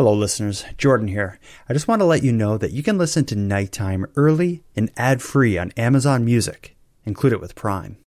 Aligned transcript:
Hello, 0.00 0.14
listeners. 0.14 0.64
Jordan 0.78 1.08
here. 1.08 1.38
I 1.68 1.74
just 1.74 1.86
want 1.86 2.00
to 2.00 2.06
let 2.06 2.22
you 2.22 2.32
know 2.32 2.56
that 2.56 2.70
you 2.70 2.82
can 2.82 2.96
listen 2.96 3.26
to 3.26 3.36
Nighttime 3.36 4.06
early 4.16 4.62
and 4.74 4.90
ad 4.96 5.20
free 5.20 5.58
on 5.58 5.72
Amazon 5.72 6.24
Music. 6.24 6.74
Include 7.04 7.34
it 7.34 7.40
with 7.42 7.54
Prime. 7.54 7.98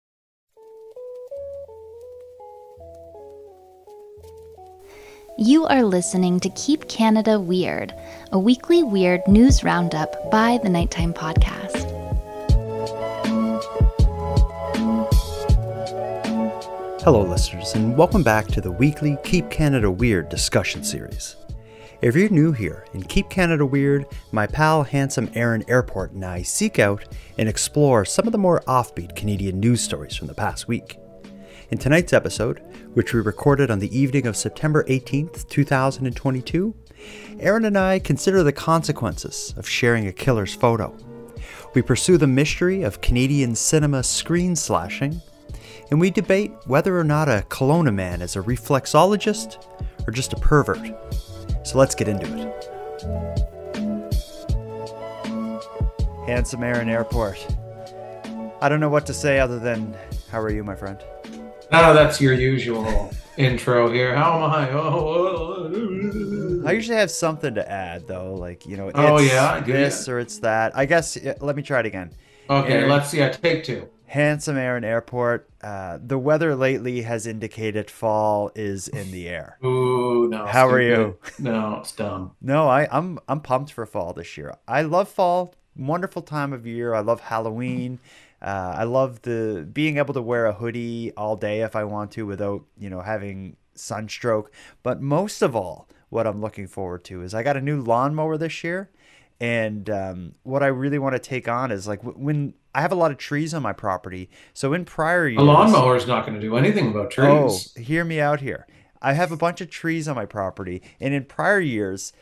You 5.38 5.68
are 5.68 5.84
listening 5.84 6.40
to 6.40 6.50
Keep 6.56 6.88
Canada 6.88 7.40
Weird, 7.40 7.94
a 8.32 8.40
weekly 8.40 8.82
weird 8.82 9.22
news 9.28 9.64
roundup 9.64 10.32
by 10.32 10.58
the 10.64 10.70
Nighttime 10.70 11.14
Podcast. 11.14 11.92
Hello, 17.04 17.22
listeners, 17.22 17.76
and 17.76 17.96
welcome 17.96 18.24
back 18.24 18.48
to 18.48 18.62
the 18.62 18.72
weekly 18.72 19.16
Keep 19.24 19.52
Canada 19.52 19.92
Weird 19.92 20.30
discussion 20.30 20.84
series. 20.84 21.36
If 22.04 22.18
you're 22.18 22.28
new 22.28 22.52
here 22.52 22.86
in 22.94 23.04
Keep 23.04 23.30
Canada 23.30 23.66
Weird, 23.66 24.08
my 24.34 24.46
pal 24.46 24.84
Handsome 24.84 25.32
Aaron 25.36 25.64
Airport 25.70 26.12
and 26.12 26.26
I 26.26 26.42
seek 26.42 26.78
out 26.78 27.06
and 27.38 27.48
explore 27.48 28.04
some 28.04 28.26
of 28.26 28.34
the 28.34 28.38
more 28.38 28.62
offbeat 28.68 29.16
Canadian 29.16 29.62
news 29.62 29.82
stories 29.82 30.14
from 30.14 30.28
the 30.28 30.34
past 30.34 30.68
week. 30.68 30.98
In 31.70 31.78
tonight's 31.78 32.12
episode, 32.12 32.60
which 32.94 33.14
we 33.14 33.22
recorded 33.22 33.72
on 33.72 33.80
the 33.80 33.98
evening 33.98 34.28
of 34.28 34.36
September 34.36 34.84
18th, 34.90 35.48
2022, 35.48 36.76
Aaron 37.40 37.64
and 37.64 37.78
I 37.78 38.00
consider 38.00 38.44
the 38.44 38.52
consequences 38.52 39.54
of 39.56 39.66
sharing 39.66 40.06
a 40.06 40.12
killer's 40.12 40.54
photo. 40.54 40.94
We 41.74 41.82
pursue 41.82 42.18
the 42.18 42.28
mystery 42.28 42.84
of 42.84 43.00
Canadian 43.00 43.56
cinema 43.56 44.04
screen 44.04 44.58
slashing, 44.58 45.22
and 45.90 46.02
we 46.02 46.12
debate 46.12 46.52
whether 46.66 47.00
or 47.00 47.06
not 47.06 47.30
a 47.30 47.46
Kelowna 47.48 47.96
man 47.96 48.22
is 48.22 48.36
a 48.36 48.42
reflexologist 48.42 49.66
or 50.06 50.12
just 50.12 50.34
a 50.34 50.36
pervert. 50.36 50.92
So 51.64 51.78
let's 51.78 51.96
get 51.96 52.08
into 52.08 52.26
it. 52.38 52.70
Handsome 56.28 56.64
Aaron 56.64 56.90
Airport. 56.90 57.46
I 58.62 58.70
don't 58.70 58.80
know 58.80 58.90
what 58.90 59.06
to 59.08 59.14
say 59.14 59.40
other 59.40 59.60
than, 59.60 59.96
how 60.32 60.40
are 60.40 60.50
you, 60.52 60.64
my 60.64 60.76
friend? 60.76 60.98
Oh, 61.72 61.94
that's 61.94 62.22
your 62.22 62.34
usual 62.34 63.12
intro 63.38 63.92
here. 63.92 64.16
How 64.16 64.36
am 64.44 64.52
I? 64.52 64.70
Oh, 64.72 64.80
oh, 64.80 65.70
oh, 65.74 66.68
I 66.68 66.72
usually 66.72 66.98
have 66.98 67.12
something 67.12 67.56
to 67.56 67.70
add, 67.70 68.08
though, 68.08 68.36
like 68.36 68.66
you 68.66 68.78
know, 68.78 68.92
oh, 68.94 69.16
it's 69.18 69.34
Oh, 69.34 69.36
yeah? 69.36 69.60
This 69.60 70.08
ya? 70.08 70.14
or 70.14 70.20
it's 70.20 70.40
that. 70.40 70.78
I 70.78 70.86
guess. 70.86 71.18
Let 71.42 71.56
me 71.56 71.64
try 71.64 71.80
it 71.82 71.86
again. 71.86 72.12
okay, 72.50 72.74
Aaron. 72.74 72.90
let's 72.90 73.10
see. 73.10 73.24
I 73.24 73.30
take 73.30 73.64
two. 73.64 73.90
Handsome 74.06 74.58
Aaron 74.58 74.84
Airport. 74.84 75.50
Uh, 75.64 75.98
the 76.06 76.18
weather 76.18 76.56
lately 76.56 77.04
has 77.04 77.26
indicated 77.26 77.90
fall 77.90 78.52
is 78.54 78.90
in 78.90 79.12
the 79.12 79.30
air. 79.30 79.58
Ooh, 79.66 80.28
no. 80.28 80.46
How 80.46 80.68
are 80.68 80.82
you? 80.82 81.18
No, 81.40 81.78
it's 81.80 81.94
dumb. 81.94 82.36
No, 82.42 82.68
I, 82.68 82.88
I'm 82.92 83.18
I'm 83.30 83.40
pumped 83.40 83.72
for 83.72 83.86
fall 83.86 84.12
this 84.12 84.38
year. 84.38 84.56
I 84.68 84.82
love 84.82 85.08
fall, 85.08 85.56
wonderful 85.78 86.22
time 86.22 86.52
of 86.52 86.68
year. 86.68 86.94
I 86.94 87.00
love 87.00 87.22
Halloween. 87.22 88.00
Uh, 88.42 88.74
I 88.78 88.84
love 88.84 89.22
the 89.22 89.66
being 89.72 89.98
able 89.98 90.14
to 90.16 90.22
wear 90.22 90.48
a 90.48 90.54
hoodie 90.54 91.14
all 91.16 91.38
day 91.38 91.62
if 91.62 91.78
I 91.78 91.86
want 91.86 92.12
to 92.12 92.26
without 92.26 92.66
you 92.78 92.90
know 92.90 93.00
having 93.00 93.56
sunstroke. 93.74 94.52
But 94.84 95.02
most 95.02 95.42
of 95.42 95.56
all, 95.56 95.88
what 96.10 96.28
I'm 96.28 96.42
looking 96.42 96.68
forward 96.68 97.06
to 97.06 97.22
is 97.22 97.34
I 97.34 97.42
got 97.42 97.56
a 97.56 97.62
new 97.62 97.82
lawnmower 97.82 98.38
this 98.38 98.66
year, 98.66 98.90
and 99.40 99.90
um, 99.90 100.36
what 100.44 100.62
I 100.62 100.68
really 100.68 101.00
want 101.00 101.14
to 101.14 101.20
take 101.20 101.48
on 101.48 101.72
is 101.72 101.88
like 101.88 102.02
when 102.04 102.54
I 102.76 102.82
have 102.82 102.92
a 102.92 102.96
lot 102.96 103.12
of 103.12 103.18
trees 103.18 103.54
on 103.54 103.62
my 103.62 103.74
property. 103.74 104.30
So 104.54 104.74
in 104.74 104.86
prior 104.86 105.28
years, 105.28 105.42
A 105.42 105.46
lawnmower 105.46 105.96
is 105.96 106.08
not 106.08 106.26
going 106.26 106.36
to 106.36 106.42
do 106.42 106.56
anything 106.58 106.90
about 106.90 107.06
oh, 107.18 107.50
trees. 107.50 107.74
Oh, 107.78 107.82
hear 107.82 108.04
me 108.04 108.20
out 108.20 108.40
here. 108.40 108.66
I 109.02 109.14
have 109.14 109.32
a 109.32 109.38
bunch 109.38 109.62
of 109.62 109.70
trees 109.70 110.08
on 110.08 110.16
my 110.16 110.26
property, 110.26 110.82
and 111.00 111.14
in 111.14 111.26
prior 111.26 111.60
years, 111.60 112.14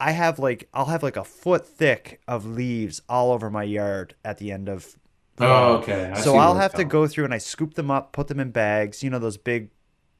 I 0.00 0.10
have 0.10 0.38
like 0.38 0.68
I'll 0.74 0.86
have 0.86 1.02
like 1.02 1.16
a 1.16 1.24
foot 1.24 1.66
thick 1.66 2.20
of 2.26 2.44
leaves 2.44 3.00
all 3.08 3.32
over 3.32 3.50
my 3.50 3.62
yard 3.62 4.14
at 4.24 4.38
the 4.38 4.50
end 4.50 4.68
of. 4.68 4.96
Oh, 5.38 5.76
okay. 5.76 6.12
I 6.14 6.20
so 6.20 6.36
I'll 6.36 6.56
have 6.56 6.74
to 6.74 6.84
go 6.84 7.06
through 7.06 7.24
and 7.24 7.34
I 7.34 7.38
scoop 7.38 7.74
them 7.74 7.90
up, 7.90 8.12
put 8.12 8.28
them 8.28 8.38
in 8.38 8.50
bags. 8.50 9.02
You 9.02 9.10
know 9.10 9.18
those 9.18 9.36
big 9.36 9.70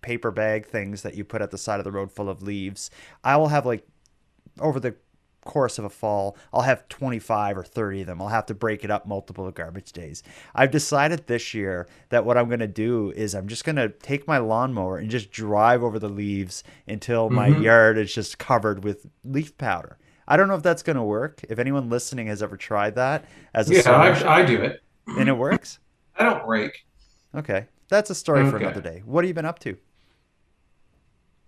paper 0.02 0.30
bag 0.30 0.66
things 0.66 1.02
that 1.02 1.14
you 1.14 1.24
put 1.24 1.40
at 1.40 1.50
the 1.50 1.58
side 1.58 1.80
of 1.80 1.84
the 1.84 1.92
road 1.92 2.12
full 2.12 2.28
of 2.28 2.42
leaves. 2.42 2.90
I 3.22 3.36
will 3.36 3.48
have 3.48 3.66
like 3.66 3.86
over 4.60 4.78
the 4.78 4.96
course 5.44 5.78
of 5.78 5.84
a 5.84 5.90
fall, 5.90 6.36
I'll 6.52 6.62
have 6.62 6.88
25 6.88 7.58
or 7.58 7.62
30 7.64 8.00
of 8.02 8.06
them. 8.06 8.20
I'll 8.22 8.28
have 8.28 8.46
to 8.46 8.54
break 8.54 8.84
it 8.84 8.90
up 8.90 9.06
multiple 9.06 9.50
garbage 9.50 9.92
days. 9.92 10.22
I've 10.54 10.70
decided 10.70 11.26
this 11.26 11.54
year 11.54 11.86
that 12.08 12.24
what 12.24 12.36
I'm 12.36 12.48
going 12.48 12.60
to 12.60 12.66
do 12.66 13.12
is 13.16 13.34
I'm 13.34 13.46
just 13.48 13.64
going 13.64 13.76
to 13.76 13.88
take 13.88 14.26
my 14.26 14.38
lawnmower 14.38 14.98
and 14.98 15.10
just 15.10 15.30
drive 15.30 15.82
over 15.82 15.98
the 15.98 16.08
leaves 16.08 16.64
until 16.88 17.30
my 17.30 17.50
Mhm. 17.50 17.62
yard 17.62 17.98
is 17.98 18.12
just 18.14 18.38
covered 18.38 18.84
with 18.84 19.06
leaf 19.24 19.56
powder. 19.58 19.98
I 20.26 20.36
don't 20.38 20.48
know 20.48 20.54
if 20.54 20.62
that's 20.62 20.82
going 20.82 20.96
to 20.96 21.02
work. 21.02 21.40
If 21.48 21.58
anyone 21.58 21.90
listening 21.90 22.28
has 22.28 22.42
ever 22.42 22.56
tried 22.56 22.94
that 22.94 23.24
as 23.52 23.70
a 23.70 23.74
Yeah, 23.74 23.90
I, 23.90 24.40
I 24.40 24.44
do 24.44 24.62
it. 24.62 24.82
and 25.06 25.28
it 25.28 25.36
works. 25.36 25.78
I 26.16 26.24
don't 26.24 26.46
rake. 26.48 26.86
Okay. 27.34 27.66
That's 27.88 28.08
a 28.08 28.14
story 28.14 28.48
for 28.50 28.56
another 28.56 28.80
day. 28.80 29.02
What 29.04 29.24
have 29.24 29.28
you 29.28 29.34
been 29.34 29.44
up 29.44 29.58
to? 29.60 29.76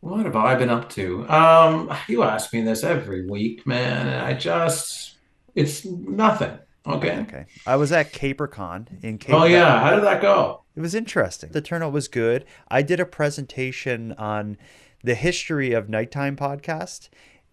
What 0.00 0.24
have 0.24 0.36
I 0.36 0.54
been 0.54 0.70
up 0.70 0.88
to? 0.90 1.28
Um, 1.28 1.92
you 2.08 2.22
ask 2.22 2.52
me 2.52 2.60
this 2.60 2.84
every 2.84 3.28
week, 3.28 3.66
man, 3.66 4.06
and 4.06 4.20
I 4.24 4.34
just, 4.34 5.16
it's 5.54 5.84
nothing. 5.84 6.58
Okay. 6.86 7.18
Okay. 7.22 7.46
I 7.66 7.76
was 7.76 7.90
at 7.90 8.12
CaperCon 8.12 9.02
in 9.02 9.18
Cape 9.18 9.34
Oh, 9.34 9.44
yeah. 9.44 9.80
How 9.80 9.94
did 9.96 10.04
that 10.04 10.22
go? 10.22 10.62
It 10.76 10.80
was 10.80 10.94
interesting. 10.94 11.50
The 11.50 11.60
turnout 11.60 11.92
was 11.92 12.06
good. 12.06 12.44
I 12.68 12.82
did 12.82 13.00
a 13.00 13.06
presentation 13.06 14.12
on 14.12 14.56
the 15.02 15.14
history 15.16 15.72
of 15.72 15.88
nighttime 15.88 16.36
podcast, 16.36 17.08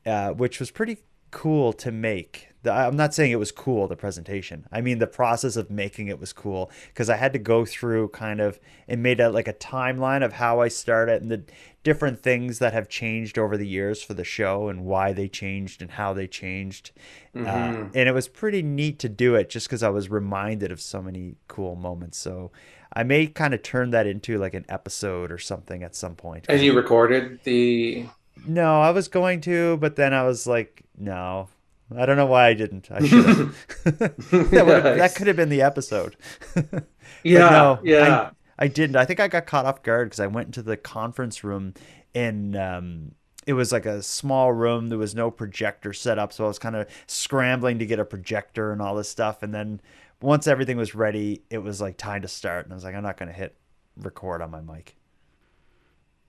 uh, 0.05 0.31
which 0.33 0.59
was 0.59 0.69
pretty 0.69 0.99
cool 1.33 1.73
to 1.73 1.91
make. 1.91 2.47
The- 2.63 2.71
I'm 2.71 2.95
not 2.95 3.13
saying 3.13 3.31
it 3.31 3.39
was 3.39 3.51
cool, 3.51 3.87
the 3.89 3.97
presentation. 3.97 4.65
I 4.71 4.79
mean, 4.79 4.99
the 4.99 5.07
process 5.07 5.57
of 5.57 5.69
making 5.69 6.07
it 6.07 6.17
was 6.19 6.31
cool 6.31 6.71
because 6.87 7.09
I 7.09 7.17
had 7.17 7.33
to 7.33 7.39
go 7.39 7.65
through 7.65 8.07
kind 8.09 8.39
of 8.39 8.57
and 8.87 9.03
made 9.03 9.19
a, 9.19 9.29
like 9.29 9.49
a 9.49 9.53
timeline 9.53 10.23
of 10.23 10.33
how 10.33 10.61
I 10.61 10.69
started 10.69 11.21
and 11.21 11.29
the 11.29 11.43
different 11.83 12.21
things 12.23 12.59
that 12.59 12.71
have 12.71 12.87
changed 12.87 13.37
over 13.37 13.57
the 13.57 13.67
years 13.67 14.01
for 14.01 14.13
the 14.13 14.23
show 14.23 14.69
and 14.69 14.85
why 14.85 15.11
they 15.11 15.27
changed 15.27 15.81
and 15.81 15.91
how 15.91 16.13
they 16.13 16.27
changed. 16.27 16.91
Uh, 17.35 17.39
Mhm. 17.39 17.91
and 17.93 18.07
it 18.07 18.13
was 18.13 18.29
pretty 18.29 18.61
neat 18.61 18.97
to 18.99 19.09
do 19.09 19.35
it 19.35 19.49
just 19.49 19.67
because 19.67 19.83
I 19.83 19.89
was 19.89 20.09
reminded 20.09 20.71
of 20.71 20.79
so 20.79 21.01
many 21.01 21.35
cool 21.49 21.75
moments. 21.75 22.17
So 22.17 22.51
I 22.93 23.03
may 23.03 23.27
kind 23.27 23.53
of 23.53 23.61
turn 23.63 23.89
that 23.89 24.07
into 24.07 24.37
like 24.37 24.53
an 24.53 24.65
episode 24.69 25.31
or 25.33 25.37
something 25.39 25.83
at 25.83 25.95
some 25.95 26.15
point. 26.15 26.45
And 26.47 26.61
you 26.61 26.71
recorded 26.73 27.39
the. 27.43 28.05
No, 28.45 28.81
I 28.81 28.91
was 28.91 29.07
going 29.07 29.41
to, 29.41 29.77
but 29.77 29.95
then 29.95 30.13
I 30.13 30.23
was 30.23 30.47
like, 30.47 30.83
no. 30.97 31.49
I 31.95 32.05
don't 32.05 32.17
know 32.17 32.25
why 32.25 32.47
I 32.47 32.53
didn't. 32.53 32.89
I 32.91 33.05
should 33.05 33.25
have. 33.25 33.67
that, 33.83 34.95
that 34.97 35.15
could 35.15 35.27
have 35.27 35.35
been 35.35 35.49
the 35.49 35.61
episode. 35.61 36.15
Yeah, 37.23 37.49
no, 37.49 37.79
yeah. 37.83 38.31
I 38.57 38.67
didn't. 38.67 38.95
I 38.95 39.05
think 39.05 39.19
I 39.19 39.27
got 39.27 39.45
caught 39.45 39.65
off 39.65 39.83
guard 39.83 40.07
because 40.07 40.19
I 40.19 40.27
went 40.27 40.47
into 40.47 40.61
the 40.61 40.75
conference 40.75 41.43
room 41.43 41.73
and 42.15 42.55
um, 42.55 43.11
it 43.45 43.53
was 43.53 43.71
like 43.71 43.85
a 43.85 44.01
small 44.01 44.51
room. 44.51 44.87
There 44.89 44.97
was 44.97 45.13
no 45.15 45.29
projector 45.31 45.93
set 45.93 46.17
up, 46.17 46.33
so 46.33 46.45
I 46.45 46.47
was 46.47 46.59
kind 46.59 46.75
of 46.75 46.87
scrambling 47.07 47.79
to 47.79 47.85
get 47.85 47.99
a 47.99 48.05
projector 48.05 48.71
and 48.71 48.81
all 48.81 48.95
this 48.95 49.09
stuff. 49.09 49.43
And 49.43 49.53
then 49.53 49.81
once 50.21 50.47
everything 50.47 50.77
was 50.77 50.95
ready, 50.95 51.43
it 51.49 51.59
was 51.59 51.79
like 51.81 51.97
time 51.97 52.21
to 52.23 52.27
start, 52.27 52.65
and 52.65 52.73
I 52.73 52.75
was 52.75 52.83
like, 52.83 52.95
I'm 52.95 53.03
not 53.03 53.17
going 53.17 53.29
to 53.29 53.35
hit 53.35 53.55
record 53.97 54.41
on 54.41 54.51
my 54.51 54.61
mic. 54.61 54.95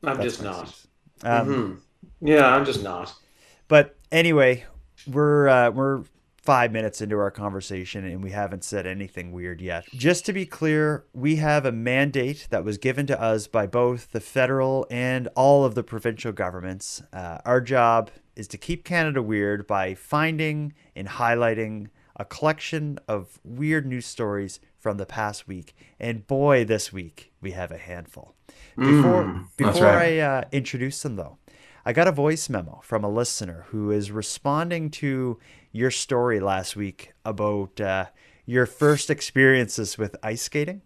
I'm 0.03 0.19
That's 0.19 0.39
just 0.39 0.43
not. 0.43 0.75
Um, 1.23 1.49
Mhm. 1.49 1.79
Yeah, 2.21 2.47
I'm 2.47 2.65
just 2.65 2.83
not. 2.83 3.15
But 3.69 3.97
anyway, 4.13 4.65
we're 5.07 5.49
uh, 5.49 5.71
we're 5.71 6.05
five 6.37 6.71
minutes 6.73 7.01
into 7.01 7.19
our 7.19 7.31
conversation 7.31 8.05
and 8.05 8.23
we 8.23 8.31
haven't 8.31 8.63
said 8.63 8.87
anything 8.87 9.33
weird 9.33 9.63
yet. 9.63 9.87
Just 9.95 10.27
to 10.27 10.33
be 10.35 10.45
clear, 10.45 11.07
we 11.15 11.37
have 11.37 11.65
a 11.65 11.73
mandate 11.73 12.47
that 12.51 12.63
was 12.65 12.77
given 12.77 13.07
to 13.07 13.19
us 13.19 13.47
by 13.47 13.67
both 13.67 14.13
the 14.13 14.21
federal 14.21 14.87
and 14.91 15.27
all 15.35 15.65
of 15.65 15.75
the 15.75 15.83
provincial 15.83 16.33
governments. 16.33 17.03
Uh, 17.15 17.39
our 17.47 17.63
job 17.63 18.11
is 18.37 18.47
to 18.49 18.59
keep 18.59 18.85
Canada 18.85 19.23
weird 19.23 19.67
by 19.67 19.95
finding 19.95 20.75
and 20.95 21.09
highlighting 21.09 21.89
a 22.17 22.27
collection 22.27 22.99
of 23.09 23.41
weird 23.43 23.87
news 23.87 24.05
stories 24.05 24.61
from 24.79 24.99
the 24.99 25.07
past 25.07 25.49
week. 25.49 25.75
And 25.99 26.27
boy, 26.27 26.67
this 26.67 26.93
week 26.93 27.33
we 27.41 27.53
have 27.53 27.71
a 27.73 27.79
handful. 27.79 28.35
Before 28.77 29.25
Mm, 29.25 29.47
before 29.57 29.83
right. 29.85 30.19
I 30.19 30.21
uh, 30.21 30.45
introduce 30.53 31.01
them, 31.03 31.17
though, 31.17 31.39
I 31.87 31.93
got 31.93 32.09
a 32.09 32.13
voice 32.13 32.49
memo 32.49 32.81
from 32.83 33.05
a 33.05 33.11
listener 33.11 33.67
who 33.69 33.91
is 33.91 34.11
responding 34.11 34.91
to 34.93 35.39
your 35.71 35.91
story 35.91 36.41
last 36.41 36.77
week 36.77 37.13
about 37.25 37.79
uh, 37.81 38.07
your 38.47 38.65
first 38.65 39.11
experiences 39.11 39.99
with 39.99 40.17
ice 40.23 40.43
skating. 40.43 40.81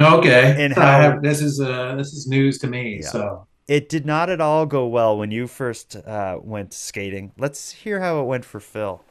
Okay. 0.00 0.56
And 0.64 0.72
I 0.74 0.80
how- 0.80 1.00
have, 1.02 1.22
this 1.22 1.42
is 1.42 1.60
uh 1.60 1.94
this 1.96 2.12
is 2.14 2.26
news 2.26 2.58
to 2.58 2.66
me. 2.66 3.00
Yeah. 3.02 3.08
So 3.08 3.46
It 3.68 3.90
did 3.90 4.06
not 4.06 4.30
at 4.30 4.40
all 4.40 4.64
go 4.64 4.86
well 4.86 5.18
when 5.18 5.30
you 5.30 5.46
first 5.46 5.96
uh, 5.96 6.38
went 6.42 6.72
skating. 6.72 7.32
Let's 7.36 7.70
hear 7.70 8.00
how 8.00 8.20
it 8.20 8.24
went 8.24 8.46
for 8.46 8.60
Phil. 8.60 9.04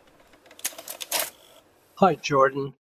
Hi, 1.95 2.15
Jordan. 2.15 2.73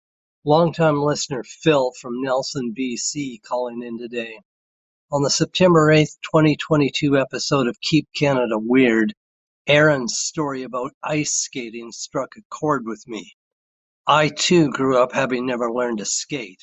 Longtime 0.45 1.01
listener 1.01 1.43
Phil 1.43 1.91
from 1.99 2.21
Nelson, 2.21 2.73
BC, 2.77 3.41
calling 3.41 3.81
in 3.83 3.97
today. 3.97 4.39
On 5.09 5.23
the 5.23 5.29
September 5.29 5.87
8th, 5.87 6.17
2022 6.33 7.17
episode 7.17 7.69
of 7.69 7.79
Keep 7.79 8.09
Canada 8.13 8.57
Weird, 8.59 9.13
Aaron's 9.65 10.17
story 10.17 10.63
about 10.63 10.91
ice 11.01 11.31
skating 11.31 11.93
struck 11.93 12.35
a 12.35 12.41
chord 12.49 12.85
with 12.85 13.07
me. 13.07 13.31
I 14.05 14.27
too 14.27 14.69
grew 14.69 14.97
up 14.97 15.13
having 15.13 15.45
never 15.45 15.71
learned 15.71 15.99
to 15.99 16.05
skate. 16.05 16.61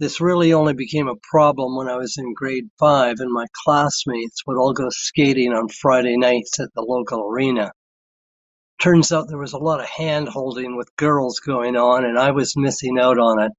This 0.00 0.20
really 0.20 0.52
only 0.52 0.74
became 0.74 1.06
a 1.06 1.20
problem 1.30 1.76
when 1.76 1.88
I 1.88 1.94
was 1.94 2.18
in 2.18 2.34
grade 2.34 2.68
five 2.80 3.20
and 3.20 3.32
my 3.32 3.46
classmates 3.64 4.44
would 4.44 4.58
all 4.58 4.72
go 4.72 4.88
skating 4.90 5.52
on 5.52 5.68
Friday 5.68 6.16
nights 6.16 6.58
at 6.58 6.74
the 6.74 6.82
local 6.82 7.28
arena. 7.28 7.70
Turns 8.80 9.12
out 9.12 9.28
there 9.28 9.38
was 9.38 9.52
a 9.52 9.58
lot 9.58 9.78
of 9.78 9.86
hand 9.86 10.30
holding 10.30 10.76
with 10.76 10.96
girls 10.96 11.38
going 11.38 11.76
on 11.76 12.04
and 12.04 12.18
I 12.18 12.32
was 12.32 12.56
missing 12.56 12.98
out 12.98 13.20
on 13.20 13.40
it. 13.40 13.52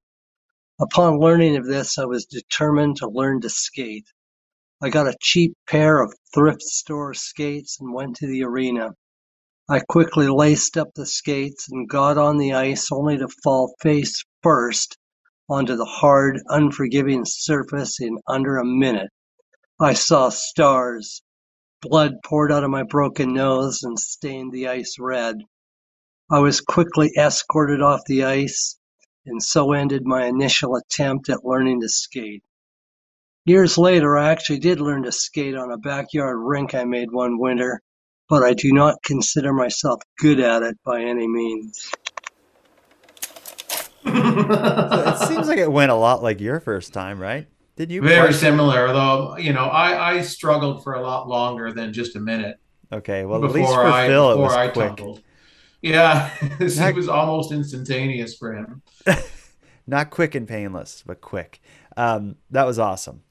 Upon 0.81 1.20
learning 1.20 1.58
of 1.58 1.66
this, 1.66 1.98
I 1.98 2.06
was 2.06 2.26
determined 2.26 2.96
to 2.98 3.10
learn 3.10 3.42
to 3.42 3.50
skate. 3.50 4.06
I 4.81 4.90
got 4.90 5.10
a 5.10 5.18
cheap 5.20 5.54
pair 5.68 6.02
of 6.02 6.14
thrift 6.34 6.62
store 6.62 7.14
skates 7.14 7.81
and 7.81 7.94
went 7.94 8.16
to 8.18 8.28
the 8.28 8.44
arena. 8.44 8.92
I 9.68 9.81
quickly 9.81 10.30
laced 10.30 10.78
up 10.78 10.94
the 10.96 11.06
skates 11.06 11.68
and 11.70 11.90
got 11.90 12.18
on 12.18 12.38
the 12.38 12.54
ice 12.54 12.94
only 12.94 13.18
to 13.18 13.28
fall 13.44 13.76
face 13.81 14.24
first 14.42 14.98
onto 15.50 15.76
the 15.76 15.84
hard, 15.84 16.40
unforgiving 16.48 17.26
surface 17.26 18.00
in 18.00 18.18
under 18.26 18.56
a 18.56 18.66
minute. 18.66 19.10
I 19.81 19.94
saw 19.94 20.30
stars. 20.30 21.22
Blood 21.81 22.14
poured 22.24 22.54
out 22.54 22.64
of 22.64 22.70
my 22.70 22.84
broken 22.84 23.34
nose 23.34 23.84
and 23.84 24.00
stained 24.00 24.54
the 24.54 24.70
ice 24.70 24.96
red. 24.98 25.40
I 26.31 26.40
was 26.40 26.62
quickly 26.62 27.12
escorted 27.18 27.81
off 27.81 28.00
the 28.06 28.24
ice, 28.24 28.79
and 29.30 29.42
so 29.42 29.74
ended 29.74 30.06
my 30.06 30.26
initial 30.26 30.76
attempt 30.76 31.30
at 31.30 31.46
learning 31.46 31.81
to 31.81 31.90
skate. 31.90 32.44
Years 33.46 33.78
later, 33.78 34.18
I 34.18 34.31
actually 34.31 34.60
did 34.60 34.80
learn 34.80 35.04
to 35.04 35.12
skate 35.12 35.56
on 35.56 35.72
a 35.72 35.78
backyard 35.78 36.38
rink 36.40 36.76
I 36.76 36.84
made 36.84 37.12
one 37.12 37.40
winter, 37.40 37.81
but 38.28 38.44
I 38.44 38.54
do 38.54 38.72
not 38.72 39.02
consider 39.04 39.54
myself 39.54 40.02
good 40.20 40.40
at 40.40 40.62
it 40.62 40.78
by 40.86 41.02
any 41.02 41.28
means. 41.28 41.92
it 44.06 45.28
seems 45.28 45.48
like 45.48 45.58
it 45.58 45.72
went 45.72 45.92
a 45.92 45.96
lot 45.96 46.22
like 46.22 46.40
your 46.40 46.60
first 46.60 46.94
time, 46.94 47.20
right? 47.20 47.48
Did 47.76 47.92
you? 47.92 48.02
Very 48.02 48.34
similar, 48.34 48.88
though. 48.92 49.38
You 49.38 49.54
know, 49.54 49.66
I, 49.66 50.16
I 50.16 50.22
struggled 50.22 50.84
for 50.84 50.94
a 50.94 51.02
lot 51.02 51.30
longer 51.30 51.72
than 51.72 51.94
just 51.94 52.16
a 52.16 52.20
minute. 52.20 52.58
Okay, 52.92 53.26
well, 53.26 53.44
at 53.46 53.52
least 53.52 53.72
for 53.72 53.86
I, 53.86 54.08
Phil, 54.08 54.31
it 54.31 54.38
was 54.38 54.54
I 54.54 54.68
quick. 54.68 54.98
Tumbled. 54.98 55.22
Yeah, 55.81 56.31
it 56.42 56.96
was 56.96 57.10
almost 57.10 57.52
instantaneous 57.52 58.36
for 58.36 58.54
him. 58.54 58.81
Not 59.88 60.10
quick 60.10 60.36
and 60.36 60.48
painless, 60.48 61.04
but 61.06 61.22
quick. 61.22 61.62
Um, 61.98 62.36
that 62.52 62.66
was 62.66 62.78
awesome. 62.78 63.24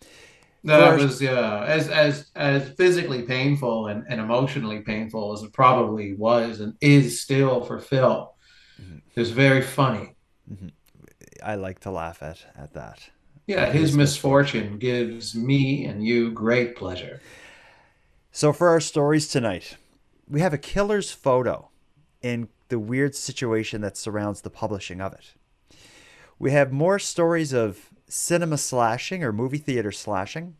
That 0.64 0.80
First, 0.80 1.04
was 1.04 1.22
yeah, 1.22 1.64
as 1.64 1.88
as 1.88 2.30
as 2.34 2.68
physically 2.70 3.22
painful 3.22 3.86
and, 3.86 4.04
and 4.08 4.20
emotionally 4.20 4.80
painful 4.80 5.32
as 5.32 5.42
it 5.42 5.52
probably 5.52 6.14
was 6.14 6.60
and 6.60 6.74
is 6.80 7.20
still 7.20 7.62
for 7.64 7.78
Phil. 7.78 8.34
Mm-hmm. 8.80 8.98
It 9.14 9.20
was 9.20 9.30
very 9.30 9.62
funny. 9.62 10.16
Mm-hmm. 10.52 10.68
I 11.44 11.54
like 11.54 11.78
to 11.80 11.90
laugh 11.92 12.22
at 12.22 12.44
at 12.56 12.74
that. 12.74 13.08
Yeah, 13.46 13.66
his, 13.66 13.90
his 13.90 13.96
misfortune, 13.96 14.60
misfortune 14.60 14.78
gives 14.78 15.34
me 15.34 15.84
and 15.86 16.04
you 16.04 16.32
great 16.32 16.76
pleasure. 16.76 17.20
So 18.32 18.52
for 18.52 18.68
our 18.68 18.80
stories 18.80 19.28
tonight, 19.28 19.76
we 20.28 20.40
have 20.40 20.52
a 20.52 20.58
killer's 20.58 21.12
photo 21.12 21.70
and 22.22 22.48
the 22.68 22.78
weird 22.78 23.14
situation 23.14 23.80
that 23.80 23.96
surrounds 23.96 24.42
the 24.42 24.50
publishing 24.50 25.00
of 25.00 25.12
it. 25.12 25.34
We 26.38 26.52
have 26.52 26.72
more 26.72 26.98
stories 26.98 27.52
of 27.52 27.90
cinema 28.08 28.58
slashing 28.58 29.24
or 29.24 29.32
movie 29.32 29.58
theater 29.58 29.92
slashing. 29.92 30.56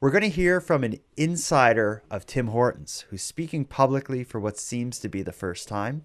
We're 0.00 0.10
going 0.10 0.22
to 0.22 0.28
hear 0.28 0.60
from 0.60 0.84
an 0.84 0.98
insider 1.16 2.02
of 2.10 2.24
Tim 2.24 2.48
Hortons 2.48 3.04
who's 3.10 3.22
speaking 3.22 3.64
publicly 3.64 4.24
for 4.24 4.40
what 4.40 4.58
seems 4.58 4.98
to 5.00 5.08
be 5.08 5.22
the 5.22 5.32
first 5.32 5.68
time. 5.68 6.04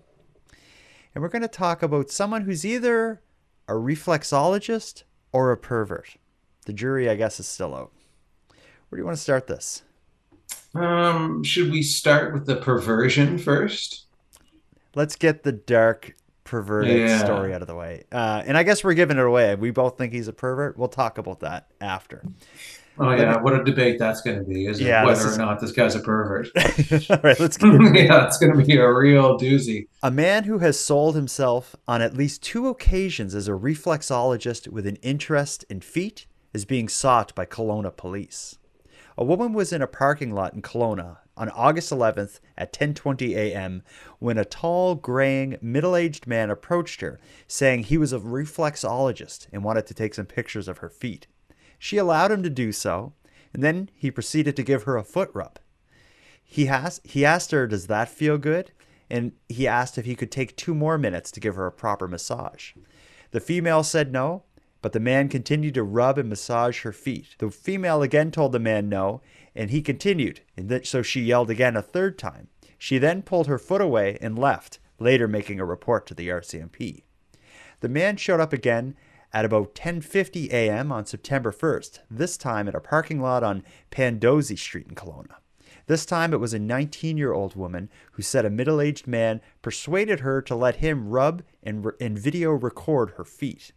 And 1.14 1.22
we're 1.22 1.30
going 1.30 1.44
to 1.44 1.48
talk 1.48 1.82
about 1.82 2.10
someone 2.10 2.42
who's 2.42 2.66
either 2.66 3.22
a 3.70 3.74
reflexologist 3.74 5.04
or 5.32 5.52
a 5.52 5.58
pervert. 5.58 6.18
The 6.66 6.74
jury, 6.74 7.10
I 7.10 7.16
guess, 7.16 7.40
is 7.40 7.48
still 7.48 7.74
out. 7.74 7.94
Where 8.90 8.98
do 8.98 9.02
you 9.02 9.06
want 9.06 9.18
to 9.18 9.24
start 9.24 9.48
this? 9.48 9.84
Um, 10.74 11.44
should 11.44 11.72
we 11.72 11.82
start 11.82 12.34
with 12.34 12.46
the 12.46 12.58
perversion 12.58 13.38
first? 13.38 14.05
Let's 14.96 15.16
get 15.16 15.44
the 15.44 15.52
dark 15.52 16.16
perverted 16.46 17.10
yeah. 17.10 17.24
story 17.24 17.54
out 17.54 17.62
of 17.62 17.68
the 17.68 17.76
way. 17.76 18.04
Uh, 18.12 18.44
and 18.46 18.58
I 18.58 18.64
guess 18.64 18.84
we're 18.84 18.94
giving 18.94 19.18
it 19.18 19.26
away. 19.26 19.56
We 19.56 19.72
both 19.72 19.98
think 19.98 20.14
he's 20.14 20.28
a 20.28 20.34
pervert. 20.34 20.78
We'll 20.78 20.88
talk 20.88 21.18
about 21.18 21.42
that 21.42 21.68
after. 21.82 22.24
Oh 22.98 23.12
yeah, 23.12 23.42
what 23.42 23.54
a 23.54 23.62
debate 23.62 24.00
that's 24.00 24.22
going 24.22 24.38
to 24.38 24.46
be, 24.46 24.68
is 24.68 24.80
yeah, 24.80 25.04
whether 25.04 25.28
is... 25.28 25.36
or 25.36 25.38
not 25.38 25.60
this 25.60 25.74
guy's 25.74 25.96
a 25.96 26.00
pervert. 26.00 26.48
All 27.10 27.20
right, 27.24 27.38
let's 27.40 27.58
get 27.58 27.74
yeah, 27.74 28.26
it's 28.26 28.38
going 28.38 28.58
to 28.58 28.66
be 28.66 28.78
a 28.78 28.90
real 28.90 29.38
doozy. 29.38 29.88
A 30.02 30.10
man 30.10 30.46
who 30.46 30.60
has 30.60 30.80
sold 30.80 31.14
himself 31.14 31.76
on 31.90 32.02
at 32.02 32.16
least 32.16 32.42
two 32.42 32.70
occasions 32.70 33.36
as 33.36 33.50
a 33.50 33.52
reflexologist 33.52 34.70
with 34.70 34.88
an 34.88 34.96
interest 34.98 35.66
in 35.70 35.82
feet 35.82 36.26
is 36.54 36.64
being 36.64 36.88
sought 36.88 37.36
by 37.36 37.46
Kelowna 37.46 37.96
police. 37.96 38.60
A 39.18 39.26
woman 39.26 39.52
was 39.52 39.74
in 39.74 39.82
a 39.82 39.88
parking 39.88 40.34
lot 40.34 40.54
in 40.54 40.62
Kelowna 40.62 41.18
on 41.38 41.50
August 41.50 41.92
11th 41.92 42.40
at 42.58 42.74
10:20 42.74 43.36
a.m. 43.36 43.84
when 44.20 44.38
a 44.38 44.46
tall, 44.46 44.96
graying, 44.96 45.58
middle-aged 45.62 46.28
man 46.28 46.50
approached 46.50 47.02
her, 47.02 47.20
saying 47.48 47.84
he 47.84 47.98
was 47.98 48.14
a 48.14 48.20
reflexologist 48.20 49.48
and 49.52 49.64
wanted 49.64 49.86
to 49.88 49.94
take 49.94 50.14
some 50.14 50.26
pictures 50.26 50.68
of 50.68 50.80
her 50.80 50.90
feet. 50.90 51.28
She 51.78 51.98
allowed 51.98 52.32
him 52.32 52.44
to 52.44 52.50
do 52.50 52.72
so, 52.72 53.14
and 53.54 53.64
then 53.64 53.90
he 53.94 54.10
proceeded 54.12 54.56
to 54.56 54.64
give 54.64 54.84
her 54.84 54.98
a 54.98 55.04
foot 55.04 55.30
rub. 55.34 55.60
He 56.44 56.68
has 56.68 57.02
he 57.04 57.26
asked 57.26 57.52
her, 57.52 57.68
"Does 57.68 57.88
that 57.88 58.10
feel 58.10 58.38
good?" 58.38 58.72
and 59.10 59.34
he 59.48 59.68
asked 59.68 59.98
if 59.98 60.06
he 60.06 60.16
could 60.16 60.32
take 60.32 60.56
two 60.56 60.74
more 60.74 60.98
minutes 60.98 61.30
to 61.32 61.40
give 61.40 61.56
her 61.56 61.68
a 61.68 61.72
proper 61.72 62.08
massage. 62.08 62.72
The 63.32 63.40
female 63.40 63.84
said 63.84 64.12
no, 64.12 64.45
but 64.86 64.94
the 64.94 65.00
man 65.00 65.28
continued 65.28 65.74
to 65.74 65.82
rub 65.82 66.20
and 66.20 66.30
massage 66.30 66.84
her 66.84 66.92
feet. 66.92 67.36
The 67.40 67.50
female 67.50 68.04
again 68.04 68.30
told 68.30 68.52
the 68.52 68.60
man 68.60 68.88
no, 68.88 69.20
and 69.56 69.72
he 69.72 69.82
continued, 69.82 70.42
and 70.56 70.86
so 70.86 71.02
she 71.02 71.24
yelled 71.24 71.50
again 71.50 71.76
a 71.76 71.82
third 71.82 72.20
time. 72.20 72.50
She 72.78 73.00
then 73.00 73.24
pulled 73.24 73.48
her 73.48 73.58
foot 73.58 73.82
away 73.82 74.20
and 74.22 74.38
left, 74.38 74.78
later 75.00 75.28
making 75.28 75.60
a 75.60 75.66
report 75.66 76.06
to 76.06 76.14
the 76.14 76.28
RCMP. 76.28 77.02
The 77.80 77.90
man 77.90 78.18
showed 78.18 78.40
up 78.40 78.54
again 78.54 78.96
at 79.34 79.44
about 79.44 79.74
10:50 79.74 80.52
a.m. 80.52 80.92
on 80.92 81.08
September 81.08 81.52
1st, 81.52 82.02
this 82.12 82.38
time 82.38 82.68
at 82.68 82.76
a 82.76 82.80
parking 82.80 83.20
lot 83.20 83.44
on 83.44 83.64
Pandosy 83.90 84.56
Street 84.56 84.86
in 84.88 84.94
Kelowna. 84.94 85.38
This 85.88 86.06
time 86.06 86.32
it 86.32 86.40
was 86.40 86.54
a 86.54 86.60
19-year-old 86.60 87.56
woman 87.56 87.90
who 88.12 88.22
said 88.22 88.46
a 88.46 88.52
middle-aged 88.52 89.08
man 89.08 89.42
persuaded 89.64 90.20
her 90.20 90.44
to 90.44 90.54
let 90.54 90.76
him 90.76 91.10
rub 91.10 91.42
and, 91.64 91.88
and 92.00 92.20
video 92.20 92.52
record 92.52 93.14
her 93.18 93.26
feet. 93.26 93.72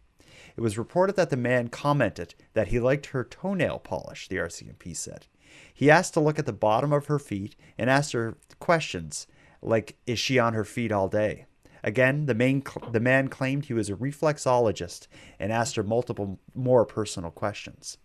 It 0.59 0.61
was 0.61 0.77
reported 0.77 1.15
that 1.15 1.29
the 1.29 1.37
man 1.37 1.69
commented 1.69 2.35
that 2.51 2.67
he 2.67 2.81
liked 2.81 3.05
her 3.05 3.23
toenail 3.23 3.79
polish, 3.79 4.27
the 4.27 4.35
RCMP 4.35 4.93
said. 4.93 5.25
He 5.73 5.89
asked 5.89 6.15
to 6.15 6.19
look 6.19 6.37
at 6.37 6.45
the 6.45 6.51
bottom 6.51 6.91
of 6.91 7.05
her 7.05 7.17
feet 7.17 7.55
and 7.77 7.89
asked 7.89 8.11
her 8.11 8.37
questions 8.59 9.25
like, 9.61 9.95
Is 10.05 10.19
she 10.19 10.37
on 10.37 10.55
her 10.55 10.65
feet 10.65 10.91
all 10.91 11.07
day? 11.07 11.45
Again, 11.81 12.25
the, 12.25 12.33
main, 12.33 12.61
the 12.91 12.99
man 12.99 13.29
claimed 13.29 13.67
he 13.67 13.73
was 13.73 13.89
a 13.89 13.95
reflexologist 13.95 15.07
and 15.39 15.53
asked 15.53 15.77
her 15.77 15.83
multiple 15.83 16.41
more 16.53 16.85
personal 16.85 17.31
questions. 17.31 17.97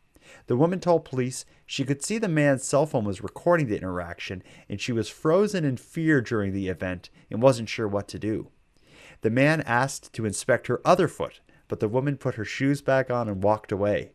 The 0.46 0.56
woman 0.56 0.78
told 0.78 1.04
police 1.04 1.44
she 1.66 1.82
could 1.82 2.04
see 2.04 2.18
the 2.18 2.28
man's 2.28 2.62
cell 2.62 2.86
phone 2.86 3.04
was 3.04 3.20
recording 3.20 3.66
the 3.66 3.76
interaction 3.76 4.44
and 4.68 4.80
she 4.80 4.92
was 4.92 5.08
frozen 5.08 5.64
in 5.64 5.76
fear 5.76 6.20
during 6.20 6.52
the 6.52 6.68
event 6.68 7.10
and 7.32 7.42
wasn't 7.42 7.68
sure 7.68 7.88
what 7.88 8.06
to 8.06 8.18
do. 8.20 8.52
The 9.22 9.30
man 9.30 9.62
asked 9.62 10.12
to 10.12 10.24
inspect 10.24 10.68
her 10.68 10.80
other 10.84 11.08
foot, 11.08 11.40
but 11.74 11.80
the 11.80 11.88
woman 11.88 12.16
put 12.16 12.36
her 12.36 12.44
shoes 12.44 12.80
back 12.80 13.10
on 13.10 13.28
and 13.28 13.42
walked 13.42 13.72
away. 13.72 14.12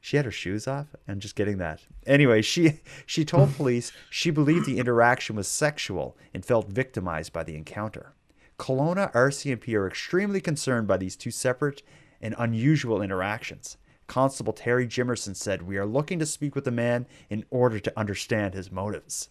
She 0.00 0.16
had 0.16 0.26
her 0.26 0.30
shoes 0.30 0.68
off. 0.68 0.94
I'm 1.08 1.18
just 1.18 1.34
getting 1.34 1.58
that. 1.58 1.80
Anyway, 2.06 2.40
she 2.40 2.82
she 3.04 3.24
told 3.24 3.56
police 3.56 3.90
she 4.10 4.30
believed 4.30 4.66
the 4.66 4.78
interaction 4.78 5.34
was 5.34 5.48
sexual 5.48 6.16
and 6.32 6.44
felt 6.44 6.68
victimized 6.68 7.32
by 7.32 7.42
the 7.42 7.56
encounter. 7.56 8.14
Kelowna 8.60 9.12
RCMP 9.12 9.74
are 9.74 9.88
extremely 9.88 10.40
concerned 10.40 10.86
by 10.86 10.98
these 10.98 11.16
two 11.16 11.32
separate 11.32 11.82
and 12.20 12.36
unusual 12.38 13.02
interactions. 13.02 13.76
Constable 14.06 14.52
Terry 14.52 14.86
Jimerson 14.86 15.34
said, 15.34 15.62
We 15.62 15.78
are 15.78 15.84
looking 15.84 16.20
to 16.20 16.26
speak 16.26 16.54
with 16.54 16.62
the 16.62 16.70
man 16.70 17.08
in 17.28 17.44
order 17.50 17.80
to 17.80 17.98
understand 17.98 18.54
his 18.54 18.70
motives. 18.70 19.30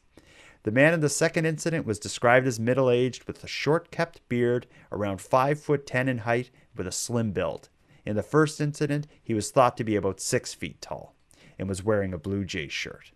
The 0.63 0.71
man 0.71 0.93
in 0.93 0.99
the 0.99 1.09
second 1.09 1.45
incident 1.45 1.87
was 1.87 1.97
described 1.97 2.45
as 2.45 2.59
middle 2.59 2.89
aged 2.89 3.23
with 3.23 3.41
a 3.41 3.47
short 3.47 3.89
kept 3.89 4.27
beard, 4.27 4.67
around 4.91 5.21
5 5.21 5.59
foot 5.59 5.87
10 5.87 6.09
in 6.09 6.17
height, 6.19 6.51
with 6.75 6.87
a 6.87 6.91
slim 6.91 7.31
build. 7.31 7.69
In 8.05 8.15
the 8.15 8.23
first 8.23 8.59
incident, 8.59 9.07
he 9.21 9.33
was 9.33 9.51
thought 9.51 9.77
to 9.77 9.83
be 9.83 9.95
about 9.95 10.19
six 10.19 10.53
feet 10.53 10.81
tall 10.81 11.15
and 11.59 11.69
was 11.69 11.83
wearing 11.83 12.13
a 12.13 12.17
Blue 12.17 12.43
Jays 12.43 12.71
shirt. 12.71 13.11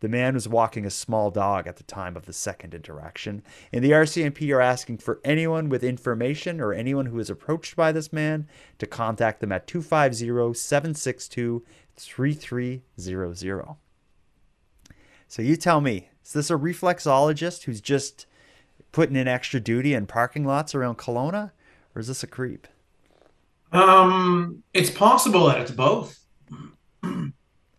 The 0.00 0.08
man 0.08 0.34
was 0.34 0.46
walking 0.46 0.84
a 0.84 0.90
small 0.90 1.30
dog 1.30 1.66
at 1.66 1.76
the 1.76 1.82
time 1.82 2.16
of 2.16 2.26
the 2.26 2.34
second 2.34 2.74
interaction, 2.74 3.42
and 3.72 3.82
the 3.82 3.92
RCMP 3.92 4.54
are 4.54 4.60
asking 4.60 4.98
for 4.98 5.20
anyone 5.24 5.70
with 5.70 5.82
information 5.82 6.60
or 6.60 6.74
anyone 6.74 7.06
who 7.06 7.18
is 7.18 7.30
approached 7.30 7.76
by 7.76 7.92
this 7.92 8.12
man 8.12 8.46
to 8.78 8.86
contact 8.86 9.40
them 9.40 9.52
at 9.52 9.66
250 9.66 10.52
762 10.52 11.64
3300. 11.96 13.76
So 15.28 15.42
you 15.42 15.56
tell 15.56 15.80
me, 15.80 16.10
is 16.24 16.34
this 16.34 16.50
a 16.50 16.54
reflexologist 16.54 17.62
who's 17.64 17.80
just 17.80 18.26
putting 18.92 19.16
in 19.16 19.26
extra 19.26 19.60
duty 19.60 19.94
in 19.94 20.06
parking 20.06 20.44
lots 20.44 20.74
around 20.74 20.98
Kelowna, 20.98 21.52
or 21.94 22.00
is 22.00 22.08
this 22.08 22.22
a 22.22 22.26
creep? 22.26 22.68
Um, 23.76 24.62
it's 24.72 24.90
possible 24.90 25.46
that 25.46 25.60
it's 25.60 25.70
both. 25.70 26.18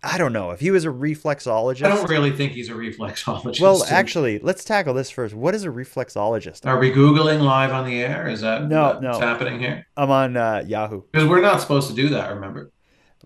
I 0.03 0.17
don't 0.17 0.31
know. 0.31 0.51
If 0.51 0.59
he 0.59 0.71
was 0.71 0.85
a 0.85 0.89
reflexologist, 0.89 1.83
I 1.83 1.89
don't 1.89 2.09
really 2.09 2.31
think 2.31 2.53
he's 2.53 2.69
a 2.69 2.73
reflexologist. 2.73 3.59
Well, 3.59 3.83
actually, 3.89 4.39
let's 4.39 4.63
tackle 4.63 4.93
this 4.93 5.09
first. 5.09 5.33
What 5.33 5.55
is 5.55 5.63
a 5.63 5.69
reflexologist? 5.69 6.65
Are 6.65 6.77
we 6.77 6.91
googling 6.91 7.41
live 7.41 7.71
on 7.71 7.85
the 7.85 8.01
air? 8.01 8.27
Is 8.27 8.41
that 8.41 8.67
no, 8.67 8.89
what's 8.89 9.01
no 9.01 9.19
happening 9.19 9.59
here? 9.59 9.87
I'm 9.97 10.11
on 10.11 10.37
uh, 10.37 10.63
Yahoo. 10.65 11.01
Because 11.11 11.27
we're 11.27 11.41
not 11.41 11.61
supposed 11.61 11.89
to 11.89 11.95
do 11.95 12.09
that. 12.09 12.33
Remember? 12.33 12.71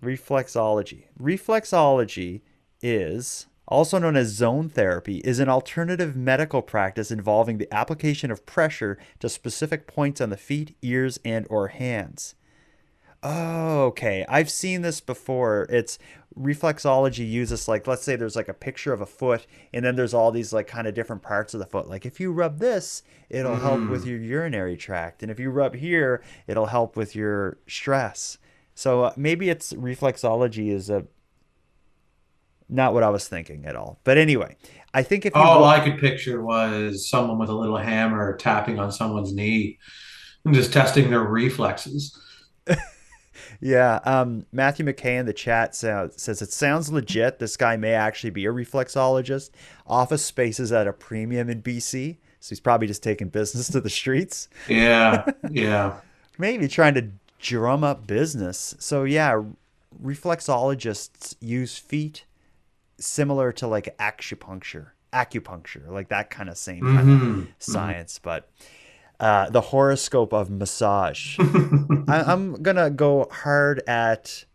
Reflexology. 0.02 1.04
Reflexology 1.20 2.40
is 2.80 3.46
also 3.68 3.98
known 3.98 4.16
as 4.16 4.28
zone 4.28 4.68
therapy, 4.68 5.18
is 5.18 5.38
an 5.38 5.48
alternative 5.48 6.16
medical 6.16 6.62
practice 6.62 7.10
involving 7.10 7.58
the 7.58 7.72
application 7.72 8.30
of 8.30 8.44
pressure 8.44 8.98
to 9.20 9.28
specific 9.28 9.86
points 9.86 10.20
on 10.20 10.30
the 10.30 10.36
feet, 10.36 10.76
ears, 10.82 11.18
and 11.24 11.46
or 11.48 11.68
hands. 11.68 12.34
Oh, 13.22 13.84
okay. 13.84 14.24
I've 14.28 14.50
seen 14.50 14.82
this 14.82 15.00
before. 15.00 15.66
It's 15.68 15.98
reflexology 16.38 17.28
uses 17.28 17.68
like 17.68 17.86
let's 17.86 18.02
say 18.02 18.16
there's 18.16 18.36
like 18.36 18.48
a 18.48 18.54
picture 18.54 18.92
of 18.92 19.02
a 19.02 19.06
foot 19.06 19.46
and 19.74 19.84
then 19.84 19.96
there's 19.96 20.14
all 20.14 20.30
these 20.30 20.50
like 20.50 20.66
kind 20.66 20.86
of 20.86 20.94
different 20.94 21.22
parts 21.22 21.54
of 21.54 21.60
the 21.60 21.66
foot. 21.66 21.88
Like 21.88 22.06
if 22.06 22.18
you 22.18 22.32
rub 22.32 22.58
this, 22.58 23.02
it'll 23.28 23.56
help 23.56 23.88
with 23.88 24.06
your 24.06 24.18
urinary 24.18 24.76
tract 24.76 25.22
and 25.22 25.30
if 25.30 25.38
you 25.38 25.50
rub 25.50 25.74
here, 25.74 26.22
it'll 26.46 26.66
help 26.66 26.96
with 26.96 27.14
your 27.14 27.58
stress. 27.66 28.38
So 28.74 29.04
uh, 29.04 29.12
maybe 29.16 29.50
it's 29.50 29.72
reflexology 29.74 30.72
is 30.72 30.88
a 30.88 31.04
not 32.68 32.94
what 32.94 33.02
I 33.02 33.10
was 33.10 33.28
thinking 33.28 33.66
at 33.66 33.76
all. 33.76 34.00
But 34.02 34.16
anyway, 34.16 34.56
I 34.94 35.02
think 35.02 35.26
if 35.26 35.36
all 35.36 35.64
I 35.64 35.80
could 35.80 35.98
picture 35.98 36.42
was 36.42 37.08
someone 37.08 37.38
with 37.38 37.50
a 37.50 37.54
little 37.54 37.76
hammer 37.76 38.36
tapping 38.36 38.78
on 38.78 38.90
someone's 38.90 39.32
knee 39.34 39.78
and 40.44 40.54
just 40.54 40.72
testing 40.72 41.10
their 41.10 41.22
reflexes. 41.22 42.18
Yeah, 43.64 44.00
um, 44.04 44.44
Matthew 44.50 44.84
McKay 44.84 45.20
in 45.20 45.26
the 45.26 45.32
chat 45.32 45.76
says 45.76 46.42
it 46.42 46.52
sounds 46.52 46.90
legit. 46.92 47.38
This 47.38 47.56
guy 47.56 47.76
may 47.76 47.92
actually 47.92 48.30
be 48.30 48.44
a 48.44 48.52
reflexologist. 48.52 49.50
Office 49.86 50.24
space 50.24 50.58
is 50.58 50.72
at 50.72 50.88
a 50.88 50.92
premium 50.92 51.48
in 51.48 51.62
BC, 51.62 52.16
so 52.40 52.48
he's 52.48 52.58
probably 52.58 52.88
just 52.88 53.04
taking 53.04 53.28
business 53.28 53.68
to 53.68 53.80
the 53.80 53.88
streets. 53.88 54.48
Yeah, 54.68 55.24
yeah. 55.50 56.00
Maybe 56.38 56.66
trying 56.66 56.94
to 56.94 57.08
drum 57.38 57.84
up 57.84 58.04
business. 58.04 58.74
So 58.80 59.04
yeah, 59.04 59.40
reflexologists 60.02 61.36
use 61.40 61.78
feet 61.78 62.24
similar 62.98 63.52
to 63.52 63.68
like 63.68 63.96
acupuncture, 63.98 64.88
acupuncture, 65.12 65.88
like 65.88 66.08
that 66.08 66.30
kind 66.30 66.48
of 66.48 66.56
same 66.58 66.80
kind 66.80 67.08
Mhm. 67.08 67.40
of 67.42 67.48
science, 67.60 68.18
but. 68.20 68.48
Uh, 69.22 69.48
the 69.50 69.60
horoscope 69.60 70.32
of 70.32 70.50
massage. 70.50 71.38
I, 71.40 72.24
I'm 72.26 72.60
gonna 72.60 72.90
go 72.90 73.28
hard 73.30 73.80
at 73.86 74.46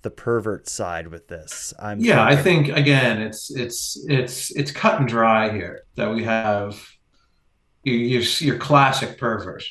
the 0.00 0.10
pervert 0.10 0.70
side 0.70 1.08
with 1.08 1.28
this. 1.28 1.74
I'm 1.78 2.00
Yeah, 2.00 2.24
I 2.24 2.34
think 2.34 2.68
again, 2.68 3.20
it's 3.20 3.50
it's 3.50 4.02
it's 4.08 4.56
it's 4.56 4.70
cut 4.70 5.00
and 5.00 5.06
dry 5.06 5.52
here 5.52 5.82
that 5.96 6.14
we 6.14 6.24
have 6.24 6.82
your 7.82 7.96
your, 7.96 8.22
your 8.38 8.56
classic 8.56 9.18
pervert. 9.18 9.64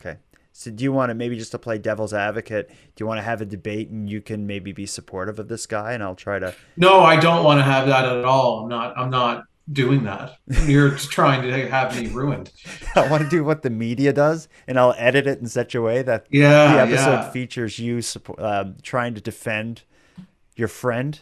okay. 0.00 0.18
So 0.52 0.72
do 0.72 0.82
you 0.82 0.90
want 0.90 1.10
to 1.10 1.14
maybe 1.14 1.36
just 1.36 1.52
to 1.52 1.58
play 1.60 1.78
devil's 1.78 2.12
advocate? 2.12 2.68
Do 2.68 2.76
you 2.98 3.06
want 3.06 3.18
to 3.18 3.22
have 3.22 3.40
a 3.40 3.46
debate 3.46 3.90
and 3.90 4.10
you 4.10 4.20
can 4.20 4.44
maybe 4.44 4.72
be 4.72 4.86
supportive 4.86 5.38
of 5.38 5.46
this 5.46 5.66
guy 5.66 5.92
and 5.92 6.02
I'll 6.02 6.16
try 6.16 6.40
to. 6.40 6.52
No, 6.76 7.02
I 7.02 7.14
don't 7.14 7.44
want 7.44 7.60
to 7.60 7.64
have 7.64 7.86
that 7.86 8.06
at 8.06 8.24
all. 8.24 8.64
I'm 8.64 8.68
not. 8.68 8.98
I'm 8.98 9.10
not 9.10 9.44
doing 9.72 10.02
that. 10.04 10.36
You're 10.66 10.90
trying 10.96 11.42
to 11.42 11.68
have 11.68 11.98
me 12.00 12.08
ruined. 12.08 12.50
I 12.96 13.08
want 13.08 13.22
to 13.22 13.28
do 13.28 13.44
what 13.44 13.62
the 13.62 13.70
media 13.70 14.12
does 14.12 14.48
and 14.66 14.78
I'll 14.78 14.94
edit 14.98 15.26
it 15.26 15.38
in 15.38 15.46
such 15.46 15.74
a 15.74 15.80
way 15.82 16.02
that 16.02 16.26
Yeah, 16.30 16.72
the 16.74 16.80
episode 16.92 17.10
yeah. 17.10 17.30
features 17.30 17.78
you 17.78 18.00
um, 18.38 18.76
trying 18.82 19.14
to 19.14 19.20
defend 19.20 19.82
your 20.56 20.68
friend, 20.68 21.20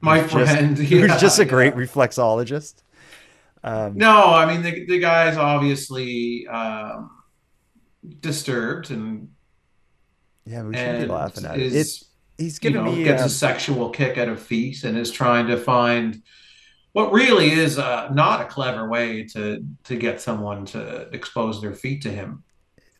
My 0.00 0.20
who's 0.20 0.32
just- 0.32 0.52
friend, 0.52 0.78
who's 0.90 1.20
just 1.20 1.38
a 1.38 1.44
great 1.44 1.74
yeah. 1.74 1.80
reflexologist. 1.80 2.82
Um, 3.62 3.96
No, 3.96 4.26
I 4.34 4.44
mean 4.46 4.62
the 4.62 4.84
the 4.86 4.98
guy's 4.98 5.36
obviously 5.38 6.46
um, 6.48 7.10
disturbed 8.20 8.90
and 8.90 9.28
yeah, 10.46 10.62
we 10.62 10.76
should 10.76 11.00
be 11.00 11.06
laughing 11.06 11.44
at 11.46 11.56
it. 11.58 11.62
is 11.62 11.74
it. 11.74 12.04
He's 12.36 12.54
you 12.56 12.70
giving 12.70 12.84
know 12.84 12.92
me 12.92 13.04
gets 13.04 13.22
um, 13.22 13.26
a 13.26 13.30
sexual 13.30 13.90
kick 13.90 14.18
out 14.18 14.28
of 14.28 14.42
feet 14.42 14.84
and 14.84 14.98
is 14.98 15.10
trying 15.10 15.46
to 15.46 15.56
find 15.56 16.22
what 16.94 17.12
really 17.12 17.50
is 17.52 17.78
uh, 17.78 18.08
not 18.12 18.40
a 18.40 18.46
clever 18.46 18.88
way 18.88 19.24
to 19.34 19.64
to 19.84 19.96
get 19.96 20.20
someone 20.22 20.66
to 20.66 21.08
expose 21.12 21.60
their 21.62 21.74
feet 21.74 22.02
to 22.04 22.10
him. 22.10 22.44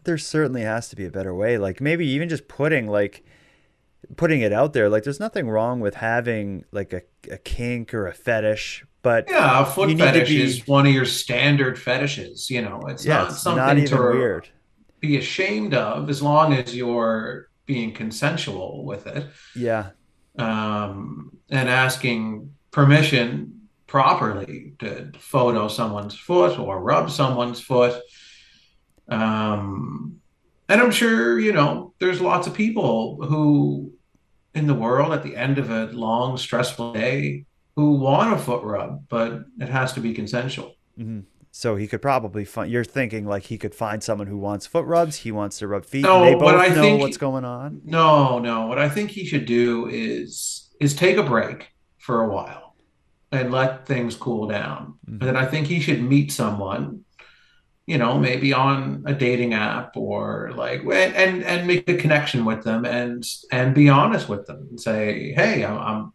there 0.04 0.18
certainly 0.18 0.62
has 0.62 0.88
to 0.90 0.96
be 0.96 1.06
a 1.06 1.10
better 1.10 1.34
way. 1.34 1.58
Like 1.58 1.80
maybe 1.80 2.06
even 2.08 2.28
just 2.28 2.48
putting 2.48 2.86
like 2.88 3.24
putting 4.16 4.40
it 4.42 4.52
out 4.52 4.72
there. 4.74 4.88
Like 4.90 5.04
there's 5.04 5.20
nothing 5.20 5.48
wrong 5.48 5.80
with 5.80 5.94
having 5.96 6.64
like 6.72 6.92
a, 6.92 7.02
a 7.30 7.38
kink 7.38 7.94
or 7.94 8.06
a 8.06 8.12
fetish, 8.14 8.84
but 9.02 9.28
Yeah, 9.30 9.62
a 9.62 9.66
foot 9.66 9.88
You 9.90 9.94
need 9.96 10.12
to 10.12 10.20
fetish 10.20 10.28
be- 10.28 10.42
is 10.42 10.66
one 10.68 10.86
of 10.86 10.92
your 10.92 11.06
standard 11.06 11.78
fetishes. 11.78 12.50
You 12.50 12.62
know, 12.62 12.80
it's 12.88 13.06
yeah, 13.06 13.18
not 13.18 13.28
it's 13.30 13.42
something 13.42 13.78
not 13.78 13.86
to 13.88 13.96
weird. 13.96 14.48
be 15.00 15.16
ashamed 15.18 15.74
of 15.74 16.10
as 16.10 16.22
long 16.22 16.52
as 16.54 16.74
you're 16.76 17.48
being 17.66 17.92
consensual 17.94 18.84
with 18.84 19.06
it. 19.06 19.26
Yeah. 19.54 19.90
um, 20.38 21.36
and 21.50 21.68
asking 21.68 22.52
permission 22.70 23.53
properly 23.94 24.72
to 24.80 25.12
photo 25.20 25.68
someone's 25.68 26.16
foot 26.18 26.58
or 26.58 26.82
rub 26.82 27.08
someone's 27.08 27.60
foot. 27.60 28.02
Um, 29.08 30.16
and 30.68 30.80
I'm 30.80 30.90
sure, 30.90 31.38
you 31.38 31.52
know, 31.52 31.94
there's 32.00 32.20
lots 32.20 32.48
of 32.48 32.54
people 32.54 33.24
who 33.24 33.92
in 34.52 34.66
the 34.66 34.74
world 34.74 35.12
at 35.12 35.22
the 35.22 35.36
end 35.36 35.58
of 35.58 35.70
a 35.70 35.84
long, 35.92 36.36
stressful 36.36 36.92
day 36.94 37.44
who 37.76 37.92
want 37.92 38.32
a 38.34 38.36
foot 38.36 38.64
rub, 38.64 39.08
but 39.08 39.44
it 39.60 39.68
has 39.68 39.92
to 39.92 40.00
be 40.00 40.12
consensual. 40.12 40.74
hmm 40.96 41.20
So 41.52 41.76
he 41.76 41.86
could 41.86 42.02
probably 42.02 42.44
find. 42.44 42.72
You're 42.72 42.82
thinking 42.98 43.26
like 43.26 43.44
he 43.44 43.58
could 43.58 43.76
find 43.76 44.02
someone 44.02 44.26
who 44.26 44.38
wants 44.38 44.66
foot 44.66 44.86
rubs. 44.86 45.18
He 45.18 45.30
wants 45.30 45.58
to 45.58 45.68
rub 45.68 45.84
feet. 45.86 46.02
No, 46.02 46.24
and 46.24 46.26
they 46.26 46.32
both 46.34 46.42
what 46.42 46.56
I 46.56 46.74
know 46.74 46.82
think- 46.82 47.00
what's 47.00 47.16
going 47.28 47.44
on. 47.44 47.80
No, 47.84 48.40
no. 48.40 48.66
What 48.66 48.80
I 48.80 48.88
think 48.88 49.10
he 49.10 49.24
should 49.24 49.46
do 49.46 49.86
is 49.88 50.68
is 50.80 50.96
take 50.96 51.16
a 51.16 51.22
break 51.22 51.68
for 51.98 52.22
a 52.24 52.28
while 52.28 52.63
and 53.34 53.52
let 53.52 53.86
things 53.86 54.16
cool 54.16 54.46
down. 54.46 54.94
Mhm. 55.06 55.20
And 55.20 55.22
then 55.22 55.36
I 55.36 55.46
think 55.46 55.66
he 55.66 55.80
should 55.80 56.02
meet 56.02 56.32
someone, 56.32 57.04
you 57.86 57.98
know, 57.98 58.18
maybe 58.18 58.52
on 58.52 59.04
a 59.06 59.14
dating 59.14 59.54
app 59.54 59.96
or 59.96 60.52
like 60.56 60.82
and 60.82 61.14
and, 61.14 61.44
and 61.44 61.66
make 61.66 61.88
a 61.88 61.96
connection 61.96 62.44
with 62.44 62.64
them 62.64 62.84
and 62.84 63.24
and 63.52 63.74
be 63.74 63.88
honest 63.88 64.28
with 64.28 64.46
them 64.46 64.66
and 64.70 64.80
say, 64.80 65.32
hey, 65.32 65.64
I'm, 65.64 65.78
I'm 65.78 66.12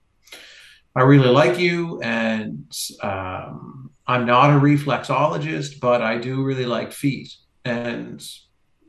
I 0.96 1.02
really 1.04 1.30
like 1.30 1.60
you 1.60 2.02
and 2.02 2.74
um, 3.04 3.92
I'm 4.08 4.26
not 4.26 4.50
a 4.50 4.60
reflexologist, 4.60 5.80
but 5.80 6.02
I 6.02 6.18
do 6.18 6.44
really 6.44 6.66
like 6.66 6.92
feet 6.92 7.32
and 7.64 8.22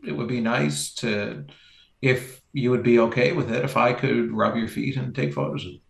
it 0.07 0.13
would 0.13 0.29
be 0.29 0.41
nice 0.41 0.95
to 0.95 1.45
if 2.01 2.41
you 2.53 2.71
would 2.71 2.83
be 2.83 2.99
okay 2.99 3.33
with 3.33 3.53
it 3.53 3.65
if 3.65 3.77
I 3.77 3.93
could 3.93 4.33
rub 4.33 4.57
your 4.57 4.69
feet 4.69 4.97
and 4.97 5.15
take 5.15 5.35
photos 5.35 5.67
of 5.67 5.73
them. 5.73 5.81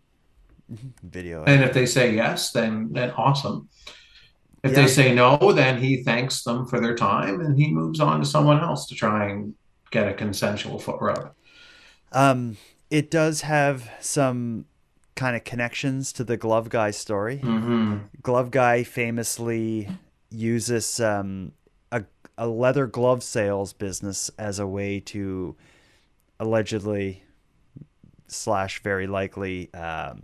Video. 1.03 1.43
And 1.45 1.63
if 1.63 1.73
they 1.73 1.85
say 1.85 2.15
yes, 2.15 2.51
then 2.51 2.89
then 2.91 3.11
awesome. 3.11 3.69
If 4.63 4.71
Yeah. 4.71 4.81
they 4.81 4.87
say 4.87 5.15
no, 5.15 5.37
then 5.53 5.81
he 5.81 6.03
thanks 6.03 6.43
them 6.43 6.67
for 6.67 6.79
their 6.79 6.95
time 6.95 7.41
and 7.41 7.57
he 7.57 7.71
moves 7.73 7.99
on 7.99 8.19
to 8.19 8.25
someone 8.25 8.59
else 8.61 8.87
to 8.87 8.95
try 8.95 9.29
and 9.29 9.53
get 9.91 10.07
a 10.07 10.13
consensual 10.13 10.79
foot 10.79 10.97
rub. 11.01 11.31
Um, 12.11 12.57
it 12.89 13.09
does 13.09 13.41
have 13.41 13.89
some 13.99 14.65
kind 15.15 15.35
of 15.35 15.43
connections 15.43 16.13
to 16.13 16.23
the 16.23 16.37
glove 16.37 16.69
guy 16.69 16.91
story. 16.91 17.37
hmm 17.37 17.97
glove 18.21 18.51
guy 18.51 18.83
famously 18.83 19.89
uses 20.29 20.99
um, 20.99 21.51
a, 21.91 22.03
a 22.37 22.47
leather 22.47 22.85
glove 22.87 23.23
sales 23.23 23.73
business 23.73 24.29
as 24.37 24.59
a 24.59 24.67
way 24.67 24.99
to 24.99 25.55
allegedly 26.39 27.23
slash 28.27 28.81
very 28.81 29.07
likely 29.07 29.73
um, 29.73 30.23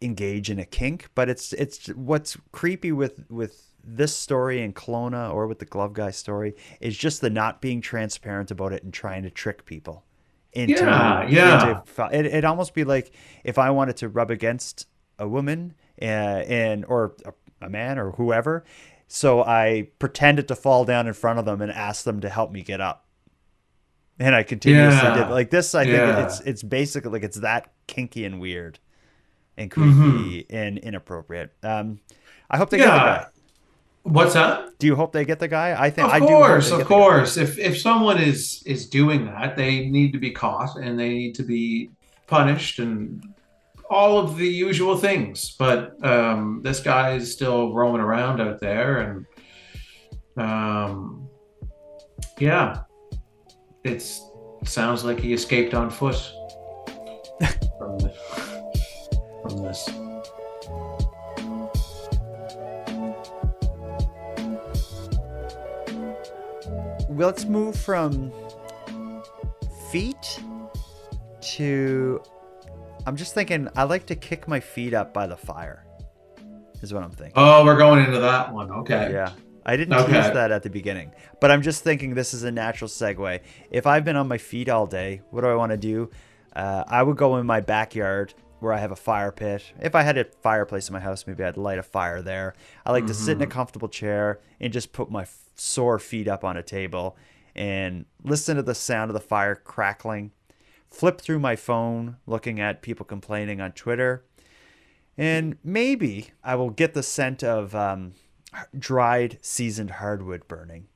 engage 0.00 0.48
in 0.48 0.58
a 0.60 0.64
kink 0.64 1.08
but 1.16 1.28
it's 1.28 1.52
it's 1.54 1.88
what's 1.88 2.36
creepy 2.52 2.92
with 2.92 3.24
with 3.28 3.64
this 3.82 4.14
story 4.14 4.62
in 4.62 4.72
Kelowna 4.72 5.32
or 5.32 5.46
with 5.46 5.58
the 5.58 5.64
glove 5.64 5.92
guy 5.92 6.10
story 6.10 6.54
is 6.80 6.96
just 6.96 7.20
the 7.20 7.30
not 7.30 7.60
being 7.60 7.80
transparent 7.80 8.50
about 8.50 8.72
it 8.72 8.82
and 8.84 8.92
trying 8.92 9.22
to 9.22 9.30
trick 9.30 9.64
people 9.64 10.04
into, 10.52 10.74
Yeah, 10.74 11.26
yeah. 11.28 11.82
into 11.98 12.16
it, 12.16 12.26
it'd 12.26 12.44
almost 12.44 12.74
be 12.74 12.84
like 12.84 13.12
if 13.44 13.58
I 13.58 13.70
wanted 13.70 13.96
to 13.98 14.08
rub 14.08 14.30
against 14.30 14.86
a 15.18 15.26
woman 15.26 15.74
uh, 16.00 16.04
and 16.04 16.84
or 16.84 17.16
a, 17.24 17.66
a 17.66 17.68
man 17.70 17.98
or 17.98 18.12
whoever 18.12 18.64
so 19.08 19.42
I 19.42 19.88
pretended 19.98 20.46
to 20.48 20.54
fall 20.54 20.84
down 20.84 21.06
in 21.08 21.12
front 21.14 21.38
of 21.40 21.44
them 21.44 21.60
and 21.60 21.72
asked 21.72 22.04
them 22.04 22.20
to 22.20 22.28
help 22.28 22.52
me 22.52 22.62
get 22.62 22.80
up 22.80 23.06
and 24.18 24.34
I 24.34 24.42
continuously 24.44 25.00
Yeah. 25.08 25.24
did 25.24 25.30
like 25.30 25.50
this 25.50 25.74
I 25.74 25.84
think 25.84 25.96
Yeah. 25.96 26.24
it's 26.26 26.40
it's 26.40 26.62
basically 26.62 27.10
like 27.10 27.22
it's 27.24 27.38
that 27.40 27.72
kinky 27.86 28.24
and 28.24 28.38
weird 28.38 28.78
and 29.58 29.70
creepy 29.70 30.46
and 30.48 30.78
inappropriate. 30.78 31.52
Um, 31.62 32.00
I 32.50 32.56
hope 32.56 32.70
they 32.70 32.78
get 32.78 32.84
the 32.84 32.90
guy. 32.90 33.26
What's 34.04 34.36
up? 34.36 34.78
Do 34.78 34.86
you 34.86 34.96
hope 34.96 35.12
they 35.12 35.26
get 35.26 35.38
the 35.38 35.48
guy? 35.48 35.76
I 35.78 35.90
think 35.90 36.06
Of 36.08 36.14
I 36.14 36.20
do. 36.20 36.26
course, 36.26 36.70
of 36.70 36.78
get 36.78 36.84
the 36.84 36.84
guy. 36.84 36.88
course. 36.88 37.36
If 37.36 37.58
if 37.58 37.78
someone 37.78 38.16
is 38.18 38.62
is 38.64 38.88
doing 38.88 39.26
that, 39.26 39.56
they 39.56 39.86
need 39.88 40.12
to 40.12 40.18
be 40.18 40.30
caught 40.30 40.76
and 40.76 40.98
they 40.98 41.10
need 41.10 41.34
to 41.34 41.42
be 41.42 41.90
punished 42.26 42.78
and 42.78 43.22
all 43.90 44.18
of 44.18 44.36
the 44.38 44.46
usual 44.46 44.96
things. 44.96 45.54
But 45.58 46.02
um, 46.04 46.60
this 46.62 46.80
guy 46.80 47.14
is 47.16 47.30
still 47.32 47.74
roaming 47.74 48.00
around 48.00 48.40
out 48.40 48.60
there, 48.60 48.98
and 48.98 49.26
um, 50.36 51.28
yeah, 52.38 52.82
it's 53.84 54.22
sounds 54.64 55.04
like 55.04 55.18
he 55.20 55.32
escaped 55.32 55.74
on 55.74 55.88
foot 55.90 56.32
Well, 67.08 67.28
let's 67.28 67.44
move 67.44 67.76
from 67.76 68.32
feet 69.90 70.40
to. 71.40 72.22
I'm 73.06 73.16
just 73.16 73.34
thinking. 73.34 73.68
I 73.76 73.84
like 73.84 74.06
to 74.06 74.14
kick 74.14 74.48
my 74.48 74.60
feet 74.60 74.94
up 74.94 75.12
by 75.14 75.26
the 75.26 75.36
fire. 75.36 75.84
Is 76.80 76.94
what 76.94 77.02
I'm 77.02 77.10
thinking. 77.10 77.34
Oh, 77.36 77.64
we're 77.64 77.76
going 77.76 78.04
into 78.04 78.20
that 78.20 78.52
one. 78.52 78.70
Okay. 78.70 79.10
Yeah. 79.12 79.32
I 79.66 79.76
didn't 79.76 79.94
Okay. 79.94 80.12
tease 80.12 80.32
that 80.32 80.50
at 80.50 80.62
the 80.62 80.70
beginning, 80.70 81.12
but 81.40 81.50
I'm 81.50 81.60
just 81.60 81.84
thinking 81.84 82.14
this 82.14 82.32
is 82.32 82.42
a 82.44 82.50
natural 82.50 82.88
segue. 82.88 83.40
If 83.70 83.86
I've 83.86 84.04
been 84.04 84.16
on 84.16 84.26
my 84.26 84.38
feet 84.38 84.70
all 84.70 84.86
day, 84.86 85.20
what 85.30 85.42
do 85.42 85.48
I 85.48 85.54
want 85.56 85.72
to 85.72 85.76
do? 85.76 86.08
Uh, 86.56 86.84
I 86.88 87.02
would 87.02 87.18
go 87.18 87.36
in 87.36 87.44
my 87.44 87.60
backyard 87.60 88.32
where 88.60 88.72
I 88.72 88.78
have 88.78 88.90
a 88.90 88.96
fire 88.96 89.32
pit. 89.32 89.72
If 89.80 89.94
I 89.94 90.02
had 90.02 90.18
a 90.18 90.24
fireplace 90.24 90.88
in 90.88 90.92
my 90.92 91.00
house, 91.00 91.26
maybe 91.26 91.44
I'd 91.44 91.56
light 91.56 91.78
a 91.78 91.82
fire 91.82 92.22
there. 92.22 92.54
I 92.84 92.92
like 92.92 93.06
to 93.06 93.14
sit 93.14 93.36
in 93.36 93.42
a 93.42 93.46
comfortable 93.46 93.88
chair 93.88 94.40
and 94.60 94.72
just 94.72 94.92
put 94.92 95.10
my 95.10 95.26
sore 95.54 95.98
feet 95.98 96.28
up 96.28 96.44
on 96.44 96.56
a 96.56 96.62
table 96.62 97.16
and 97.54 98.04
listen 98.22 98.56
to 98.56 98.62
the 98.62 98.74
sound 98.74 99.10
of 99.10 99.14
the 99.14 99.20
fire 99.20 99.54
crackling. 99.54 100.32
Flip 100.90 101.20
through 101.20 101.38
my 101.38 101.54
phone, 101.54 102.16
looking 102.26 102.60
at 102.60 102.82
people 102.82 103.04
complaining 103.04 103.60
on 103.60 103.72
Twitter, 103.72 104.24
and 105.18 105.58
maybe 105.62 106.30
I 106.42 106.54
will 106.54 106.70
get 106.70 106.94
the 106.94 107.02
scent 107.02 107.44
of 107.44 107.74
um, 107.74 108.14
dried, 108.78 109.38
seasoned 109.42 109.90
hardwood 109.92 110.48
burning. 110.48 110.86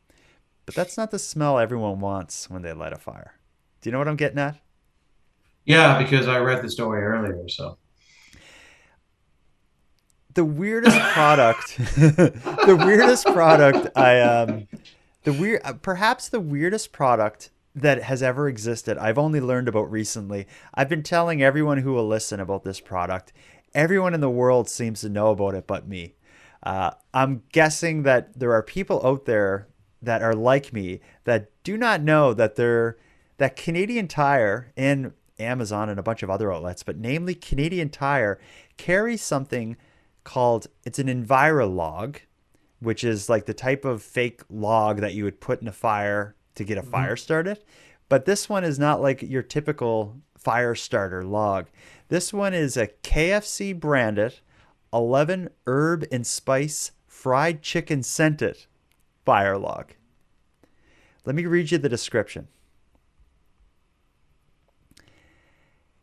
But 0.65 0.75
that's 0.75 0.97
not 0.97 1.11
the 1.11 1.19
smell 1.19 1.59
everyone 1.59 2.01
wants 2.01 2.49
when 2.49 2.63
they 2.63 2.73
light 2.73 2.93
a 2.93 2.99
fire. 2.99 3.35
Do 3.81 3.89
you 3.89 3.93
know 3.93 3.99
what 3.99 4.09
I'm 4.09 4.17
getting 4.17 4.39
at? 4.39 4.59
Yeah, 5.65 6.03
because 6.03 6.29
I 6.29 6.39
read 6.39 6.63
the 6.63 6.71
story 6.71 7.03
earlier. 7.03 7.49
So 7.49 7.79
The 10.35 10.45
weirdest 10.45 10.99
product, 10.99 11.77
the 11.77 12.83
weirdest 12.85 13.27
product 13.27 13.97
I 13.97 14.21
um, 14.21 14.67
the 15.25 15.33
weird, 15.33 15.61
uh, 15.65 15.75
perhaps 15.75 16.29
the 16.29 16.41
weirdest 16.41 16.93
product 16.93 17.51
that 17.75 18.03
has 18.03 18.23
ever 18.23 18.49
existed. 18.49 18.99
I've 18.99 19.19
only 19.19 19.41
learned 19.41 19.69
about 19.69 19.91
recently. 19.91 20.47
I've 20.75 20.89
been 20.89 21.03
telling 21.03 21.43
everyone 21.43 21.79
who 21.79 21.93
will 21.93 22.07
listen 22.07 22.41
about 22.41 22.65
this 22.65 22.81
product. 22.81 23.33
Everyone 23.75 24.15
in 24.15 24.21
the 24.21 24.31
world 24.31 24.69
seems 24.69 25.01
to 25.03 25.09
know 25.09 25.29
about 25.29 25.55
it, 25.55 25.67
but 25.67 25.89
me. 25.89 26.15
Uh, 26.63 26.93
I'm 27.15 27.43
guessing 27.53 28.03
that 28.03 28.39
there 28.39 28.53
are 28.53 28.63
people 28.63 29.05
out 29.07 29.25
there 29.25 29.69
that 30.03 30.23
are 30.23 30.35
like 30.35 30.73
me 30.73 31.01
that 31.25 31.51
do 31.63 31.77
not 31.77 32.03
know 32.03 32.35
that 32.35 32.57
they're 32.57 32.99
that 33.39 33.57
Canadian 33.57 34.09
Tire 34.09 34.73
and 34.77 35.13
Amazon 35.43 35.89
and 35.89 35.99
a 35.99 36.03
bunch 36.03 36.23
of 36.23 36.31
other 36.31 36.53
outlets, 36.53 36.83
but 36.83 36.99
namely 36.99 37.35
Canadian 37.35 37.89
Tire, 37.89 38.41
carries 38.77 39.23
something 39.23 39.77
called 40.25 40.67
it's 40.85 40.99
an 40.99 41.09
Envirolog, 41.09 42.19
which 42.81 43.05
is 43.05 43.29
like 43.29 43.47
the 43.47 43.55
type 43.55 43.85
of 43.85 44.03
fake 44.03 44.43
log 44.49 45.01
that 45.01 45.15
you 45.15 45.25
would 45.25 45.41
put 45.41 45.61
in 45.61 45.69
a 45.69 45.73
fire 45.73 46.35
to 46.55 46.65
get 46.65 46.79
a 46.79 46.83
mm-hmm. 46.83 46.91
fire 46.91 47.17
started. 47.17 47.59
But 48.09 48.25
this 48.25 48.49
one 48.49 48.65
is 48.65 48.79
not 48.79 49.01
like 49.01 49.23
your 49.23 49.43
typical 49.43 50.17
fire 50.37 50.75
starter 50.75 51.25
log. 51.25 51.69
This 52.09 52.33
one 52.33 52.53
is 52.53 52.77
a 52.77 52.89
KFC 52.89 53.79
branded 53.79 54.41
11 54.93 55.49
herb 55.67 56.05
and 56.13 56.27
spice 56.27 56.93
fried 57.07 57.63
chicken 57.63 58.03
scented 58.03 58.67
fire 59.25 59.57
log. 59.57 59.93
Let 61.25 61.37
me 61.37 61.47
read 61.47 61.71
you 61.71 61.79
the 61.79 61.89
description. 61.89 62.49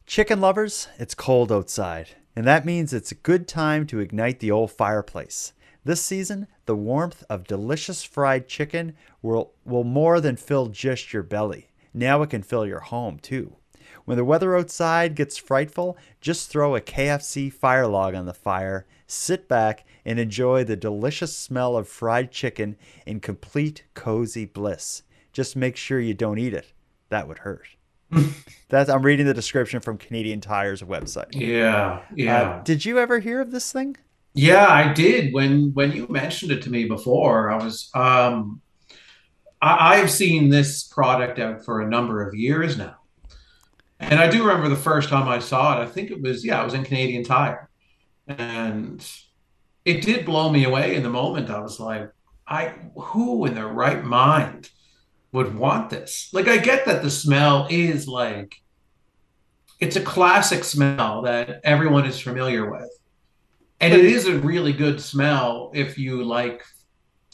Chicken 0.09 0.41
lovers, 0.41 0.87
it's 0.97 1.13
cold 1.13 1.51
outside, 1.51 2.15
and 2.35 2.47
that 2.47 2.65
means 2.65 2.93
it's 2.93 3.11
a 3.11 3.15
good 3.15 3.47
time 3.47 3.85
to 3.85 3.99
ignite 3.99 4.39
the 4.39 4.49
old 4.49 4.71
fireplace. 4.71 5.53
This 5.85 6.01
season, 6.01 6.47
the 6.65 6.75
warmth 6.75 7.23
of 7.29 7.43
delicious 7.43 8.03
fried 8.03 8.47
chicken 8.47 8.95
will, 9.21 9.53
will 9.65 9.83
more 9.83 10.19
than 10.19 10.35
fill 10.35 10.65
just 10.69 11.13
your 11.13 11.21
belly. 11.21 11.69
Now 11.93 12.23
it 12.23 12.31
can 12.31 12.41
fill 12.41 12.65
your 12.65 12.79
home 12.79 13.19
too. 13.19 13.57
When 14.05 14.17
the 14.17 14.25
weather 14.25 14.57
outside 14.57 15.13
gets 15.13 15.37
frightful, 15.37 15.95
just 16.21 16.49
throw 16.49 16.75
a 16.75 16.81
KFC 16.81 17.53
fire 17.53 17.85
log 17.85 18.15
on 18.15 18.25
the 18.25 18.33
fire, 18.33 18.87
sit 19.05 19.47
back, 19.47 19.85
and 20.03 20.17
enjoy 20.19 20.63
the 20.63 20.75
delicious 20.75 21.37
smell 21.37 21.77
of 21.77 21.87
fried 21.87 22.31
chicken 22.31 22.77
in 23.05 23.19
complete 23.19 23.83
cozy 23.93 24.45
bliss. 24.45 25.03
Just 25.33 25.55
make 25.55 25.77
sure 25.77 25.99
you 25.99 26.15
don't 26.15 26.39
eat 26.39 26.55
it. 26.55 26.73
That 27.09 27.27
would 27.27 27.37
hurt. 27.37 27.67
That's 28.69 28.89
I'm 28.89 29.01
reading 29.01 29.25
the 29.25 29.33
description 29.33 29.79
from 29.79 29.97
Canadian 29.97 30.41
Tire's 30.41 30.81
website. 30.81 31.29
yeah, 31.31 32.01
yeah. 32.15 32.41
Uh, 32.41 32.63
did 32.63 32.85
you 32.85 32.99
ever 32.99 33.19
hear 33.19 33.41
of 33.41 33.51
this 33.51 33.71
thing? 33.71 33.97
Yeah, 34.33 34.67
I 34.67 34.93
did. 34.93 35.33
When 35.33 35.73
when 35.73 35.91
you 35.91 36.07
mentioned 36.07 36.51
it 36.51 36.61
to 36.63 36.69
me 36.69 36.85
before, 36.85 37.49
I 37.49 37.63
was 37.63 37.89
um 37.95 38.61
I, 39.61 39.95
I've 39.95 40.11
seen 40.11 40.49
this 40.49 40.83
product 40.83 41.39
out 41.39 41.65
for 41.65 41.81
a 41.81 41.89
number 41.89 42.25
of 42.27 42.35
years 42.35 42.77
now. 42.77 42.95
And 43.99 44.19
I 44.19 44.29
do 44.29 44.45
remember 44.45 44.69
the 44.69 44.75
first 44.75 45.09
time 45.09 45.27
I 45.27 45.39
saw 45.39 45.77
it, 45.77 45.83
I 45.83 45.85
think 45.85 46.09
it 46.09 46.21
was, 46.21 46.45
yeah, 46.45 46.61
it 46.61 46.63
was 46.63 46.73
in 46.73 46.85
Canadian 46.85 47.23
Tire. 47.23 47.69
And 48.27 49.05
it 49.83 50.01
did 50.01 50.25
blow 50.25 50.49
me 50.49 50.63
away 50.63 50.95
in 50.95 51.03
the 51.03 51.09
moment. 51.09 51.49
I 51.49 51.59
was 51.59 51.79
like, 51.79 52.09
I 52.47 52.73
who 52.95 53.45
in 53.45 53.55
their 53.55 53.67
right 53.67 54.03
mind 54.03 54.69
would 55.31 55.57
want 55.57 55.89
this? 55.89 56.29
Like 56.33 56.47
I 56.47 56.57
get 56.57 56.85
that 56.85 57.03
the 57.03 57.09
smell 57.09 57.67
is 57.69 58.07
like 58.07 58.61
it's 59.79 59.95
a 59.95 60.01
classic 60.01 60.63
smell 60.63 61.21
that 61.23 61.61
everyone 61.63 62.05
is 62.05 62.19
familiar 62.19 62.69
with. 62.69 62.89
And 63.81 63.93
it 63.93 64.03
is 64.03 64.27
a 64.27 64.37
really 64.39 64.73
good 64.73 64.99
smell 64.99 65.71
if 65.73 65.97
you 65.97 66.21
like 66.21 66.63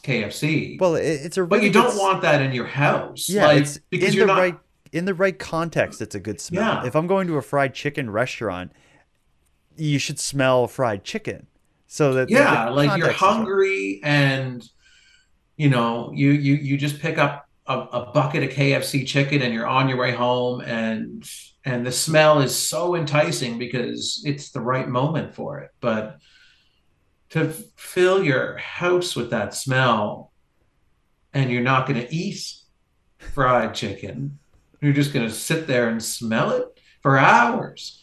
KFC. 0.04 0.80
Well, 0.80 0.96
it, 0.96 1.04
it's 1.04 1.38
a 1.38 1.46
but 1.46 1.64
you 1.64 1.72
don't 1.72 1.98
want 1.98 2.22
that 2.22 2.42
in 2.42 2.52
your 2.52 2.68
house. 2.68 3.28
Yeah, 3.28 3.48
like, 3.48 3.62
it's 3.62 3.80
because 3.90 4.10
in 4.10 4.16
you're 4.16 4.28
the 4.28 4.34
not 4.34 4.40
right 4.40 4.60
in 4.92 5.06
the 5.06 5.16
right 5.16 5.38
context. 5.38 6.02
It's 6.02 6.14
a 6.14 6.20
good 6.20 6.40
smell. 6.40 6.82
Yeah. 6.82 6.88
If 6.88 6.96
I'm 6.96 7.08
going 7.08 7.26
to 7.28 7.38
a 7.38 7.42
fried 7.42 7.74
chicken 7.74 8.12
restaurant, 8.12 8.72
you 9.76 9.98
should 9.98 10.20
smell 10.20 10.68
fried 10.68 11.04
chicken. 11.04 11.48
So 11.88 12.14
that 12.14 12.30
yeah 12.30 12.70
like 12.70 12.98
you're 12.98 13.08
context 13.08 13.08
is 13.08 13.08
right. 13.08 13.16
hungry 13.16 14.02
and 14.04 14.70
you 15.58 15.70
know 15.70 16.12
you 16.14 16.32
you 16.32 16.56
you 16.56 16.78
just 16.78 17.00
pick 17.00 17.18
up 17.18 17.45
a, 17.68 17.80
a 17.80 18.12
bucket 18.12 18.44
of 18.44 18.50
KFC 18.50 19.06
chicken 19.06 19.42
and 19.42 19.54
you're 19.54 19.68
on 19.68 19.90
your 19.90 19.98
way 19.98 20.12
home 20.12 20.62
and 20.62 21.28
and 21.64 21.86
the 21.86 21.92
smell 21.92 22.42
is 22.42 22.56
so 22.56 22.96
enticing 22.96 23.58
because 23.58 24.22
it's 24.24 24.52
the 24.52 24.62
right 24.62 24.88
moment 24.88 25.34
for 25.34 25.60
it. 25.60 25.72
But 25.80 26.20
to 27.30 27.50
fill 27.76 28.24
your 28.24 28.58
house 28.58 29.16
with 29.16 29.32
that 29.32 29.54
smell 29.56 30.32
and 31.34 31.52
you're 31.52 31.64
not 31.64 31.88
going 31.88 32.00
to 32.00 32.14
eat 32.14 32.40
fried 33.18 33.74
chicken 33.74 34.40
you're 34.82 34.94
just 34.94 35.14
going 35.14 35.28
to 35.28 35.34
sit 35.34 35.68
there 35.68 35.90
and 35.90 36.02
smell 36.02 36.52
it 36.52 36.80
for 37.02 37.18
hours 37.18 38.02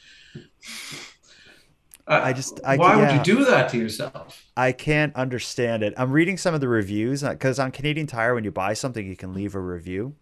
Uh, 2.07 2.21
I 2.25 2.33
just- 2.33 2.61
I- 2.65 2.77
why 2.77 2.97
would 2.97 3.13
you 3.15 3.23
do 3.23 3.45
that 3.45 3.71
to 3.71 3.79
yourself 3.79 4.45
I 4.57 4.73
can't 4.73 5.15
understand 5.15 5.83
it. 5.83 5.95
I'm 5.97 6.11
reading 6.13 6.37
some 6.37 6.55
of 6.55 6.61
the 6.61 6.69
reviews 6.69 7.23
uh, 7.23 7.31
because 7.31 7.59
on 7.59 7.71
Canadian 7.71 8.07
Tire, 8.07 8.35
when 8.35 8.45
you 8.45 8.51
buy 8.51 8.75
something, 8.75 9.07
you 9.07 9.17
can 9.17 9.33
leave 9.33 9.55
a 9.55 9.61
review. 9.61 10.15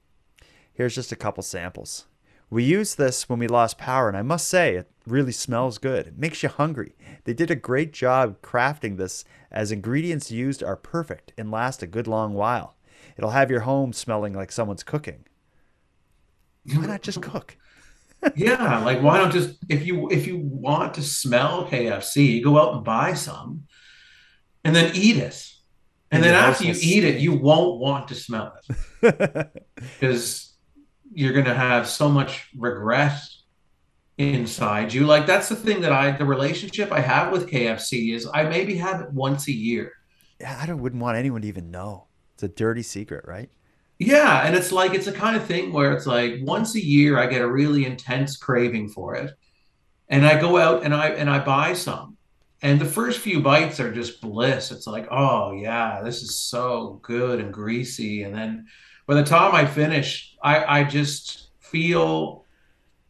Here's 0.73 0.95
just 0.95 1.11
a 1.13 1.17
couple 1.17 1.43
samples. 1.43 2.07
We 2.51 2.65
used 2.65 2.99
this 2.99 3.29
when 3.29 3.39
we 3.39 3.47
lost 3.47 3.79
power, 3.79 4.09
and 4.09 4.17
I 4.17 4.23
must 4.23 4.49
say, 4.49 4.75
it 4.77 4.91
really 5.07 5.31
smells 5.33 5.79
good. 5.79 6.07
It 6.09 6.19
makes 6.19 6.43
you 6.43 6.49
hungry. 6.49 6.97
They 7.25 7.33
did 7.33 7.51
a 7.51 7.55
great 7.57 7.93
job 7.93 8.41
crafting 8.43 8.97
this, 8.97 9.25
as 9.53 9.71
ingredients 9.73 10.31
used 10.33 10.63
are 10.63 10.77
perfect 10.77 11.33
and 11.39 11.51
last 11.51 11.83
a 11.83 11.87
good 11.87 12.07
long 12.09 12.35
while. 12.35 12.77
It'll 13.17 13.31
have 13.31 13.51
your 13.51 13.61
home 13.61 13.93
smelling 13.93 14.33
like 14.33 14.51
someone's 14.53 14.83
cooking. 14.83 15.25
Why 16.75 16.87
not 16.87 17.03
just 17.03 17.23
cook? 17.23 17.57
Yeah 18.37 18.79
like 18.85 19.01
why 19.01 19.19
don't 19.19 19.33
just 19.33 19.57
if 19.69 19.87
you 19.87 20.11
if 20.11 20.27
you 20.27 20.39
want 20.39 20.95
to 20.95 21.03
smell 21.03 21.67
kfc 21.67 22.43
go 22.43 22.59
out 22.59 22.75
and 22.75 22.85
buy 22.85 23.15
some 23.15 23.65
and 24.65 24.77
then 24.77 24.95
eat 24.95 25.17
it 25.17 25.47
and 26.11 26.23
And 26.23 26.25
then 26.25 26.35
after 26.35 26.65
you 26.65 26.75
eat 26.81 27.05
it 27.05 27.21
you 27.21 27.35
won't 27.35 27.79
want 27.79 28.09
to 28.09 28.15
smell 28.15 28.55
it 29.03 29.51
because 29.75 30.51
you're 31.13 31.33
going 31.33 31.47
to 31.47 31.55
have 31.55 31.89
so 31.89 32.09
much 32.09 32.49
regret 32.57 33.19
inside 34.19 34.93
you. 34.93 35.07
Like 35.07 35.27
that's 35.27 35.49
the 35.49 35.57
thing 35.57 35.81
that 35.81 35.93
I 35.93 36.13
the 36.13 36.25
relationship 36.25 36.93
I 36.93 37.01
have 37.01 37.33
with 37.33 37.49
KFC 37.49 38.15
is 38.15 38.29
I 38.33 38.45
maybe 38.45 38.77
have 38.77 39.01
it 39.01 39.13
once 39.13 39.49
a 39.49 39.53
year. 39.53 39.93
Yeah, 40.41 40.59
I 40.61 40.67
don't, 40.67 40.81
wouldn't 40.81 41.03
want 41.03 41.19
anyone 41.19 41.43
to 41.43 41.49
even 41.49 41.71
know. 41.71 42.07
It's 42.35 42.43
a 42.43 42.49
dirty 42.49 42.83
secret, 42.83 43.25
right? 43.27 43.51
Yeah, 44.01 44.47
and 44.47 44.57
it's 44.57 44.73
like 44.73 44.95
it's 44.95 45.07
a 45.09 45.13
kind 45.13 45.37
of 45.37 45.45
thing 45.47 45.73
where 45.73 45.93
it's 45.93 46.07
like 46.07 46.37
once 46.43 46.75
a 46.75 46.85
year 46.85 47.19
I 47.19 47.27
get 47.27 47.43
a 47.43 47.51
really 47.53 47.85
intense 47.85 48.37
craving 48.37 48.89
for 48.91 49.15
it. 49.15 49.33
And 50.09 50.27
I 50.27 50.41
go 50.41 50.59
out 50.59 50.85
and 50.85 50.95
I 50.95 51.11
and 51.11 51.31
I 51.31 51.41
buy 51.45 51.75
some. 51.75 52.17
And 52.63 52.81
the 52.81 52.87
first 52.87 53.21
few 53.21 53.41
bites 53.43 53.81
are 53.81 53.93
just 53.93 54.21
bliss. 54.23 54.73
It's 54.73 54.87
like, 54.89 55.09
"Oh, 55.13 55.53
yeah, 55.53 56.03
this 56.05 56.23
is 56.23 56.37
so 56.37 57.01
good 57.03 57.41
and 57.41 57.53
greasy." 57.55 58.25
And 58.25 58.35
then 58.35 58.67
by 59.07 59.15
the 59.17 59.25
time 59.25 59.55
I 59.55 59.67
finish, 59.67 60.37
I 60.43 60.81
I 60.81 60.85
just 60.85 61.51
feel 61.61 62.47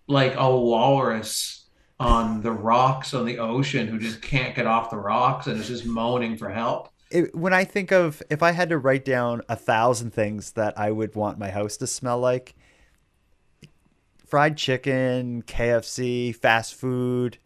like 0.09 0.35
a 0.37 0.57
walrus 0.57 1.69
on 2.01 2.43
the 2.43 2.53
rocks 2.53 3.15
on 3.15 3.27
the 3.27 3.39
ocean 3.41 3.89
who 3.89 3.99
just 4.01 4.23
can't 4.23 4.57
get 4.57 4.67
off 4.69 4.91
the 4.91 4.99
rocks 4.99 5.49
and 5.49 5.61
is 5.61 5.69
just 5.69 5.87
moaning 5.87 6.37
for 6.39 6.51
help 6.51 6.90
it, 7.11 7.35
when 7.35 7.53
I 7.53 7.65
think 7.65 7.91
of 7.93 8.23
if 8.31 8.43
I 8.43 8.53
had 8.53 8.69
to 8.71 8.79
write 8.79 9.05
down 9.05 9.43
a 9.49 9.57
thousand 9.57 10.13
things 10.13 10.53
that 10.53 10.79
I 10.79 10.91
would 10.91 11.15
want 11.15 11.39
my 11.39 11.51
house 11.51 11.77
to 11.79 11.87
smell 11.87 12.19
like, 12.19 12.55
fried 14.27 14.57
chicken, 14.57 15.43
KFC, 15.43 16.35
fast 16.35 16.75
food, 16.75 17.39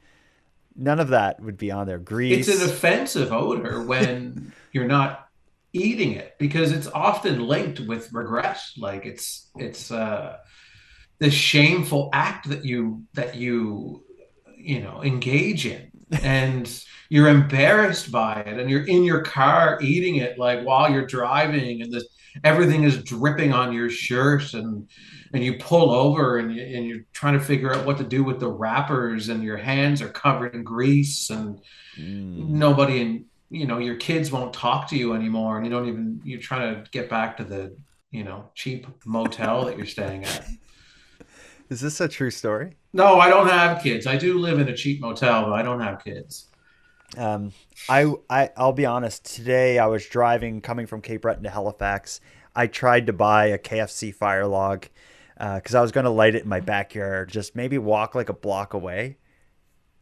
none 0.77 1.00
of 1.00 1.09
that 1.09 1.40
would 1.40 1.57
be 1.57 1.70
on 1.70 1.87
there. 1.87 1.98
Grease. 1.98 2.46
It's 2.48 2.62
an 2.62 2.68
offensive 2.68 3.33
odor 3.33 3.83
when 3.83 4.53
you're 4.72 4.87
not 4.87 5.29
eating 5.72 6.12
it 6.12 6.35
because 6.38 6.70
it's 6.70 6.87
often 6.88 7.40
linked 7.40 7.81
with 7.81 8.12
regret. 8.12 8.61
Like 8.77 9.07
it's 9.07 9.50
it's 9.57 9.90
uh 9.90 10.37
the 11.18 11.31
shameful 11.31 12.11
act 12.12 12.48
that 12.48 12.64
you 12.64 13.05
that 13.14 13.35
you 13.35 14.05
you 14.57 14.81
know 14.81 15.03
engage 15.03 15.66
in 15.66 15.90
and 16.22 16.85
you're 17.08 17.28
embarrassed 17.28 18.10
by 18.10 18.40
it 18.40 18.58
and 18.58 18.70
you're 18.70 18.86
in 18.86 19.04
your 19.04 19.22
car 19.22 19.78
eating 19.80 20.16
it 20.16 20.38
like 20.38 20.62
while 20.62 20.90
you're 20.90 21.06
driving 21.06 21.82
and 21.82 21.92
this 21.92 22.04
everything 22.42 22.84
is 22.84 23.02
dripping 23.02 23.52
on 23.52 23.72
your 23.72 23.90
shirt 23.90 24.54
and 24.54 24.88
and 25.32 25.42
you 25.42 25.58
pull 25.58 25.90
over 25.90 26.38
and, 26.38 26.54
you, 26.54 26.62
and 26.62 26.86
you're 26.86 27.04
trying 27.12 27.36
to 27.36 27.44
figure 27.44 27.74
out 27.74 27.84
what 27.84 27.98
to 27.98 28.04
do 28.04 28.22
with 28.22 28.38
the 28.38 28.48
wrappers 28.48 29.28
and 29.28 29.42
your 29.42 29.56
hands 29.56 30.00
are 30.00 30.08
covered 30.08 30.54
in 30.54 30.62
grease 30.62 31.30
and 31.30 31.60
mm. 31.96 32.48
nobody 32.48 33.00
and 33.00 33.24
you 33.50 33.66
know 33.66 33.78
your 33.78 33.96
kids 33.96 34.32
won't 34.32 34.52
talk 34.52 34.88
to 34.88 34.96
you 34.96 35.14
anymore 35.14 35.56
and 35.56 35.66
you 35.66 35.70
don't 35.70 35.88
even 35.88 36.20
you're 36.24 36.40
trying 36.40 36.74
to 36.74 36.90
get 36.90 37.08
back 37.08 37.36
to 37.36 37.44
the 37.44 37.76
you 38.10 38.24
know 38.24 38.48
cheap 38.54 38.86
motel 39.04 39.64
that 39.64 39.76
you're 39.76 39.86
staying 39.86 40.24
at 40.24 40.46
is 41.68 41.80
this 41.80 42.00
a 42.00 42.08
true 42.08 42.30
story 42.30 42.76
no, 42.94 43.18
I 43.18 43.28
don't 43.28 43.48
have 43.48 43.82
kids. 43.82 44.06
I 44.06 44.16
do 44.16 44.38
live 44.38 44.60
in 44.60 44.68
a 44.68 44.76
cheap 44.76 45.00
motel, 45.00 45.46
but 45.46 45.52
I 45.52 45.62
don't 45.62 45.80
have 45.80 46.02
kids. 46.02 46.46
Um, 47.16 47.53
I, 47.88 48.12
I, 48.29 48.50
I'll 48.57 48.72
be 48.72 48.87
honest. 48.87 49.24
Today 49.24 49.79
I 49.79 49.87
was 49.87 50.07
driving, 50.07 50.61
coming 50.61 50.87
from 50.87 51.00
Cape 51.00 51.22
Breton 51.22 51.44
to 51.44 51.50
Halifax. 51.50 52.20
I 52.55 52.66
tried 52.66 53.07
to 53.07 53.12
buy 53.12 53.46
a 53.46 53.59
KFC 53.59 54.14
fire 54.14 54.46
log 54.46 54.87
because 55.37 55.74
uh, 55.74 55.79
I 55.79 55.83
was 55.83 55.92
going 55.92 56.05
to 56.05 56.11
light 56.11 56.35
it 56.35 56.42
in 56.44 56.48
my 56.48 56.61
backyard. 56.61 57.29
Just 57.29 57.57
maybe 57.57 57.79
walk 57.79 58.14
like 58.14 58.29
a 58.29 58.35
block 58.35 58.74
away, 58.74 59.18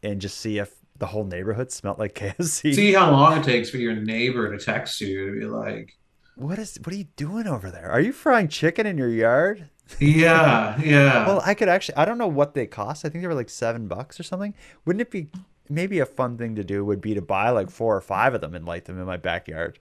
and 0.03 0.21
just 0.21 0.39
see 0.39 0.59
if 0.59 0.75
the 0.99 1.07
whole 1.07 1.25
neighborhood 1.25 1.73
smelled 1.73 1.99
like 1.99 2.15
KFC. 2.19 2.75
See 2.75 2.93
how 2.93 3.11
long 3.11 3.39
it 3.39 3.45
takes 3.45 3.71
for 3.71 3.79
your 3.79 3.95
neighbor 3.95 4.57
to 4.57 4.63
text 4.63 5.01
you 5.01 5.27
to 5.27 5.41
be 5.41 5.47
like, 5.47 5.93
"What 6.37 6.59
is? 6.59 6.79
What 6.85 6.93
are 6.93 6.99
you 6.99 7.09
doing 7.17 7.47
over 7.47 7.71
there? 7.71 7.91
Are 7.91 8.01
you 8.01 8.13
frying 8.13 8.49
chicken 8.49 8.87
in 8.87 8.99
your 8.99 9.09
yard?" 9.09 9.71
yeah, 9.99 10.79
yeah. 10.83 11.27
Well, 11.27 11.43
I 11.45 11.55
could 11.55 11.69
actually. 11.69 11.97
I 11.97 12.05
don't 12.05 12.19
know 12.19 12.29
what 12.29 12.53
they 12.55 12.67
cost. 12.67 13.07
I 13.07 13.09
think 13.09 13.23
they 13.23 13.29
were 13.29 13.35
like 13.35 13.51
seven 13.51 13.89
bucks 13.89 14.21
or 14.21 14.23
something. 14.23 14.55
Wouldn't 14.85 15.01
it 15.01 15.11
be 15.11 15.29
maybe 15.75 15.99
a 15.99 16.07
fun 16.07 16.39
thing 16.39 16.57
to 16.57 16.65
do? 16.65 16.85
Would 16.85 17.01
be 17.01 17.15
to 17.15 17.23
buy 17.23 17.51
like 17.51 17.71
four 17.71 17.97
or 17.97 18.01
five 18.01 18.35
of 18.35 18.41
them 18.41 18.55
and 18.55 18.65
light 18.65 18.85
them 18.85 18.99
in 18.99 19.07
my 19.07 19.17
backyard. 19.17 19.79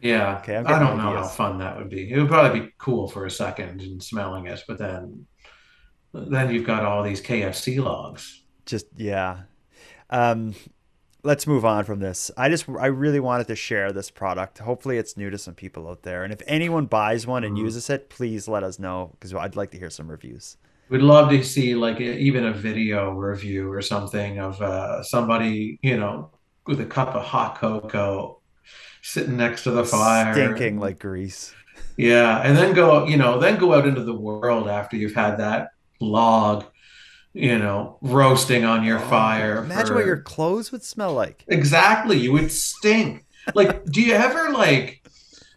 Yeah. 0.00 0.38
Okay. 0.38 0.56
I 0.56 0.78
don't 0.78 0.98
know 0.98 1.16
how 1.16 1.24
fun 1.24 1.58
that 1.58 1.76
would 1.76 1.88
be. 1.88 2.10
It 2.10 2.18
would 2.18 2.28
probably 2.28 2.60
be 2.60 2.68
cool 2.78 3.08
for 3.08 3.24
a 3.24 3.30
second 3.30 3.80
and 3.80 4.02
smelling 4.02 4.46
it, 4.46 4.62
but 4.66 4.78
then, 4.78 5.26
then 6.12 6.52
you've 6.52 6.66
got 6.66 6.84
all 6.84 7.02
these 7.02 7.22
KFC 7.22 7.82
logs. 7.82 8.42
Just 8.66 8.86
yeah. 8.96 9.42
Um, 10.10 10.54
let's 11.22 11.46
move 11.46 11.64
on 11.64 11.84
from 11.84 12.00
this. 12.00 12.30
I 12.36 12.48
just 12.48 12.68
I 12.68 12.86
really 12.86 13.20
wanted 13.20 13.46
to 13.48 13.56
share 13.56 13.92
this 13.92 14.10
product. 14.10 14.58
Hopefully 14.58 14.98
it's 14.98 15.16
new 15.16 15.30
to 15.30 15.38
some 15.38 15.54
people 15.54 15.88
out 15.88 16.02
there. 16.02 16.24
And 16.24 16.32
if 16.32 16.42
anyone 16.46 16.86
buys 16.86 17.26
one 17.26 17.44
and 17.44 17.56
mm-hmm. 17.56 17.64
uses 17.64 17.88
it, 17.88 18.10
please 18.10 18.48
let 18.48 18.62
us 18.62 18.78
know 18.78 19.10
because 19.12 19.34
I'd 19.34 19.56
like 19.56 19.70
to 19.72 19.78
hear 19.78 19.90
some 19.90 20.10
reviews. 20.10 20.56
We'd 20.88 21.02
love 21.02 21.30
to 21.30 21.42
see 21.42 21.74
like 21.74 22.00
even 22.00 22.46
a 22.46 22.52
video 22.52 23.12
review 23.12 23.70
or 23.70 23.80
something 23.80 24.38
of 24.38 24.60
uh, 24.60 25.02
somebody, 25.02 25.78
you 25.82 25.96
know, 25.96 26.30
with 26.66 26.80
a 26.80 26.86
cup 26.86 27.14
of 27.14 27.24
hot 27.24 27.56
cocoa 27.56 28.40
sitting 29.00 29.36
next 29.36 29.64
to 29.64 29.70
the 29.70 29.84
fire 29.84 30.34
stinking 30.34 30.78
like 30.78 30.98
grease. 30.98 31.54
Yeah, 31.96 32.40
and 32.42 32.56
then 32.56 32.74
go, 32.74 33.06
you 33.06 33.16
know, 33.16 33.38
then 33.38 33.58
go 33.58 33.74
out 33.74 33.86
into 33.86 34.04
the 34.04 34.14
world 34.14 34.68
after 34.68 34.96
you've 34.96 35.14
had 35.14 35.36
that 35.36 35.68
log 36.00 36.64
you 37.34 37.58
know, 37.58 37.98
roasting 38.02 38.64
on 38.64 38.84
your 38.84 38.98
oh, 38.98 39.08
fire. 39.08 39.58
Imagine 39.58 39.86
for... 39.86 39.94
what 39.94 40.06
your 40.06 40.20
clothes 40.20 40.70
would 40.72 40.82
smell 40.82 41.14
like. 41.14 41.44
Exactly. 41.48 42.18
You 42.18 42.32
would 42.32 42.52
stink. 42.52 43.24
like, 43.54 43.84
do 43.86 44.02
you 44.02 44.12
ever 44.12 44.50
like 44.50 45.02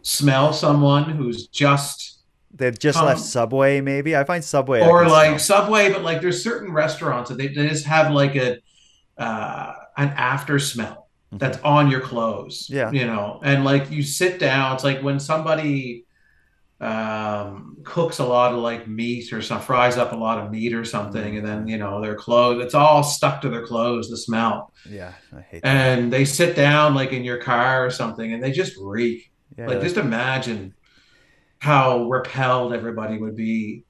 smell 0.01 0.53
someone 0.53 1.09
who's 1.09 1.47
just 1.47 2.14
they've 2.57 2.77
just 2.77 2.97
come... 2.97 3.07
left 3.07 3.21
Subway? 3.21 3.81
Maybe 3.81 4.15
I 4.15 4.23
find 4.23 4.43
Subway 4.43 4.81
or 4.81 5.07
like. 5.07 5.39
Subway, 5.39 5.91
but 5.91 6.03
like 6.03 6.21
there's 6.21 6.43
certain 6.43 6.71
restaurants 6.71 7.29
that 7.29 7.37
they, 7.37 7.47
they 7.47 7.67
just 7.67 7.85
have 7.85 8.11
like 8.11 8.35
a 8.35 8.57
uh, 9.17 9.73
an 9.97 10.09
after 10.09 10.59
smell 10.59 11.09
mm-hmm. 11.27 11.37
that's 11.37 11.57
on 11.63 11.89
your 11.89 12.01
clothes. 12.01 12.67
Yeah, 12.69 12.91
you 12.91 13.05
know, 13.05 13.39
and 13.43 13.63
like 13.63 13.91
you 13.91 14.03
sit 14.03 14.39
down. 14.39 14.75
It's 14.75 14.83
like 14.83 15.01
when 15.01 15.19
somebody 15.19 16.05
um, 16.81 17.77
cooks 17.83 18.19
a 18.19 18.25
lot 18.25 18.53
of 18.53 18.59
like 18.59 18.87
meat 18.87 19.31
or 19.31 19.41
some 19.41 19.61
fries 19.61 19.97
up 19.97 20.11
a 20.11 20.15
lot 20.15 20.39
of 20.39 20.51
meat 20.51 20.73
or 20.73 20.83
something, 20.83 21.37
and 21.37 21.45
then 21.45 21.67
you 21.67 21.77
know 21.77 22.01
their 22.01 22.15
clothes. 22.15 22.63
It's 22.63 22.73
all 22.73 23.03
stuck 23.03 23.41
to 23.41 23.49
their 23.49 23.65
clothes. 23.65 24.09
The 24.09 24.17
smell. 24.17 24.73
Yeah, 24.89 25.13
I 25.35 25.41
hate. 25.41 25.63
That. 25.63 25.69
And 25.69 26.11
they 26.11 26.25
sit 26.25 26.55
down 26.55 26.95
like 26.95 27.13
in 27.13 27.23
your 27.23 27.37
car 27.37 27.85
or 27.85 27.91
something, 27.91 28.33
and 28.33 28.43
they 28.43 28.51
just 28.51 28.75
reek. 28.77 29.31
Yeah, 29.57 29.67
like 29.67 29.81
just 29.81 29.97
imagine 29.97 30.73
how 31.65 32.03
repelled 32.03 32.73
everybody 32.73 33.17
would 33.17 33.35
be 33.35 33.83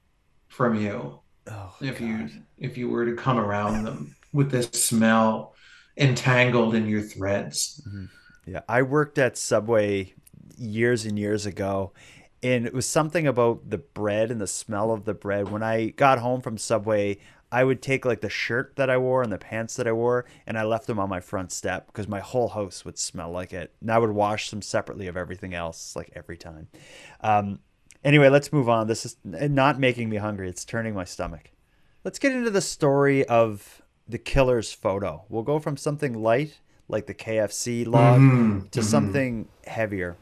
from 0.48 0.80
you 0.80 1.20
oh, 1.46 1.76
if 1.82 1.98
God. 1.98 2.08
you 2.08 2.30
if 2.56 2.78
you 2.78 2.88
were 2.88 3.04
to 3.04 3.14
come 3.14 3.38
around 3.38 3.84
them 3.84 4.16
with 4.32 4.50
this 4.50 4.68
smell 4.68 5.54
entangled 5.98 6.74
in 6.74 6.88
your 6.88 7.02
threads. 7.02 7.82
Mm-hmm. 7.86 8.04
Yeah, 8.46 8.60
I 8.66 8.80
worked 8.80 9.18
at 9.18 9.36
Subway 9.36 10.14
years 10.56 11.04
and 11.04 11.18
years 11.18 11.44
ago 11.44 11.92
and 12.42 12.66
it 12.66 12.72
was 12.72 12.86
something 12.86 13.26
about 13.26 13.68
the 13.68 13.78
bread 13.78 14.30
and 14.30 14.40
the 14.40 14.46
smell 14.46 14.90
of 14.90 15.04
the 15.04 15.14
bread. 15.14 15.50
When 15.50 15.62
I 15.62 15.88
got 15.88 16.18
home 16.18 16.40
from 16.40 16.56
Subway, 16.56 17.18
I 17.52 17.62
would 17.64 17.80
take 17.80 18.04
like 18.04 18.20
the 18.20 18.28
shirt 18.30 18.74
that 18.76 18.90
I 18.90 18.98
wore 18.98 19.22
and 19.22 19.32
the 19.32 19.38
pants 19.38 19.76
that 19.76 19.86
I 19.86 19.92
wore, 19.92 20.24
and 20.46 20.58
I 20.58 20.64
left 20.64 20.86
them 20.86 20.98
on 20.98 21.08
my 21.08 21.20
front 21.20 21.52
step 21.52 21.86
because 21.86 22.08
my 22.08 22.20
whole 22.20 22.48
house 22.48 22.84
would 22.84 22.98
smell 22.98 23.30
like 23.30 23.52
it. 23.52 23.72
And 23.80 23.90
I 23.90 23.98
would 23.98 24.10
wash 24.10 24.50
them 24.50 24.62
separately 24.62 25.06
of 25.06 25.16
everything 25.16 25.54
else, 25.54 25.94
like 25.94 26.10
every 26.14 26.36
time. 26.36 26.68
Um, 27.20 27.60
anyway, 28.06 28.30
let's 28.30 28.52
move 28.52 28.70
on. 28.70 28.86
This 28.86 29.04
is 29.04 29.16
not 29.24 29.78
making 29.78 30.08
me 30.08 30.16
hungry; 30.16 30.48
it's 30.48 30.64
turning 30.64 30.94
my 30.94 31.04
stomach. 31.04 31.50
Let's 32.04 32.18
get 32.18 32.32
into 32.32 32.50
the 32.50 32.62
story 32.62 33.26
of 33.26 33.82
the 34.08 34.18
killer's 34.18 34.72
photo. 34.72 35.24
We'll 35.28 35.42
go 35.42 35.58
from 35.58 35.76
something 35.76 36.14
light, 36.14 36.60
like 36.88 37.06
the 37.06 37.14
KFC 37.14 37.86
log, 37.86 38.20
mm-hmm. 38.20 38.60
to 38.60 38.66
mm-hmm. 38.66 38.80
something 38.80 39.48
heavier. 39.66 40.16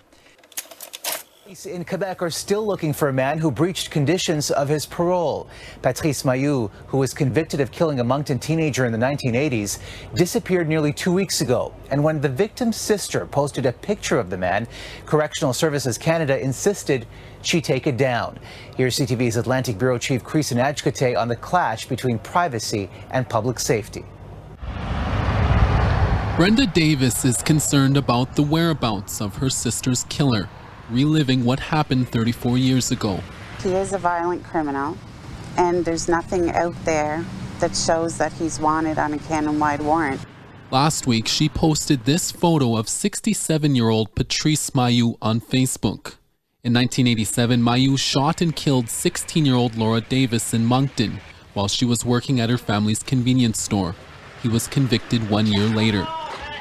Police 1.45 1.67
in 1.67 1.85
Quebec 1.85 2.23
are 2.23 2.31
still 2.31 2.67
looking 2.67 2.95
for 2.95 3.11
a 3.11 3.13
man 3.13 3.37
who 3.37 3.51
breached 3.51 3.91
conditions 3.91 4.51
of 4.51 4.67
his 4.67 4.87
parole. 4.87 5.47
Patrice 5.83 6.23
Mayou, 6.23 6.71
who 6.87 6.97
was 6.97 7.13
convicted 7.13 7.61
of 7.61 7.71
killing 7.71 8.01
a 8.01 8.05
Moncton 8.05 8.39
teenager 8.39 8.87
in 8.87 8.93
the 8.93 8.99
1980s, 8.99 9.79
disappeared 10.15 10.71
nearly 10.71 10.91
two 10.91 11.13
weeks 11.13 11.43
ago. 11.43 11.75
And 11.91 12.03
when 12.03 12.23
the 12.23 12.31
victim's 12.31 12.79
sister 12.79 13.27
posted 13.27 13.67
a 13.67 13.73
picture 13.73 14.19
of 14.19 14.31
the 14.31 14.39
man, 14.39 14.67
Correctional 15.05 15.53
Services 15.53 15.99
Canada 15.99 16.41
insisted 16.41 17.07
she 17.47 17.61
take 17.61 17.87
it 17.87 17.97
down. 17.97 18.39
Here's 18.77 18.99
CTV's 18.99 19.37
Atlantic 19.37 19.79
Bureau 19.79 19.99
Chief 19.99 20.23
Creason 20.23 20.63
Adjkate 20.63 21.19
on 21.19 21.29
the 21.29 21.37
clash 21.37 21.87
between 21.87 22.19
privacy 22.19 22.91
and 23.11 23.29
public 23.29 23.59
safety. 23.59 24.05
Brenda 26.37 26.67
Davis 26.67 27.25
is 27.25 27.43
concerned 27.43 27.97
about 27.97 28.35
the 28.35 28.43
whereabouts 28.43 29.21
of 29.21 29.37
her 29.37 29.49
sister's 29.49 30.05
killer 30.05 30.49
reliving 30.91 31.45
what 31.45 31.61
happened 31.61 32.09
34 32.09 32.59
years 32.59 32.91
ago. 32.91 33.21
He 33.63 33.71
is 33.71 33.93
a 33.93 33.99
violent 33.99 34.45
criminal, 34.45 34.97
and 35.57 35.85
there's 35.85 36.09
nothing 36.09 36.51
out 36.51 36.75
there 36.85 37.25
that 37.61 37.77
shows 37.77 38.19
that 38.19 38.33
he's 38.33 38.61
wanted 38.61 38.99
on 38.99 39.15
a 39.15 39.19
Canada-wide 39.19 39.81
warrant. 39.81 40.21
Last 40.71 41.07
week, 41.07 41.29
she 41.29 41.49
posted 41.49 42.05
this 42.05 42.33
photo 42.33 42.77
of 42.77 42.89
67 42.89 43.75
year 43.75 43.89
old 43.89 44.15
Patrice 44.15 44.71
Mayou 44.71 45.17
on 45.23 45.41
Facebook. 45.41 46.15
In 46.65 46.73
1987, 46.73 47.61
Mayu 47.61 47.99
shot 47.99 48.41
and 48.41 48.57
killed 48.57 48.89
16 48.89 49.45
year 49.45 49.55
old 49.55 49.77
Laura 49.77 50.01
Davis 50.01 50.55
in 50.55 50.65
Moncton, 50.65 51.21
while 51.53 51.69
she 51.69 51.85
was 51.85 52.07
working 52.07 52.41
at 52.41 52.49
her 52.49 52.57
family's 52.57 53.03
convenience 53.03 53.61
store. 53.61 53.95
He 54.43 54.49
was 54.49 54.67
convicted 54.67 55.29
one 55.29 55.47
year 55.47 55.67
later. 55.67 56.09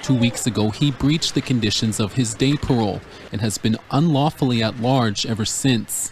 Two 0.01 0.15
weeks 0.15 0.45
ago, 0.45 0.71
he 0.71 0.91
breached 0.91 1.35
the 1.35 1.41
conditions 1.41 2.01
of 2.01 2.15
his 2.15 2.33
day 2.33 2.57
parole 2.57 2.99
and 3.31 3.39
has 3.39 3.57
been 3.57 3.77
unlawfully 3.91 4.61
at 4.61 4.81
large 4.81 5.25
ever 5.25 5.45
since. 5.45 6.11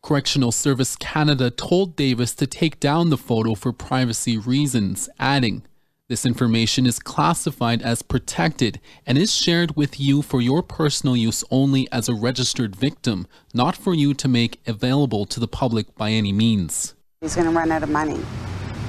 Correctional 0.00 0.50
Service 0.50 0.96
Canada 0.96 1.50
told 1.50 1.96
Davis 1.96 2.34
to 2.34 2.46
take 2.46 2.80
down 2.80 3.10
the 3.10 3.18
photo 3.18 3.54
for 3.54 3.74
privacy 3.74 4.38
reasons, 4.38 5.06
adding, 5.18 5.64
This 6.08 6.24
information 6.24 6.86
is 6.86 6.98
classified 6.98 7.82
as 7.82 8.00
protected 8.00 8.80
and 9.06 9.18
is 9.18 9.34
shared 9.34 9.76
with 9.76 10.00
you 10.00 10.22
for 10.22 10.40
your 10.40 10.62
personal 10.62 11.14
use 11.14 11.44
only 11.50 11.86
as 11.92 12.08
a 12.08 12.14
registered 12.14 12.74
victim, 12.74 13.26
not 13.52 13.76
for 13.76 13.92
you 13.92 14.14
to 14.14 14.26
make 14.26 14.58
available 14.66 15.26
to 15.26 15.38
the 15.38 15.46
public 15.46 15.94
by 15.96 16.12
any 16.12 16.32
means. 16.32 16.94
He's 17.20 17.34
going 17.34 17.46
to 17.46 17.52
run 17.52 17.70
out 17.70 17.82
of 17.82 17.90
money. 17.90 18.16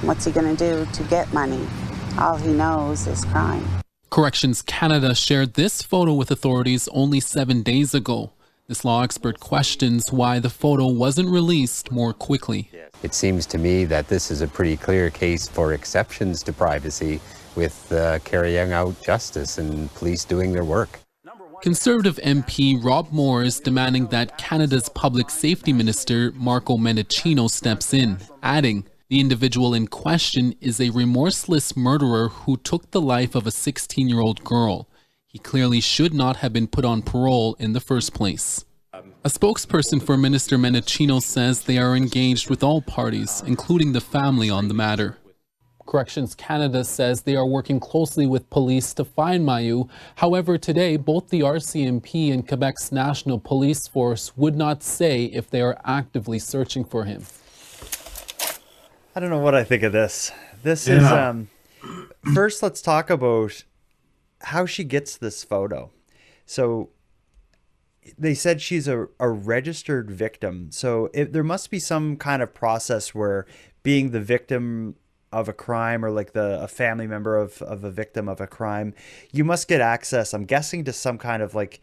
What's 0.02 0.24
he 0.24 0.32
going 0.32 0.56
to 0.56 0.86
do 0.86 0.90
to 0.90 1.04
get 1.10 1.34
money? 1.34 1.68
All 2.18 2.38
he 2.38 2.54
knows 2.54 3.06
is 3.06 3.26
crime. 3.26 3.68
Corrections 4.10 4.62
Canada 4.62 5.14
shared 5.14 5.56
this 5.56 5.82
photo 5.82 6.14
with 6.14 6.32
authorities 6.32 6.88
only 6.94 7.20
seven 7.20 7.64
days 7.64 7.94
ago. 7.94 8.32
This 8.70 8.86
law 8.86 9.02
expert 9.02 9.40
questions 9.40 10.14
why 10.14 10.38
the 10.38 10.50
photo 10.52 10.86
wasn't 10.86 11.30
released 11.30 11.92
more 11.92 12.14
quickly. 12.14 12.70
It 13.02 13.16
seems 13.16 13.48
to 13.48 13.58
me 13.58 13.84
that 13.86 14.10
this 14.10 14.30
is 14.30 14.42
a 14.42 14.48
pretty 14.48 14.78
clear 14.78 15.10
case 15.10 15.50
for 15.50 15.74
exceptions 15.74 16.44
to 16.44 16.54
privacy 16.54 17.20
with 17.56 17.92
uh, 17.92 18.20
carrying 18.20 18.72
out 18.72 19.02
justice 19.02 19.58
and 19.58 19.92
police 19.96 20.24
doing 20.24 20.54
their 20.54 20.64
work. 20.64 21.00
Conservative 21.64 22.18
MP 22.18 22.78
Rob 22.80 23.12
Moore 23.12 23.42
is 23.42 23.60
demanding 23.60 24.06
that 24.10 24.38
Canada's 24.38 24.88
public 24.90 25.32
safety 25.32 25.74
minister 25.74 26.32
Marco 26.36 26.78
Mendicino 26.78 27.50
steps 27.50 27.92
in, 27.92 28.20
adding, 28.44 28.86
the 29.10 29.20
individual 29.20 29.74
in 29.74 29.88
question 29.88 30.54
is 30.62 30.80
a 30.80 30.92
remorseless 30.92 31.76
murderer 31.76 32.28
who 32.28 32.56
took 32.56 32.92
the 32.92 33.02
life 33.02 33.34
of 33.34 33.48
a 33.48 33.52
16 33.52 34.08
year 34.08 34.20
old 34.20 34.44
girl. 34.44 34.88
He 35.30 35.38
clearly 35.38 35.80
should 35.80 36.12
not 36.12 36.38
have 36.38 36.52
been 36.52 36.66
put 36.66 36.84
on 36.84 37.04
parole 37.04 37.56
in 37.60 37.74
the 37.74 37.80
first 37.80 38.16
place. 38.16 38.66
A 38.92 39.30
spokesperson 39.30 40.02
for 40.02 40.18
Minister 40.18 40.58
Mendicino 40.58 41.22
says 41.22 41.62
they 41.62 41.78
are 41.78 41.96
engaged 41.96 42.50
with 42.50 42.64
all 42.64 42.82
parties, 42.82 43.44
including 43.46 43.92
the 43.92 44.02
family, 44.02 44.50
on 44.50 44.70
the 44.70 44.74
matter. 44.74 45.18
Corrections 45.86 46.34
Canada 46.34 46.84
says 46.84 47.22
they 47.22 47.36
are 47.36 47.46
working 47.46 47.80
closely 47.80 48.26
with 48.26 48.50
police 48.50 48.92
to 48.96 49.06
find 49.06 49.46
Mayu. 49.46 49.88
However, 50.16 50.58
today, 50.58 50.98
both 50.98 51.30
the 51.30 51.42
RCMP 51.42 52.34
and 52.34 52.48
Quebec's 52.48 52.92
National 52.92 53.38
Police 53.38 53.88
Force 53.88 54.36
would 54.36 54.56
not 54.56 54.82
say 54.82 55.26
if 55.26 55.48
they 55.48 55.62
are 55.62 55.80
actively 55.86 56.40
searching 56.40 56.84
for 56.84 57.04
him. 57.04 57.24
I 59.16 59.20
don't 59.20 59.30
know 59.30 59.38
what 59.38 59.54
I 59.54 59.64
think 59.64 59.84
of 59.84 59.94
this. 59.94 60.32
This 60.64 60.88
is 60.88 61.04
um 61.06 61.50
first 62.34 62.64
let's 62.64 62.82
talk 62.82 63.12
about 63.12 63.64
how 64.42 64.66
she 64.66 64.84
gets 64.84 65.18
this 65.18 65.44
photo. 65.44 65.92
So 66.46 66.90
they 68.18 68.34
said 68.34 68.62
she's 68.62 68.88
a, 68.88 69.08
a 69.20 69.30
registered 69.30 70.10
victim. 70.10 70.72
So 70.72 71.10
if, 71.14 71.32
there 71.32 71.44
must 71.44 71.70
be 71.70 71.80
some 71.80 72.18
kind 72.18 72.42
of 72.42 72.54
process 72.54 73.14
where 73.14 73.46
being 73.84 74.12
the 74.12 74.22
victim 74.22 74.96
of 75.32 75.48
a 75.48 75.54
crime 75.54 76.04
or 76.04 76.10
like 76.10 76.34
the 76.34 76.62
a 76.62 76.68
family 76.68 77.06
member 77.06 77.38
of, 77.38 77.62
of 77.62 77.84
a 77.84 77.92
victim 77.92 78.28
of 78.28 78.42
a 78.42 78.48
crime, 78.48 78.94
you 79.32 79.44
must 79.44 79.68
get 79.68 79.82
access, 79.82 80.34
I'm 80.34 80.46
guessing, 80.46 80.84
to 80.86 80.94
some 80.94 81.18
kind 81.18 81.44
of 81.44 81.54
like 81.54 81.82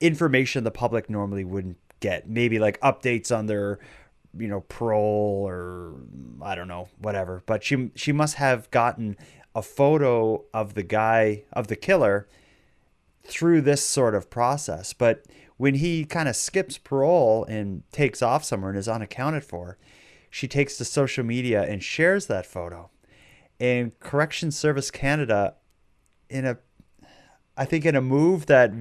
information 0.00 0.64
the 0.64 0.70
public 0.70 1.10
normally 1.10 1.44
wouldn't 1.44 1.78
get. 2.00 2.28
Maybe 2.28 2.58
like 2.58 2.80
updates 2.80 3.36
on 3.36 3.46
their 3.46 3.78
you 4.38 4.48
know 4.48 4.62
parole 4.62 5.44
or 5.46 5.92
I 6.40 6.54
don't 6.54 6.68
know 6.68 6.88
whatever. 6.98 7.42
But 7.46 7.62
she 7.62 7.90
she 7.94 8.12
must 8.12 8.36
have 8.36 8.70
gotten 8.70 9.16
a 9.54 9.62
photo 9.62 10.44
of 10.54 10.74
the 10.74 10.82
guy 10.82 11.44
of 11.52 11.68
the 11.68 11.76
killer 11.76 12.28
through 13.24 13.60
this 13.60 13.84
sort 13.84 14.14
of 14.14 14.30
process. 14.30 14.92
But 14.92 15.24
when 15.56 15.74
he 15.74 16.04
kind 16.04 16.28
of 16.28 16.36
skips 16.36 16.78
parole 16.78 17.44
and 17.44 17.82
takes 17.92 18.22
off 18.22 18.44
somewhere 18.44 18.70
and 18.70 18.78
is 18.78 18.88
unaccounted 18.88 19.44
for, 19.44 19.78
she 20.30 20.48
takes 20.48 20.78
to 20.78 20.84
social 20.84 21.24
media 21.24 21.62
and 21.62 21.82
shares 21.82 22.26
that 22.26 22.46
photo. 22.46 22.90
And 23.60 23.98
Corrections 24.00 24.58
Service 24.58 24.90
Canada, 24.90 25.54
in 26.28 26.46
a, 26.46 26.58
I 27.56 27.64
think 27.64 27.84
in 27.84 27.94
a 27.94 28.00
move 28.00 28.46
that 28.46 28.72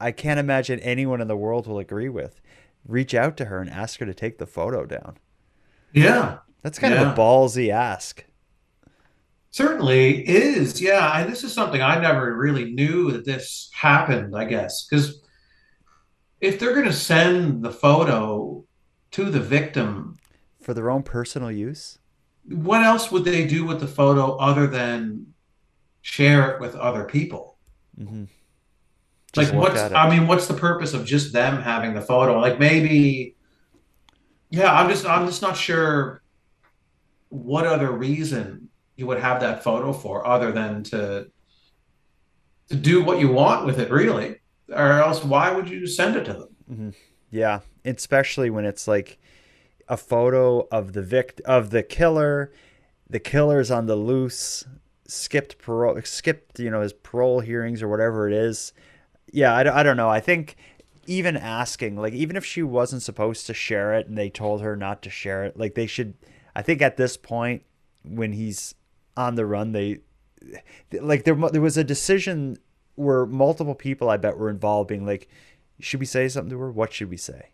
I 0.00 0.12
can't 0.12 0.40
imagine 0.40 0.78
anyone 0.80 1.20
in 1.20 1.28
the 1.28 1.36
world 1.36 1.66
will 1.66 1.78
agree 1.78 2.08
with, 2.08 2.40
reach 2.86 3.14
out 3.14 3.36
to 3.38 3.46
her 3.46 3.60
and 3.60 3.68
ask 3.68 4.00
her 4.00 4.06
to 4.06 4.14
take 4.14 4.38
the 4.38 4.46
photo 4.46 4.86
down. 4.86 5.18
Yeah. 5.92 6.38
That's 6.62 6.78
kind 6.78 6.94
of 6.94 7.08
a 7.08 7.14
ballsy 7.14 7.70
ask. 7.70 8.24
Certainly 9.52 10.26
is. 10.26 10.80
Yeah. 10.80 11.20
And 11.20 11.30
this 11.30 11.44
is 11.44 11.52
something 11.52 11.82
I 11.82 12.00
never 12.00 12.34
really 12.34 12.72
knew 12.72 13.12
that 13.12 13.26
this 13.26 13.70
happened, 13.74 14.34
I 14.34 14.46
guess. 14.46 14.86
Because 14.86 15.22
if 16.40 16.58
they're 16.58 16.72
going 16.72 16.86
to 16.86 16.92
send 16.92 17.62
the 17.62 17.70
photo 17.70 18.64
to 19.12 19.24
the 19.26 19.40
victim, 19.40 20.16
For 20.62 20.72
their 20.72 20.90
own 20.90 21.02
personal 21.02 21.52
use? 21.52 21.98
what 22.48 22.82
else 22.82 23.12
would 23.12 23.24
they 23.24 23.46
do 23.46 23.64
with 23.64 23.78
the 23.78 23.86
photo 23.86 24.36
other 24.36 24.66
than 24.66 25.26
share 26.00 26.52
it 26.52 26.60
with 26.60 26.74
other 26.74 27.04
people? 27.04 27.58
Mm-hmm. 27.98 28.24
Like, 29.36 29.52
what's, 29.52 29.80
I 29.80 30.10
mean, 30.10 30.26
what's 30.26 30.46
the 30.46 30.54
purpose 30.54 30.94
of 30.94 31.04
just 31.04 31.32
them 31.32 31.62
having 31.62 31.94
the 31.94 32.02
photo? 32.02 32.38
Like, 32.38 32.58
maybe, 32.58 33.36
yeah, 34.50 34.72
I'm 34.72 34.88
just, 34.90 35.06
I'm 35.06 35.26
just 35.26 35.40
not 35.40 35.56
sure 35.56 36.22
what 37.28 37.66
other 37.66 37.92
reason 37.92 38.68
you 38.96 39.06
would 39.06 39.18
have 39.20 39.40
that 39.40 39.62
photo 39.62 39.92
for 39.92 40.26
other 40.26 40.52
than 40.52 40.82
to, 40.84 41.26
to 42.68 42.76
do 42.76 43.02
what 43.02 43.18
you 43.20 43.28
want 43.28 43.66
with 43.66 43.78
it, 43.78 43.90
really. 43.90 44.36
Or 44.70 44.92
else, 44.92 45.24
why 45.24 45.52
would 45.52 45.68
you 45.68 45.86
send 45.86 46.16
it 46.16 46.24
to 46.24 46.32
them? 46.32 46.48
hmm 46.66 46.90
Yeah, 47.30 47.60
especially 47.84 48.50
when 48.50 48.64
it's 48.64 48.86
like 48.88 49.18
a 49.88 49.96
photo 49.96 50.66
of 50.70 50.92
the 50.92 51.02
vict 51.02 51.40
of 51.42 51.70
the 51.70 51.82
killer. 51.82 52.52
The 53.08 53.20
killer's 53.20 53.70
on 53.70 53.86
the 53.86 53.96
loose, 53.96 54.64
skipped 55.06 55.58
parole, 55.58 56.00
skipped 56.04 56.58
you 56.58 56.70
know 56.70 56.80
his 56.80 56.92
parole 56.94 57.40
hearings 57.40 57.82
or 57.82 57.88
whatever 57.88 58.28
it 58.28 58.34
is. 58.34 58.72
Yeah, 59.32 59.54
I, 59.54 59.80
I 59.80 59.82
don't 59.82 59.96
know. 59.96 60.08
I 60.08 60.20
think 60.20 60.56
even 61.06 61.36
asking, 61.36 61.96
like, 61.96 62.12
even 62.14 62.36
if 62.36 62.44
she 62.44 62.62
wasn't 62.62 63.02
supposed 63.02 63.46
to 63.46 63.54
share 63.54 63.94
it 63.94 64.06
and 64.06 64.16
they 64.16 64.30
told 64.30 64.62
her 64.62 64.76
not 64.76 65.02
to 65.02 65.10
share 65.10 65.44
it, 65.44 65.56
like 65.58 65.74
they 65.74 65.86
should. 65.86 66.14
I 66.54 66.62
think 66.62 66.82
at 66.82 66.96
this 66.96 67.16
point, 67.16 67.62
when 68.04 68.32
he's 68.32 68.74
on 69.16 69.34
the 69.34 69.46
run, 69.46 69.72
they 69.72 70.00
like 71.00 71.24
there 71.24 71.34
there 71.34 71.60
was 71.60 71.76
a 71.76 71.84
decision 71.84 72.56
where 72.94 73.26
multiple 73.26 73.74
people 73.74 74.08
I 74.10 74.16
bet 74.16 74.36
were 74.36 74.50
involved, 74.50 74.88
being 74.88 75.06
like, 75.06 75.28
should 75.80 76.00
we 76.00 76.06
say 76.06 76.28
something 76.28 76.50
to 76.50 76.58
her? 76.58 76.70
What 76.70 76.92
should 76.92 77.08
we 77.10 77.16
say? 77.16 77.50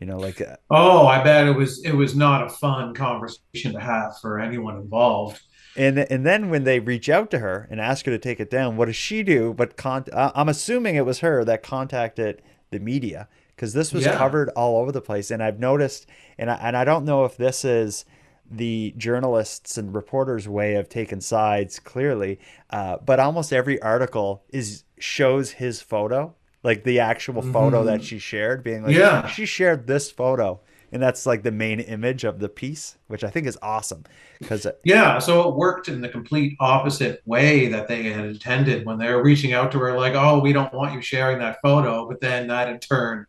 You 0.00 0.06
know, 0.06 0.18
like 0.18 0.40
uh, 0.40 0.56
Oh, 0.70 1.06
I 1.06 1.22
bet 1.22 1.46
it 1.46 1.54
was, 1.56 1.84
it 1.84 1.92
was 1.92 2.16
not 2.16 2.44
a 2.46 2.48
fun 2.48 2.94
conversation 2.94 3.72
to 3.74 3.80
have 3.80 4.18
for 4.20 4.40
anyone 4.40 4.76
involved. 4.76 5.40
and 5.76 5.98
and 5.98 6.24
then 6.26 6.48
when 6.50 6.64
they 6.64 6.80
reach 6.80 7.08
out 7.08 7.30
to 7.32 7.38
her 7.38 7.68
and 7.70 7.80
ask 7.80 8.06
her 8.06 8.12
to 8.12 8.18
take 8.18 8.40
it 8.40 8.50
down, 8.50 8.76
what 8.76 8.86
does 8.86 8.96
she 8.96 9.22
do? 9.22 9.52
But 9.54 9.76
con- 9.76 10.06
uh, 10.12 10.32
I'm 10.34 10.48
assuming 10.48 10.94
it 10.96 11.06
was 11.06 11.20
her 11.20 11.44
that 11.44 11.62
contacted 11.62 12.42
the 12.70 12.78
media 12.80 13.28
because 13.54 13.72
this 13.74 13.92
was 13.92 14.04
Yeah. 14.04 14.16
covered 14.16 14.48
all 14.50 14.78
over 14.78 14.90
the 14.90 15.02
place, 15.02 15.30
and 15.30 15.42
I've 15.42 15.58
noticed, 15.60 16.06
and 16.38 16.50
I, 16.50 16.54
and 16.54 16.76
I 16.76 16.84
don't 16.84 17.04
know 17.04 17.24
if 17.26 17.36
this 17.36 17.62
is 17.64 18.04
the 18.50 18.92
journalists 18.96 19.78
and 19.78 19.94
reporters' 19.94 20.48
way 20.48 20.74
of 20.74 20.88
taking 20.88 21.20
sides 21.20 21.78
clearly, 21.78 22.38
uh, 22.70 22.96
but 23.04 23.20
almost 23.20 23.52
every 23.52 23.80
article 23.80 24.42
is 24.50 24.84
shows 24.98 25.52
his 25.52 25.80
photo, 25.80 26.34
like 26.62 26.84
the 26.84 27.00
actual 27.00 27.40
photo 27.42 27.82
Mhm. 27.82 27.86
that 27.86 28.04
she 28.04 28.18
shared, 28.18 28.62
being 28.62 28.82
like, 28.84 28.94
Yeah. 28.94 29.26
she 29.28 29.46
shared 29.46 29.86
this 29.86 30.10
photo. 30.10 30.60
And 30.92 31.00
that's 31.00 31.24
like 31.24 31.44
the 31.44 31.52
main 31.52 31.78
image 31.78 32.24
of 32.24 32.40
the 32.40 32.48
piece, 32.48 32.98
which 33.06 33.22
I 33.22 33.30
think 33.30 33.46
is 33.46 33.56
awesome 33.62 34.02
because 34.40 34.66
Yeah, 34.82 35.20
so 35.20 35.48
it 35.48 35.54
worked 35.54 35.86
in 35.86 36.00
the 36.00 36.08
complete 36.08 36.56
opposite 36.58 37.22
way 37.24 37.68
that 37.68 37.86
they 37.86 38.02
had 38.02 38.24
intended 38.24 38.84
when 38.84 38.98
they 38.98 39.08
were 39.12 39.22
reaching 39.22 39.52
out 39.52 39.70
to 39.70 39.78
her, 39.78 39.96
like, 39.96 40.14
oh, 40.16 40.40
we 40.40 40.52
don't 40.52 40.74
want 40.74 40.92
you 40.92 41.00
sharing 41.00 41.38
that 41.38 41.58
photo. 41.62 42.08
But 42.08 42.20
then 42.20 42.48
that 42.48 42.68
in 42.68 42.80
turn 42.80 43.26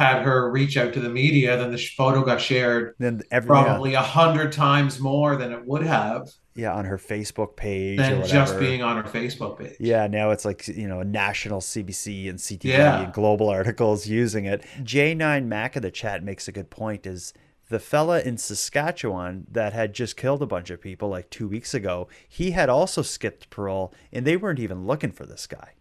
had 0.00 0.22
her 0.22 0.50
reach 0.50 0.76
out 0.76 0.92
to 0.94 1.00
the 1.00 1.10
media. 1.10 1.56
Then 1.56 1.70
the 1.70 1.78
photo 1.78 2.24
got 2.24 2.40
shared 2.40 2.94
then 2.98 3.22
every 3.30 3.48
probably 3.48 3.94
a 3.94 4.02
hundred 4.02 4.52
times 4.52 4.98
more 4.98 5.36
than 5.36 5.52
it 5.52 5.66
would 5.66 5.82
have 5.82 6.28
yeah, 6.54 6.74
on 6.74 6.84
her 6.84 6.98
Facebook 6.98 7.56
page 7.56 7.98
than 7.98 8.26
just 8.26 8.58
being 8.58 8.82
on 8.82 8.96
her 8.96 9.02
Facebook 9.02 9.58
page. 9.58 9.76
Yeah, 9.78 10.06
now 10.06 10.30
it's 10.30 10.44
like 10.44 10.66
you 10.68 10.88
know 10.88 11.02
national 11.02 11.60
CBC 11.60 12.28
and 12.28 12.38
CTV 12.38 12.64
Yeah. 12.64 13.02
and 13.02 13.12
global 13.12 13.48
articles 13.48 14.06
using 14.06 14.46
it. 14.46 14.64
J9 14.82 15.46
Mac 15.46 15.76
in 15.76 15.82
the 15.82 15.90
chat 15.90 16.24
makes 16.24 16.48
a 16.48 16.52
good 16.52 16.70
point. 16.70 17.06
Is 17.06 17.32
the 17.68 17.78
fella 17.78 18.20
in 18.20 18.36
Saskatchewan 18.36 19.46
that 19.50 19.72
had 19.72 19.94
just 19.94 20.16
killed 20.16 20.42
a 20.42 20.46
bunch 20.46 20.70
of 20.70 20.80
people 20.80 21.08
like 21.08 21.30
two 21.30 21.46
weeks 21.48 21.72
ago? 21.72 22.08
He 22.28 22.50
had 22.50 22.68
also 22.68 23.02
skipped 23.02 23.48
parole, 23.50 23.94
and 24.12 24.26
they 24.26 24.36
weren't 24.36 24.58
even 24.58 24.86
looking 24.86 25.12
for 25.12 25.26
this 25.26 25.46
guy. 25.46 25.74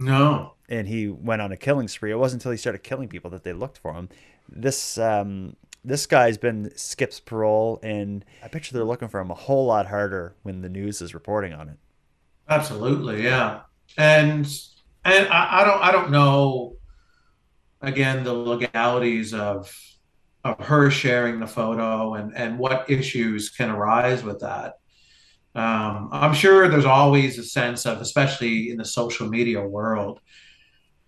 No. 0.00 0.54
and 0.68 0.88
he 0.88 1.08
went 1.08 1.42
on 1.42 1.52
a 1.52 1.56
killing 1.56 1.88
spree. 1.88 2.10
It 2.10 2.18
wasn't 2.18 2.40
until 2.42 2.52
he 2.52 2.58
started 2.58 2.82
killing 2.82 3.08
people 3.08 3.30
that 3.30 3.44
they 3.44 3.52
looked 3.52 3.78
for 3.78 3.94
him. 3.94 4.08
This 4.48 4.98
um, 4.98 5.56
this 5.84 6.06
guy's 6.06 6.38
been 6.38 6.72
skips 6.76 7.20
parole, 7.20 7.78
and 7.82 8.24
I 8.42 8.48
bet 8.48 8.70
you 8.70 8.74
they're 8.76 8.84
looking 8.84 9.08
for 9.08 9.20
him 9.20 9.30
a 9.30 9.34
whole 9.34 9.66
lot 9.66 9.86
harder 9.86 10.34
when 10.42 10.62
the 10.62 10.68
news 10.68 11.02
is 11.02 11.14
reporting 11.14 11.52
on 11.52 11.68
it. 11.68 11.78
Absolutely, 12.48 13.22
yeah, 13.24 13.62
and 13.96 14.46
and 15.04 15.28
I, 15.28 15.60
I 15.60 15.64
don't 15.64 15.82
I 15.82 15.92
don't 15.92 16.10
know 16.10 16.76
again 17.82 18.24
the 18.24 18.34
legalities 18.34 19.34
of 19.34 19.74
of 20.44 20.58
her 20.66 20.90
sharing 20.90 21.40
the 21.40 21.46
photo 21.46 22.14
and 22.14 22.36
and 22.36 22.58
what 22.58 22.90
issues 22.90 23.50
can 23.50 23.70
arise 23.70 24.24
with 24.24 24.40
that. 24.40 24.79
Um, 25.54 26.08
I'm 26.12 26.34
sure 26.34 26.68
there's 26.68 26.84
always 26.84 27.38
a 27.38 27.42
sense 27.42 27.86
of, 27.86 28.00
especially 28.00 28.70
in 28.70 28.76
the 28.76 28.84
social 28.84 29.28
media 29.28 29.60
world, 29.60 30.20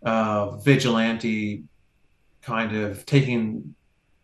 uh, 0.04 0.56
vigilante 0.56 1.64
kind 2.42 2.76
of 2.76 3.06
taking 3.06 3.74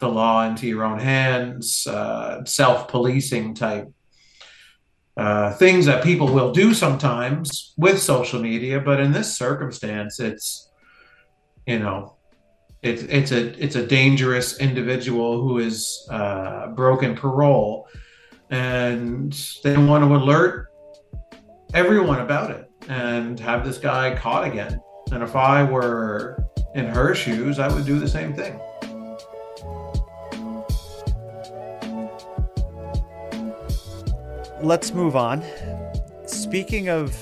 the 0.00 0.08
law 0.08 0.44
into 0.44 0.66
your 0.66 0.84
own 0.84 0.98
hands, 0.98 1.86
uh, 1.86 2.44
self 2.44 2.88
policing 2.88 3.54
type 3.54 3.88
uh, 5.18 5.52
things 5.54 5.84
that 5.86 6.04
people 6.04 6.28
will 6.28 6.52
do 6.52 6.72
sometimes 6.72 7.74
with 7.76 8.00
social 8.00 8.40
media. 8.40 8.78
But 8.78 9.00
in 9.00 9.10
this 9.10 9.36
circumstance, 9.36 10.20
it's, 10.20 10.70
you 11.66 11.80
know, 11.80 12.14
it's, 12.82 13.02
it's 13.02 13.32
a 13.32 13.62
it's 13.62 13.74
a 13.74 13.84
dangerous 13.84 14.60
individual 14.60 15.42
who 15.42 15.58
is 15.58 16.06
uh, 16.12 16.68
broken 16.68 17.16
parole, 17.16 17.88
and 18.50 19.32
they 19.62 19.76
want 19.76 20.04
to 20.04 20.14
alert 20.14 20.68
everyone 21.74 22.20
about 22.20 22.50
it 22.50 22.70
and 22.88 23.38
have 23.40 23.64
this 23.64 23.78
guy 23.78 24.14
caught 24.14 24.44
again. 24.44 24.80
And 25.12 25.22
if 25.22 25.36
I 25.36 25.62
were 25.62 26.44
in 26.74 26.86
her 26.86 27.14
shoes, 27.14 27.58
I 27.58 27.72
would 27.72 27.84
do 27.84 27.98
the 27.98 28.08
same 28.08 28.34
thing. 28.34 28.58
let's 34.62 34.92
move 34.92 35.16
on. 35.16 35.42
Speaking 36.26 36.88
of 36.88 37.16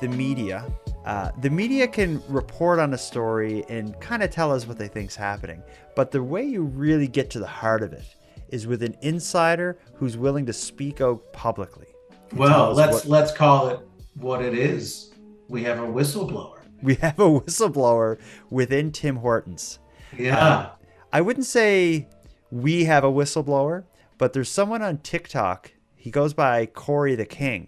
the 0.00 0.08
media, 0.08 0.64
uh, 1.04 1.30
the 1.40 1.50
media 1.50 1.86
can 1.86 2.22
report 2.28 2.78
on 2.78 2.94
a 2.94 2.98
story 2.98 3.64
and 3.68 3.98
kind 4.00 4.22
of 4.22 4.30
tell 4.30 4.52
us 4.52 4.66
what 4.66 4.78
they 4.78 4.88
think's 4.88 5.16
happening, 5.16 5.62
but 5.94 6.10
the 6.10 6.22
way 6.22 6.42
you 6.42 6.62
really 6.62 7.08
get 7.08 7.30
to 7.30 7.38
the 7.38 7.46
heart 7.46 7.82
of 7.82 7.92
it 7.92 8.04
is 8.48 8.66
with 8.66 8.82
an 8.82 8.96
insider 9.02 9.78
who's 9.94 10.16
willing 10.16 10.46
to 10.46 10.52
speak 10.52 11.00
out 11.00 11.32
publicly. 11.32 11.86
Well, 12.34 12.72
let's 12.72 13.04
what, 13.04 13.06
let's 13.06 13.32
call 13.32 13.68
it 13.68 13.80
what 14.14 14.42
it 14.42 14.54
is. 14.54 15.12
We 15.48 15.64
have 15.64 15.78
a 15.78 15.86
whistleblower. 15.86 16.54
We 16.80 16.94
have 16.96 17.18
a 17.18 17.24
whistleblower 17.24 18.20
within 18.50 18.92
Tim 18.92 19.16
Hortons. 19.16 19.80
Yeah. 20.16 20.38
Uh, 20.38 20.70
I 21.12 21.20
wouldn't 21.20 21.46
say 21.46 22.06
we 22.52 22.84
have 22.84 23.02
a 23.02 23.10
whistleblower, 23.10 23.82
but 24.16 24.32
there's 24.32 24.48
someone 24.48 24.80
on 24.80 24.98
TikTok 24.98 25.72
he 25.96 26.12
goes 26.12 26.32
by 26.32 26.66
Corey 26.66 27.16
the 27.16 27.26
King. 27.26 27.66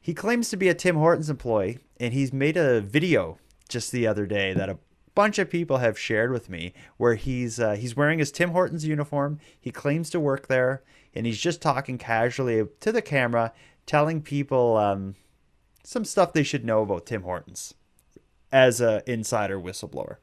He 0.00 0.14
claims 0.14 0.48
to 0.48 0.56
be 0.56 0.68
a 0.68 0.74
Tim 0.74 0.96
Hortons 0.96 1.28
employee, 1.28 1.78
and 2.00 2.14
he's 2.14 2.32
made 2.32 2.56
a 2.56 2.80
video 2.80 3.38
just 3.68 3.92
the 3.92 4.06
other 4.06 4.24
day 4.24 4.54
that 4.54 4.70
a 4.70 4.78
bunch 5.18 5.36
of 5.40 5.50
people 5.50 5.78
have 5.78 5.98
shared 5.98 6.30
with 6.30 6.48
me 6.48 6.72
where 6.96 7.16
he's 7.16 7.58
uh, 7.58 7.72
he's 7.72 7.96
wearing 7.96 8.20
his 8.20 8.30
Tim 8.30 8.50
Hortons 8.50 8.86
uniform. 8.86 9.40
He 9.58 9.72
claims 9.72 10.10
to 10.10 10.20
work 10.20 10.46
there, 10.46 10.84
and 11.12 11.26
he's 11.26 11.40
just 11.40 11.60
talking 11.60 11.98
casually 11.98 12.64
to 12.78 12.92
the 12.92 13.02
camera, 13.02 13.52
telling 13.84 14.22
people 14.22 14.76
um, 14.76 15.16
some 15.82 16.04
stuff 16.04 16.32
they 16.32 16.44
should 16.44 16.64
know 16.64 16.82
about 16.82 17.04
Tim 17.04 17.22
Hortons 17.22 17.74
as 18.52 18.80
a 18.80 19.02
insider 19.10 19.58
whistleblower. 19.58 20.18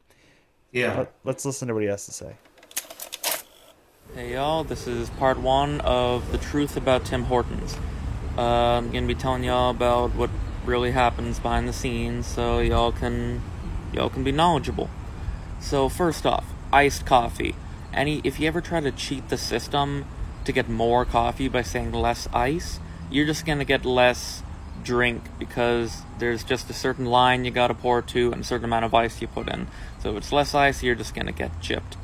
Yeah, 0.72 1.08
Let, 1.26 1.36
us 1.36 1.46
listen 1.46 1.68
to 1.68 1.74
what 1.74 1.84
he 1.84 1.90
has 1.90 2.06
to 2.06 2.14
say. 2.14 2.38
Hey 4.14 4.32
y'all, 4.32 4.64
this 4.64 4.88
is 4.88 5.10
part 5.10 5.38
one 5.38 5.82
of 5.82 6.32
The 6.32 6.38
Truth 6.38 6.78
About 6.78 7.04
Tim 7.04 7.26
Hortons. 7.26 7.76
Uh, 8.38 8.78
I'm 8.78 8.94
gonna 8.94 9.08
be 9.08 9.14
telling 9.14 9.44
y'all 9.44 9.72
about 9.72 10.16
what 10.16 10.30
really 10.64 10.92
happens 10.92 11.38
behind 11.38 11.68
the 11.68 11.74
scenes 11.74 12.26
so 12.26 12.60
y'all 12.60 12.94
can 12.94 13.42
y'all 13.96 14.10
can 14.10 14.24
be 14.24 14.32
knowledgeable. 14.32 14.90
So 15.60 15.90
first 15.90 16.26
off, 16.26 16.46
iced 16.72 17.06
coffee. 17.06 17.56
Any 17.94 18.22
if 18.24 18.40
you 18.40 18.48
ever 18.48 18.62
try 18.62 18.82
to 18.82 18.92
cheat 18.92 19.30
the 19.30 19.38
system 19.38 20.06
to 20.44 20.52
get 20.52 20.70
more 20.70 21.06
coffee 21.06 21.48
by 21.48 21.62
saying 21.62 21.92
less 21.92 22.28
ice, 22.34 22.80
you're 23.10 23.26
just 23.26 23.46
gonna 23.46 23.66
get 23.66 23.86
less 23.86 24.44
drink 24.84 25.24
because 25.40 26.04
there's 26.20 26.44
just 26.44 26.70
a 26.70 26.74
certain 26.74 27.06
line 27.06 27.46
you 27.46 27.52
gotta 27.52 27.74
pour 27.74 28.02
to 28.02 28.32
and 28.32 28.42
a 28.42 28.44
certain 28.44 28.66
amount 28.66 28.86
of 28.86 28.94
ice 28.94 29.22
you 29.22 29.28
put 29.28 29.50
in. 29.50 29.68
So 30.02 30.12
if 30.12 30.18
it's 30.18 30.32
less 30.32 30.54
ice, 30.54 30.84
you're 30.84 30.96
just 30.96 31.16
gonna 31.16 31.32
get 31.32 31.62
chipped. 31.62 31.98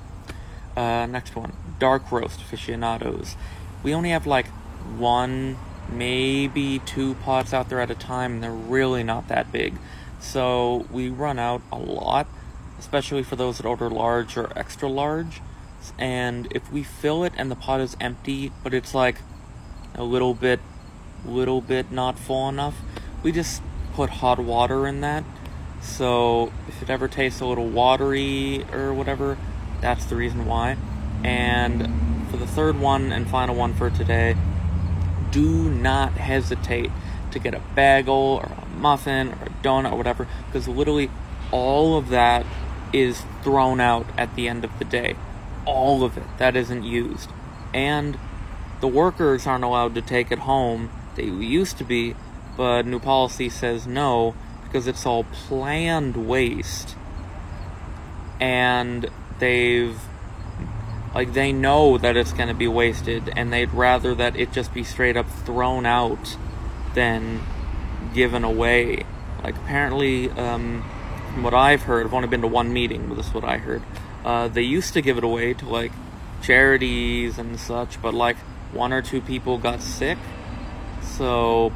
Uh, 0.76 1.06
next 1.06 1.36
one 1.36 1.54
dark 1.80 2.12
roast 2.12 2.40
aficionados. 2.40 3.36
We 3.84 3.94
only 3.94 4.12
have 4.12 4.26
like 4.26 4.48
one, 4.98 5.58
maybe 5.90 6.80
two 6.80 7.16
pots 7.16 7.54
out 7.54 7.70
there 7.70 7.82
at 7.82 7.92
a 7.92 7.96
time, 7.96 8.36
and 8.36 8.44
they're 8.44 8.52
really 8.52 9.04
not 9.04 9.28
that 9.28 9.52
big. 9.52 9.76
So 10.22 10.86
we 10.92 11.10
run 11.10 11.40
out 11.40 11.62
a 11.72 11.78
lot, 11.78 12.28
especially 12.80 13.24
for 13.24 13.36
those 13.36 13.58
that 13.58 13.66
order 13.66 13.90
large 13.90 14.38
or 14.38 14.58
extra 14.58 14.88
large. 14.88 15.42
And 15.98 16.48
if 16.52 16.72
we 16.72 16.84
fill 16.84 17.24
it 17.24 17.34
and 17.36 17.50
the 17.50 17.56
pot 17.56 17.82
is 17.82 17.98
empty, 18.00 18.52
but 18.64 18.74
it's 18.74 18.94
like 18.94 19.18
a 19.96 20.04
little 20.04 20.34
bit, 20.34 20.60
little 21.26 21.60
bit 21.60 21.92
not 21.92 22.20
full 22.20 22.48
enough, 22.48 22.78
we 23.24 23.32
just 23.32 23.62
put 23.94 24.10
hot 24.10 24.40
water 24.40 24.88
in 24.88 25.02
that. 25.02 25.24
So 25.82 26.54
if 26.68 26.82
it 26.84 26.90
ever 26.90 27.08
tastes 27.08 27.42
a 27.42 27.46
little 27.46 27.68
watery 27.68 28.64
or 28.72 28.94
whatever, 28.94 29.38
that's 29.82 30.06
the 30.06 30.16
reason 30.16 30.46
why. 30.46 30.78
And 31.24 32.30
for 32.30 32.38
the 32.38 32.48
third 32.48 32.80
one 32.80 33.12
and 33.12 33.28
final 33.28 33.56
one 33.56 33.74
for 33.74 33.90
today, 33.90 34.36
do 35.32 35.70
not 35.70 36.14
hesitate 36.14 36.92
to 37.32 37.40
get 37.40 37.56
a 37.56 37.62
bagel 37.76 38.42
or 38.44 38.52
a 38.58 38.61
muffin 38.82 39.30
or 39.30 39.46
a 39.46 39.50
donut 39.64 39.94
or 39.94 39.98
whatever, 39.98 40.28
because 40.48 40.68
literally 40.68 41.10
all 41.52 41.98
of 41.98 42.10
that 42.10 42.46
is 42.94 43.24
thrown 43.44 43.80
out 43.80 44.06
at 44.18 44.36
the 44.36 44.48
end 44.48 44.64
of 44.64 44.78
the 44.80 44.86
day. 44.86 45.16
All 45.66 46.04
of 46.04 46.18
it 46.18 46.24
that 46.38 46.56
isn't 46.56 46.84
used. 46.84 47.30
And 47.74 48.18
the 48.82 48.88
workers 48.88 49.48
aren't 49.48 49.64
allowed 49.64 49.96
to 49.96 50.02
take 50.02 50.32
it 50.32 50.40
home. 50.40 50.90
They 51.16 51.26
used 51.26 51.78
to 51.78 51.84
be, 51.84 52.16
but 52.58 52.86
new 52.86 53.00
policy 53.00 53.50
says 53.50 53.88
no 53.88 54.36
because 54.64 54.88
it's 54.88 55.06
all 55.06 55.24
planned 55.26 56.28
waste. 56.28 56.96
And 58.40 59.10
they've 59.40 60.00
like 61.14 61.34
they 61.34 61.52
know 61.52 61.98
that 61.98 62.16
it's 62.16 62.32
going 62.32 62.48
to 62.48 62.54
be 62.54 62.68
wasted 62.68 63.30
and 63.36 63.52
they'd 63.52 63.72
rather 63.74 64.16
that 64.16 64.36
it 64.38 64.52
just 64.54 64.74
be 64.74 64.84
straight 64.84 65.18
up 65.18 65.30
thrown 65.30 65.86
out 65.86 66.38
than 66.96 67.42
given 68.14 68.44
away 68.44 69.06
like 69.44 69.56
apparently 69.58 70.30
um, 70.32 70.84
from 71.34 71.44
what 71.44 71.54
i've 71.54 71.84
heard 71.84 72.06
i've 72.06 72.14
only 72.14 72.28
been 72.28 72.42
to 72.42 72.48
one 72.48 72.72
meeting 72.72 73.08
but 73.08 73.16
this 73.16 73.28
is 73.28 73.34
what 73.34 73.44
i 73.44 73.58
heard 73.58 73.82
uh, 74.26 74.48
they 74.48 74.62
used 74.62 74.94
to 74.94 75.02
give 75.02 75.18
it 75.18 75.24
away 75.24 75.54
to 75.54 75.68
like 75.68 75.92
charities 76.42 77.38
and 77.38 77.60
such 77.60 78.02
but 78.02 78.14
like 78.14 78.38
one 78.72 78.94
or 78.94 79.02
two 79.02 79.22
people 79.22 79.58
got 79.58 79.82
sick 79.82 80.18
so 81.02 81.72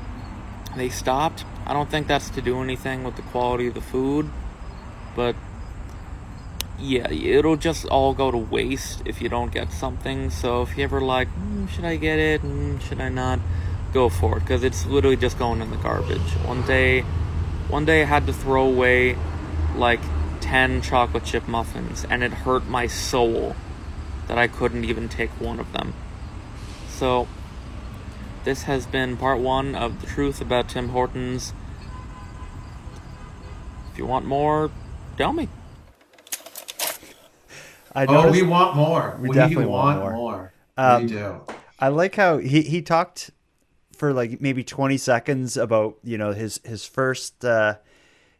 they 0.76 0.90
stopped 0.90 1.46
i 1.66 1.74
don't 1.74 1.90
think 1.90 2.08
that's 2.08 2.30
to 2.30 2.42
do 2.42 2.62
anything 2.62 3.04
with 3.04 3.16
the 3.16 3.22
quality 3.24 3.68
of 3.68 3.74
the 3.74 3.82
food 3.82 4.30
but 5.16 5.36
yeah, 6.78 7.10
it'll 7.10 7.56
just 7.56 7.86
all 7.86 8.14
go 8.14 8.32
to 8.32 8.38
waste 8.38 9.02
if 9.06 9.22
you 9.22 9.30
don't 9.30 9.52
get 9.52 9.72
something. 9.72 10.30
So 10.30 10.62
if 10.62 10.78
you 10.78 10.84
ever 10.84 11.02
like, 11.02 11.30
mm, 11.30 11.70
should 11.70 11.86
I 11.86 11.96
get 11.96 12.20
it? 12.20 12.42
Mm, 12.42 12.82
should 12.82 13.00
I 13.00 13.10
not? 13.10 13.40
Go 13.96 14.10
for 14.10 14.36
it 14.36 14.40
because 14.42 14.66
it's 14.66 14.86
literally 14.86 15.16
just 15.16 15.40
going 15.40 15.62
in 15.62 15.72
the 15.72 15.78
garbage. 15.78 16.20
One 16.44 16.64
day, 16.64 17.04
one 17.70 17.86
day 17.86 18.02
I 18.02 18.06
had 18.06 18.28
to 18.28 18.34
throw 18.34 18.66
away 18.66 19.16
like 19.78 20.02
ten 20.42 20.82
chocolate 20.82 21.24
chip 21.24 21.48
muffins, 21.48 22.06
and 22.10 22.22
it 22.22 22.34
hurt 22.34 22.68
my 22.68 22.88
soul 22.88 23.56
that 24.28 24.38
I 24.38 24.48
couldn't 24.48 24.84
even 24.84 25.08
take 25.08 25.30
one 25.40 25.62
of 25.62 25.72
them. 25.72 25.94
So 26.90 27.30
this 28.44 28.64
has 28.64 28.86
been 28.86 29.16
part 29.16 29.40
one 29.40 29.76
of 29.76 30.02
the 30.02 30.08
truth 30.08 30.42
about 30.42 30.68
Tim 30.68 30.90
Hortons. 30.90 31.54
If 33.94 33.98
you 33.98 34.06
want 34.06 34.26
more, 34.26 34.72
tell 35.16 35.32
me. 35.32 35.48
I 37.94 38.06
oh, 38.08 38.30
we 38.30 38.44
want 38.44 38.76
more. 38.76 39.18
We, 39.22 39.30
we 39.30 39.36
definitely 39.36 39.68
want, 39.68 40.02
want 40.02 40.16
more. 40.16 40.34
more. 40.34 40.54
Um, 40.76 41.04
we 41.04 41.08
do. 41.08 41.42
I 41.80 41.88
like 41.88 42.16
how 42.16 42.40
he, 42.40 42.62
he 42.62 42.82
talked 42.82 43.32
for 43.96 44.14
like 44.14 44.42
maybe 44.42 44.64
20 44.64 44.98
seconds 44.98 45.58
about, 45.58 45.98
you 46.04 46.18
know, 46.18 46.34
his, 46.34 46.60
his 46.64 46.86
first, 46.86 47.44
uh, 47.46 47.76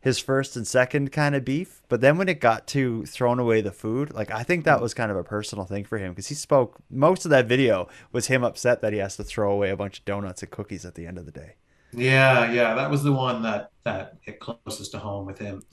his 0.02 0.20
first 0.20 0.56
and 0.56 0.68
second 0.68 1.12
kind 1.12 1.34
of 1.34 1.44
beef. 1.44 1.82
But 1.90 2.00
then 2.02 2.18
when 2.20 2.30
it 2.30 2.40
got 2.40 2.68
to 2.68 3.06
throwing 3.08 3.40
away 3.40 3.62
the 3.62 3.72
food, 3.72 4.14
like 4.14 4.30
I 4.30 4.44
think 4.44 4.64
that 4.66 4.80
was 4.80 4.94
kind 4.94 5.10
of 5.10 5.18
a 5.18 5.24
personal 5.24 5.66
thing 5.66 5.84
for 5.84 5.98
him 5.98 6.12
because 6.12 6.28
he 6.28 6.36
spoke 6.36 6.78
most 6.92 7.26
of 7.26 7.32
that 7.32 7.48
video 7.48 7.88
was 8.12 8.28
him 8.28 8.44
upset 8.44 8.82
that 8.82 8.94
he 8.94 9.00
has 9.00 9.16
to 9.18 9.24
throw 9.24 9.52
away 9.52 9.72
a 9.72 9.76
bunch 9.76 10.00
of 10.00 10.06
donuts 10.06 10.44
and 10.44 10.52
cookies 10.52 10.86
at 10.86 10.94
the 10.94 11.08
end 11.08 11.18
of 11.18 11.26
the 11.26 11.32
day. 11.32 11.56
Yeah, 11.92 12.52
yeah, 12.52 12.76
that 12.76 12.92
was 12.92 13.04
the 13.04 13.14
one 13.14 13.42
that 13.44 13.72
that 13.84 14.18
hit 14.22 14.40
closest 14.40 14.92
to 14.92 15.00
home 15.00 15.26
with 15.26 15.40
him. 15.40 15.64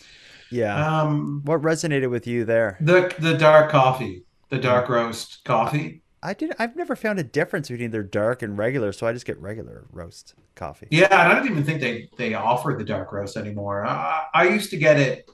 Yeah. 0.51 1.01
Um, 1.03 1.43
what 1.45 1.61
resonated 1.63 2.11
with 2.11 2.27
you 2.27 2.45
there? 2.45 2.77
The 2.81 3.15
the 3.19 3.37
dark 3.37 3.71
coffee. 3.71 4.25
the 4.49 4.59
dark 4.59 4.89
roast 4.89 5.45
coffee. 5.45 6.02
I 6.23 6.35
did. 6.35 6.53
I've 6.59 6.77
never 6.77 6.95
found 6.95 7.19
a 7.19 7.25
difference 7.25 7.69
between 7.69 7.91
their 7.91 8.03
dark 8.05 8.43
and 8.43 8.57
regular, 8.57 8.93
so 8.93 9.07
I 9.07 9.13
just 9.13 9.27
get 9.27 9.39
regular 9.41 9.87
roast 9.91 10.35
coffee. 10.55 10.87
Yeah, 10.91 11.07
and 11.11 11.33
I 11.33 11.35
don't 11.35 11.51
even 11.51 11.65
think 11.65 11.81
they 11.81 12.09
they 12.17 12.35
offer 12.35 12.75
the 12.79 12.85
dark 12.85 13.13
roast 13.13 13.37
anymore. 13.37 13.85
I, 13.85 14.27
I 14.33 14.49
used 14.49 14.71
to 14.71 14.77
get 14.77 15.01
it 15.01 15.29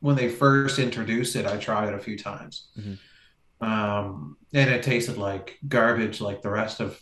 when 0.00 0.16
they 0.16 0.28
first 0.28 0.78
introduced 0.80 1.36
it. 1.36 1.46
I 1.46 1.56
tried 1.58 1.88
it 1.88 1.94
a 1.94 1.98
few 1.98 2.18
times, 2.18 2.68
Mhm. 2.76 2.98
um, 3.60 4.36
and 4.52 4.68
it 4.70 4.82
tasted 4.82 5.16
like 5.16 5.58
garbage, 5.68 6.20
like 6.20 6.42
the 6.42 6.50
rest 6.50 6.80
of 6.80 7.00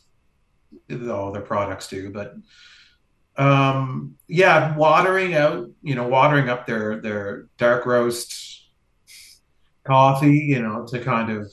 all 1.08 1.32
their 1.32 1.42
products 1.42 1.88
do. 1.88 2.10
But 2.10 2.34
um, 3.36 4.16
yeah, 4.28 4.76
watering 4.76 5.34
out, 5.34 5.70
you 5.82 5.94
know, 5.94 6.08
watering 6.08 6.50
up 6.50 6.66
their 6.66 7.00
their 7.00 7.46
dark 7.56 7.86
roast 7.86 8.68
coffee, 9.84 10.36
you 10.38 10.60
know, 10.60 10.86
to 10.88 11.00
kind 11.00 11.30
of 11.30 11.50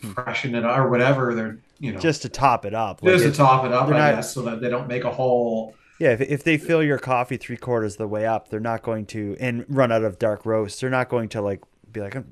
freshen 0.00 0.54
it 0.54 0.64
or 0.64 0.88
whatever. 0.88 1.34
They're 1.34 1.58
you 1.78 1.92
know 1.92 2.00
Just 2.00 2.22
to 2.22 2.28
top 2.28 2.64
it 2.64 2.74
up. 2.74 3.02
just 3.02 3.24
Like, 3.24 3.32
to 3.32 3.36
top 3.36 3.64
it 3.64 3.72
up, 3.72 3.88
I 3.88 3.90
not- 3.90 4.14
guess, 4.16 4.34
so 4.34 4.42
that 4.42 4.60
they 4.60 4.68
don't 4.70 4.88
make 4.88 5.04
a 5.04 5.10
whole. 5.10 5.74
Yeah, 5.98 6.12
if, 6.12 6.20
if 6.22 6.44
they 6.44 6.56
fill 6.56 6.82
your 6.82 6.98
coffee 6.98 7.36
three 7.36 7.58
quarters 7.58 7.94
of 7.94 7.98
the 7.98 8.08
way 8.08 8.26
up, 8.26 8.48
they're 8.48 8.58
not 8.58 8.82
going 8.82 9.04
to 9.06 9.36
and 9.38 9.66
run 9.68 9.92
out 9.92 10.02
of 10.02 10.18
dark 10.18 10.46
roast. 10.46 10.80
They're 10.80 10.88
not 10.88 11.10
going 11.10 11.28
to 11.30 11.42
like 11.42 11.60
be 11.92 12.00
like, 12.00 12.14
I'm, 12.14 12.24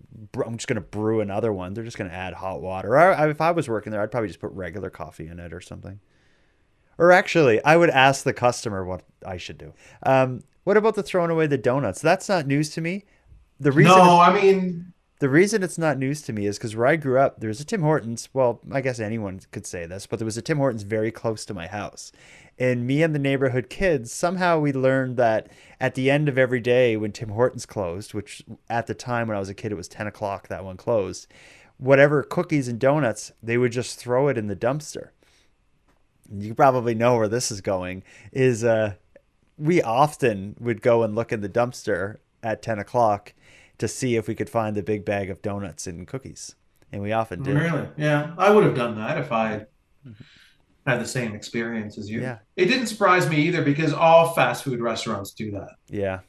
I'm 0.47 0.57
just 0.57 0.69
going 0.69 0.77
to 0.77 0.81
brew 0.81 1.21
another 1.21 1.53
one. 1.53 1.75
They're 1.75 1.85
just 1.85 1.99
going 1.99 2.09
to 2.09 2.17
add 2.17 2.33
hot 2.33 2.63
water. 2.63 2.95
Or 2.95 2.99
I, 2.99 3.29
if 3.29 3.41
I 3.43 3.51
was 3.51 3.69
working 3.69 3.91
there, 3.93 4.01
I'd 4.01 4.11
probably 4.11 4.29
just 4.29 4.41
put 4.41 4.53
regular 4.53 4.89
coffee 4.89 5.27
in 5.27 5.39
it 5.39 5.53
or 5.53 5.61
something. 5.61 6.01
Or 6.97 7.13
actually, 7.13 7.63
I 7.65 7.77
would 7.77 7.91
ask 7.91 8.25
the 8.25 8.33
customer 8.33 8.85
what 8.85 9.03
I 9.27 9.37
should 9.37 9.59
do. 9.59 9.75
Um, 10.03 10.45
what 10.65 10.77
about 10.77 10.95
the 10.95 11.03
throwing 11.03 11.31
away 11.31 11.47
the 11.47 11.59
donuts? 11.59 12.01
That's 12.01 12.29
not 12.29 12.47
news 12.47 12.71
to 12.71 12.81
me. 12.81 13.05
The 13.61 13.73
reason 13.73 13.93
No, 13.97 14.19
I 14.19 14.33
mean, 14.33 14.93
the 15.21 15.29
reason 15.29 15.63
it's 15.63 15.79
not 15.79 15.99
news 15.99 16.23
to 16.23 16.33
me 16.33 16.47
is 16.47 16.59
because 16.59 16.77
where 16.77 16.87
I 16.87 16.97
grew 16.97 17.19
up, 17.19 17.41
there's 17.41 17.61
a 17.61 17.65
Tim 17.65 17.83
Hortons. 17.83 18.29
Well, 18.33 18.61
I 18.71 18.81
guess 18.81 19.01
anyone 19.01 19.41
could 19.51 19.67
say 19.67 19.85
this, 19.85 20.07
but 20.07 20.19
there 20.19 20.27
was 20.27 20.37
a 20.37 20.43
Tim 20.43 20.59
Hortons 20.59 20.85
very 20.85 21.11
close 21.11 21.45
to 21.47 21.55
my 21.55 21.67
house. 21.67 22.13
And 22.57 22.87
me 22.87 23.03
and 23.03 23.15
the 23.15 23.21
neighborhood 23.21 23.69
kids, 23.69 24.13
somehow 24.13 24.61
we 24.61 24.73
learned 24.73 25.17
that 25.17 25.49
at 25.81 25.95
the 25.95 26.11
end 26.11 26.29
of 26.29 26.39
every 26.39 26.61
day 26.61 26.97
when 26.97 27.13
Tim 27.13 27.31
Hortons 27.31 27.67
closed, 27.67 28.15
which 28.15 28.43
at 28.69 28.87
the 28.87 28.95
time 28.95 29.29
when 29.29 29.37
I 29.37 29.41
was 29.41 29.49
a 29.49 29.55
kid, 29.55 29.73
it 29.73 29.77
was 29.77 29.89
10 29.89 30.07
o'clock 30.07 30.49
that 30.49 30.65
one 30.65 30.77
closed, 30.77 31.27
whatever 31.79 32.23
cookies 32.23 32.69
and 32.69 32.79
donuts, 32.79 33.33
they 33.43 33.59
would 33.59 33.73
just 33.73 33.99
throw 33.99 34.29
it 34.29 34.39
in 34.39 34.47
the 34.47 34.57
dumpster. 34.57 35.11
You 36.31 36.55
probably 36.55 36.95
know 36.95 37.17
where 37.17 37.29
this 37.29 37.51
is 37.51 37.61
going, 37.61 38.05
is 38.33 38.63
uh, 38.63 38.95
we 39.57 39.83
often 39.83 40.57
would 40.61 40.83
go 40.83 41.03
and 41.03 41.15
look 41.15 41.33
in 41.33 41.41
the 41.41 41.49
dumpster 41.49 42.19
at 42.43 42.63
10 42.63 42.79
o'clock 42.79 43.35
to 43.79 43.89
see 43.89 44.17
if 44.17 44.29
we 44.29 44.35
could 44.35 44.51
find 44.51 44.77
the 44.77 44.83
big 44.83 45.05
bag 45.05 45.31
of 45.31 45.43
donuts 45.43 45.87
and 45.87 46.07
cookies. 46.07 46.55
And 46.93 47.03
we 47.03 47.13
often 47.13 47.43
did. 47.43 47.55
Really? 47.55 47.87
Yeah, 47.97 48.35
I 48.39 48.51
would 48.51 48.65
have 48.65 48.75
done 48.75 48.97
that 48.97 49.19
if 49.19 49.31
I 49.31 49.67
had 50.87 51.01
the 51.01 51.07
same 51.07 51.35
experience 51.35 51.99
as 51.99 52.09
you. 52.11 52.23
Yeah. 52.23 52.39
It 52.57 52.67
didn't 52.67 52.87
surprise 52.87 53.29
me 53.29 53.37
either 53.43 53.63
because 53.63 53.93
all 53.93 54.33
fast 54.33 54.65
food 54.65 54.81
restaurants 54.81 55.33
do 55.33 55.51
that. 55.53 55.73
Yeah. 55.89 56.21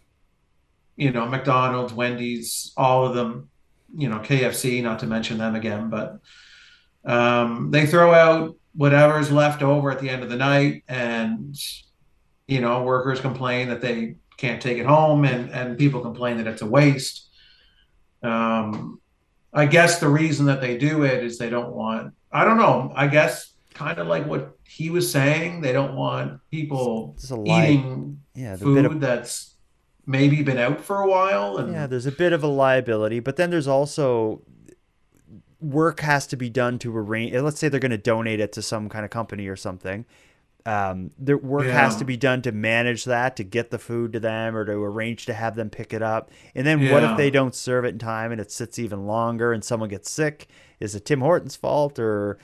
You 0.97 1.11
know, 1.11 1.25
McDonald's, 1.25 1.93
Wendy's, 1.93 2.73
all 2.75 3.05
of 3.05 3.15
them, 3.15 3.49
you 3.95 4.09
know, 4.09 4.19
KFC, 4.19 4.83
not 4.83 4.99
to 4.99 5.07
mention 5.07 5.37
them 5.37 5.55
again, 5.55 5.89
but 5.89 6.19
um, 7.05 7.71
they 7.71 7.85
throw 7.85 8.13
out 8.13 8.57
whatever's 8.75 9.31
left 9.31 9.63
over 9.63 9.91
at 9.91 9.99
the 9.99 10.09
end 10.09 10.23
of 10.23 10.29
the 10.29 10.35
night 10.35 10.83
and 10.89 11.55
you 12.49 12.61
know, 12.61 12.81
workers 12.81 13.21
complain 13.21 13.69
that 13.69 13.79
they 13.79 14.15
can't 14.37 14.59
take 14.59 14.79
it 14.79 14.85
home 14.85 15.23
and 15.23 15.51
and 15.51 15.77
people 15.77 16.01
complain 16.01 16.37
that 16.37 16.47
it's 16.47 16.63
a 16.63 16.65
waste. 16.65 17.28
Um, 18.21 18.99
I 19.53 19.65
guess 19.65 19.99
the 19.99 20.09
reason 20.09 20.45
that 20.47 20.61
they 20.61 20.77
do 20.77 21.03
it 21.03 21.23
is 21.23 21.37
they 21.37 21.49
don't 21.49 21.73
want, 21.73 22.13
I 22.31 22.45
don't 22.45 22.57
know, 22.57 22.91
I 22.95 23.07
guess 23.07 23.53
kind 23.73 23.97
of 23.97 24.07
like 24.07 24.25
what 24.25 24.57
he 24.63 24.89
was 24.89 25.11
saying, 25.11 25.61
they 25.61 25.73
don't 25.73 25.95
want 25.95 26.39
people 26.51 27.15
eating 27.45 28.21
Yeah, 28.35 28.57
food 28.57 28.85
of 28.85 28.99
that's 28.99 29.55
maybe 30.05 30.43
been 30.43 30.57
out 30.57 30.81
for 30.81 31.01
a 31.01 31.07
while 31.07 31.57
and 31.57 31.73
Yeah, 31.73 31.87
there's 31.87 32.05
a 32.05 32.11
bit 32.11 32.33
of 32.33 32.43
a 32.43 32.47
liability, 32.47 33.19
but 33.19 33.37
then 33.37 33.49
there's 33.49 33.67
also 33.67 34.41
work 35.59 35.99
has 36.01 36.25
to 36.27 36.37
be 36.37 36.49
done 36.49 36.79
to 36.79 36.95
arrange. 36.95 37.33
Let's 37.33 37.59
say 37.59 37.69
they're 37.69 37.79
going 37.79 37.91
to 37.91 37.97
donate 37.97 38.39
it 38.39 38.51
to 38.53 38.61
some 38.61 38.89
kind 38.89 39.03
of 39.03 39.11
company 39.11 39.47
or 39.47 39.55
something. 39.55 40.05
Um, 40.69 41.09
the 41.17 41.35
work 41.35 41.65
has 41.65 41.95
to 41.95 42.05
be 42.05 42.15
done 42.15 42.43
to 42.43 42.51
manage 42.51 43.05
that, 43.05 43.37
to 43.37 43.43
get 43.43 43.71
the 43.71 43.79
food 43.79 44.13
to 44.13 44.19
them, 44.19 44.55
or 44.55 44.65
to 44.65 44.73
arrange 44.73 45.25
to 45.25 45.33
have 45.33 45.55
them 45.55 45.71
pick 45.71 45.93
it 45.93 46.03
up. 46.03 46.29
And 46.53 46.67
then 46.67 46.91
what 46.91 47.03
if 47.03 47.17
they 47.17 47.31
don't 47.31 47.55
serve 47.55 47.85
it 47.85 47.89
in 47.89 47.97
time 47.97 48.31
and 48.31 48.39
it 48.39 48.51
sits 48.51 48.77
even 48.77 49.07
longer 49.07 49.51
and 49.51 49.63
someone 49.63 49.89
gets 49.89 50.11
sick? 50.11 50.47
Is 50.79 50.93
it 50.93 51.05
Tim 51.05 51.21
Hortons' 51.21 51.55
fault 51.55 51.97
or 51.97 52.37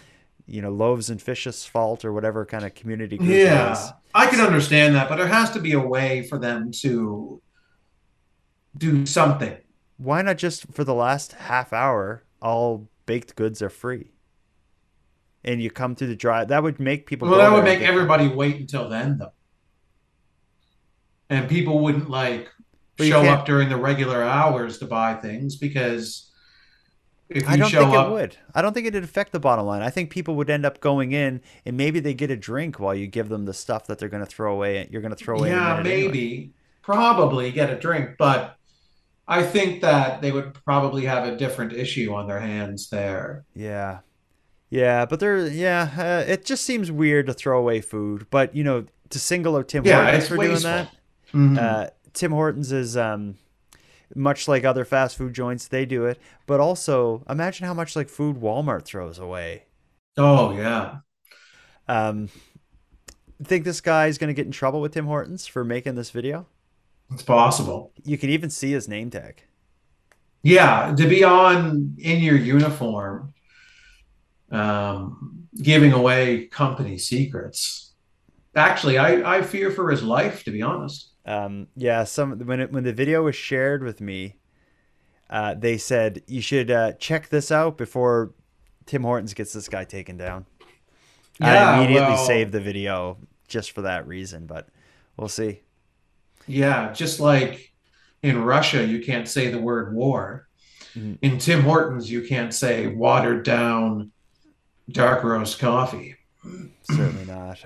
you 0.47 0.59
know 0.59 0.71
Loaves 0.71 1.11
and 1.11 1.21
Fish's 1.21 1.67
fault 1.67 2.03
or 2.03 2.13
whatever 2.13 2.47
kind 2.47 2.65
of 2.65 2.73
community 2.73 3.19
group? 3.19 3.29
Yeah, 3.29 3.91
I 4.15 4.25
can 4.25 4.39
understand 4.39 4.95
that, 4.95 5.07
but 5.07 5.17
there 5.17 5.27
has 5.27 5.51
to 5.51 5.59
be 5.59 5.73
a 5.73 5.79
way 5.79 6.23
for 6.23 6.39
them 6.39 6.71
to 6.79 7.39
do 8.75 9.05
something. 9.05 9.55
Why 9.97 10.23
not 10.23 10.39
just 10.39 10.65
for 10.73 10.83
the 10.83 10.95
last 10.95 11.33
half 11.33 11.71
hour, 11.71 12.23
all 12.41 12.89
baked 13.05 13.35
goods 13.35 13.61
are 13.61 13.69
free? 13.69 14.14
And 15.45 15.61
you 15.61 15.71
come 15.71 15.95
through 15.95 16.07
the 16.07 16.15
drive. 16.15 16.49
That 16.49 16.63
would 16.63 16.79
make 16.79 17.05
people. 17.05 17.29
Well, 17.29 17.37
that 17.37 17.51
would 17.51 17.63
make 17.63 17.81
everybody 17.81 18.27
wait 18.27 18.57
until 18.59 18.89
then, 18.89 19.19
though. 19.19 19.31
And 21.29 21.47
people 21.47 21.79
wouldn't 21.79 22.09
like 22.09 22.49
show 22.99 23.23
up 23.23 23.45
during 23.45 23.69
the 23.69 23.77
regular 23.77 24.23
hours 24.23 24.79
to 24.79 24.85
buy 24.85 25.13
things 25.15 25.55
because 25.55 26.31
if 27.29 27.43
you 27.43 27.49
I 27.49 27.57
don't 27.57 27.69
show 27.69 27.81
think 27.81 27.95
up, 27.95 28.07
it 28.07 28.11
would. 28.11 28.37
I 28.53 28.61
don't 28.61 28.73
think 28.73 28.87
it'd 28.87 29.03
affect 29.03 29.31
the 29.31 29.39
bottom 29.39 29.65
line. 29.65 29.81
I 29.81 29.89
think 29.89 30.11
people 30.11 30.35
would 30.35 30.49
end 30.49 30.65
up 30.65 30.79
going 30.79 31.11
in 31.11 31.41
and 31.65 31.75
maybe 31.75 31.99
they 31.99 32.13
get 32.13 32.29
a 32.29 32.37
drink 32.37 32.79
while 32.79 32.93
you 32.93 33.07
give 33.07 33.29
them 33.29 33.45
the 33.45 33.53
stuff 33.53 33.87
that 33.87 33.97
they're 33.97 34.09
going 34.09 34.23
to 34.23 34.29
throw 34.29 34.53
away. 34.53 34.87
You're 34.91 35.01
going 35.01 35.15
to 35.15 35.23
throw 35.23 35.37
away. 35.37 35.49
yeah, 35.49 35.77
minute 35.77 35.91
anyway. 35.91 36.07
maybe, 36.07 36.53
probably 36.81 37.51
get 37.51 37.69
a 37.71 37.79
drink, 37.79 38.11
but 38.17 38.57
I 39.27 39.41
think 39.43 39.81
that 39.81 40.21
they 40.21 40.31
would 40.31 40.53
probably 40.53 41.05
have 41.05 41.27
a 41.27 41.35
different 41.35 41.73
issue 41.73 42.13
on 42.13 42.27
their 42.27 42.39
hands 42.39 42.89
there. 42.89 43.45
Yeah. 43.55 43.99
Yeah, 44.69 45.05
but 45.05 45.19
there, 45.19 45.47
yeah, 45.47 45.91
uh, 45.97 46.29
it 46.31 46.45
just 46.45 46.65
seems 46.65 46.91
weird 46.91 47.27
to 47.27 47.33
throw 47.33 47.59
away 47.59 47.81
food. 47.81 48.27
But 48.29 48.55
you 48.55 48.63
know, 48.63 48.85
to 49.09 49.19
single 49.19 49.55
out 49.55 49.67
Tim 49.67 49.83
Yeah, 49.83 49.87
Hortons 49.87 50.27
for 50.27 50.37
doing 50.37 50.49
wasteful. 50.49 50.63
that, 50.63 50.95
Mhm. 51.33 51.57
uh, 51.57 51.89
Tim 52.13 52.31
Hortons 52.31 52.71
is 52.71 52.97
um, 52.97 53.37
much 54.15 54.47
like 54.47 54.65
other 54.65 54.85
fast 54.85 55.17
food 55.17 55.33
joints. 55.33 55.67
They 55.67 55.85
do 55.85 56.05
it, 56.05 56.19
but 56.47 56.59
also 56.61 57.23
imagine 57.29 57.67
how 57.67 57.73
much 57.75 57.95
like 57.95 58.09
food 58.09 58.37
Walmart 58.37 58.85
throws 58.85 59.19
away. 59.19 59.65
Oh 60.17 60.51
yeah, 60.57 60.99
Um, 61.87 62.29
think 63.43 63.63
this 63.65 63.81
guy 63.81 64.07
is 64.07 64.17
going 64.17 64.27
to 64.29 64.33
get 64.33 64.45
in 64.45 64.51
trouble 64.51 64.81
with 64.81 64.93
Tim 64.93 65.05
Hortons 65.05 65.47
for 65.47 65.63
making 65.63 65.95
this 65.95 66.11
video? 66.11 66.47
it's 67.11 67.23
possible. 67.23 67.93
You 68.05 68.17
can 68.17 68.29
even 68.29 68.49
see 68.49 68.71
his 68.71 68.87
name 68.87 69.09
tag. 69.09 69.43
Yeah, 70.43 70.93
to 70.97 71.07
be 71.07 71.23
on 71.23 71.95
in 71.97 72.21
your 72.21 72.37
uniform, 72.37 73.33
um, 74.51 75.47
giving 75.61 75.93
away 75.93 76.45
company 76.47 76.97
secrets. 76.97 77.93
Actually, 78.55 78.97
I, 78.97 79.37
I 79.37 79.41
fear 79.41 79.69
for 79.71 79.89
his 79.91 80.03
life, 80.03 80.43
to 80.45 80.51
be 80.51 80.61
honest. 80.61 81.11
Um, 81.25 81.67
yeah, 81.75 82.03
some 82.03 82.39
when 82.39 82.59
it, 82.59 82.71
when 82.71 82.83
the 82.83 82.93
video 82.93 83.23
was 83.23 83.35
shared 83.35 83.83
with 83.83 83.99
me, 83.99 84.37
uh, 85.29 85.55
they 85.55 85.77
said 85.77 86.21
you 86.27 86.39
should 86.41 86.69
uh, 86.69 86.93
check 86.93 87.29
this 87.29 87.51
out 87.51 87.77
before 87.77 88.33
Tim 88.85 89.01
Hortons 89.03 89.33
gets 89.33 89.51
this 89.51 89.67
guy 89.67 89.83
taken 89.83 90.17
down. 90.17 90.45
I 91.41 91.77
immediately 91.77 92.13
well- 92.13 92.25
saved 92.25 92.51
the 92.51 92.61
video 92.61 93.17
just 93.47 93.71
for 93.71 93.81
that 93.81 94.07
reason, 94.07 94.45
but 94.45 94.69
we'll 95.17 95.27
see. 95.27 95.61
Yeah, 96.47 96.93
just 96.93 97.19
like 97.19 97.73
in 98.21 98.41
Russia, 98.43 98.85
you 98.85 99.01
can't 99.03 99.27
say 99.27 99.49
the 99.49 99.59
word 99.59 99.93
war. 99.93 100.47
Mhm. 100.95 101.17
In 101.21 101.37
Tim 101.39 101.61
Hortons, 101.63 102.09
you 102.09 102.21
can't 102.21 102.53
say 102.53 102.87
watered 102.87 103.43
down 103.43 104.11
dark 104.89 105.23
roast 105.23 105.59
coffee. 105.59 106.15
Certainly 106.83 107.25
not. 107.25 107.65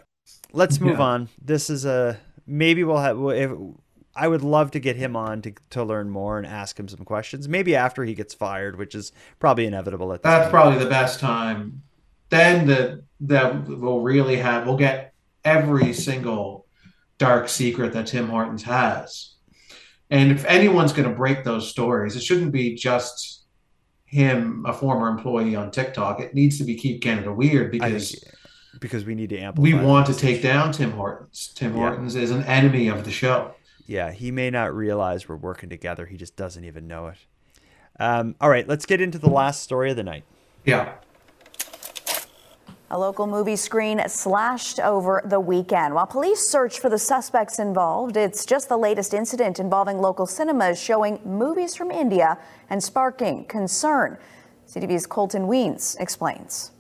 Let's 0.54 0.80
move 0.80 0.98
Yeah. 1.00 1.04
on. 1.06 1.30
This 1.44 1.70
is 1.70 1.86
a 1.86 2.20
maybe 2.48 2.84
we'll 2.84 2.98
have. 2.98 3.18
If, 3.20 3.52
I 4.16 4.28
would 4.28 4.42
love 4.42 4.72
to 4.72 4.80
get 4.80 4.96
him 4.96 5.16
on 5.16 5.42
to 5.44 5.54
to 5.72 5.84
learn 5.84 6.10
more 6.10 6.38
and 6.38 6.46
ask 6.48 6.80
him 6.80 6.88
some 6.88 7.06
questions. 7.06 7.48
Maybe 7.48 7.76
after 7.76 8.04
he 8.04 8.14
gets 8.16 8.34
fired, 8.34 8.78
which 8.78 8.96
is 8.96 9.12
probably 9.40 9.66
inevitable 9.66 10.12
at 10.14 10.24
this 10.24 10.30
That's 10.30 10.44
point. 10.46 10.52
probably 10.52 10.80
the 10.84 10.90
best 10.90 11.20
time. 11.20 11.82
Then 12.30 12.68
the 12.68 13.04
that 13.22 13.68
we'll 13.68 14.00
really 14.02 14.38
have 14.38 14.66
we'll 14.66 14.78
get 14.78 15.14
every 15.46 15.94
single 15.94 16.66
dark 17.18 17.50
secret 17.50 17.94
that 17.94 18.08
Tim 18.08 18.30
Hortons 18.30 18.64
has. 18.64 19.36
And 20.10 20.32
if 20.32 20.44
anyone's 20.46 20.92
going 20.94 21.08
to 21.08 21.16
break 21.16 21.44
those 21.44 21.70
stories, 21.70 22.16
it 22.16 22.24
shouldn't 22.24 22.52
be 22.52 22.74
just 22.76 23.39
him, 24.10 24.66
a 24.68 24.74
former 24.74 25.08
employee 25.08 25.56
on 25.56 25.72
TikTok. 25.72 26.20
It 26.20 26.34
needs 26.34 26.58
to 26.58 26.64
be 26.64 26.76
Keep 26.76 27.02
Canada 27.02 27.32
Weird 27.32 27.72
because 27.72 28.12
think 28.12 28.34
because 28.80 29.06
we 29.06 29.14
need 29.16 29.30
to 29.30 29.38
amplify. 29.38 29.78
we 29.78 29.86
want 29.86 30.08
to 30.08 30.14
take 30.14 30.42
down 30.42 30.72
Tim 30.72 30.92
Hortons. 30.92 31.52
Tim 31.56 31.74
Yeah. 31.74 31.80
Hortons 31.80 32.16
is 32.16 32.32
an 32.32 32.44
enemy 32.44 32.88
of 32.88 33.06
the 33.06 33.12
show. 33.12 33.54
Yeah, 33.86 34.12
he 34.12 34.32
may 34.32 34.50
not 34.50 34.74
realize 34.76 35.28
we're 35.28 35.36
working 35.36 35.70
together. 35.70 36.06
He 36.06 36.18
just 36.18 36.36
doesn't 36.36 36.64
even 36.64 36.88
know 36.88 37.08
it. 37.08 37.18
Um, 38.00 38.36
all 38.40 38.50
right, 38.50 38.68
let's 38.68 38.86
get 38.86 39.02
into 39.02 39.18
the 39.18 39.30
last 39.30 39.64
story 39.64 39.92
of 39.92 39.98
the 39.98 40.04
night. 40.04 40.24
Yeah. 40.64 40.94
A 42.92 42.98
local 42.98 43.28
movie 43.28 43.56
screen 43.56 44.02
slashed 44.08 44.80
over 44.80 45.22
the 45.24 45.40
weekend. 45.40 45.94
While 45.94 46.08
police 46.08 46.40
search 46.40 46.80
for 46.80 46.90
the 46.90 46.98
suspects 46.98 47.60
involved, 47.60 48.18
it's 48.18 48.48
just 48.48 48.68
the 48.68 48.78
latest 48.78 49.14
incident 49.14 49.60
involving 49.60 50.00
local 50.00 50.26
cinemas 50.26 50.82
showing 50.82 51.20
movies 51.24 51.76
from 51.76 51.92
India 51.92 52.40
and 52.68 52.84
sparking 52.84 53.46
concern. 53.46 54.18
CTV's 54.68 55.06
Colton 55.06 55.44
Wiens 55.44 55.98
explains. 56.00 56.72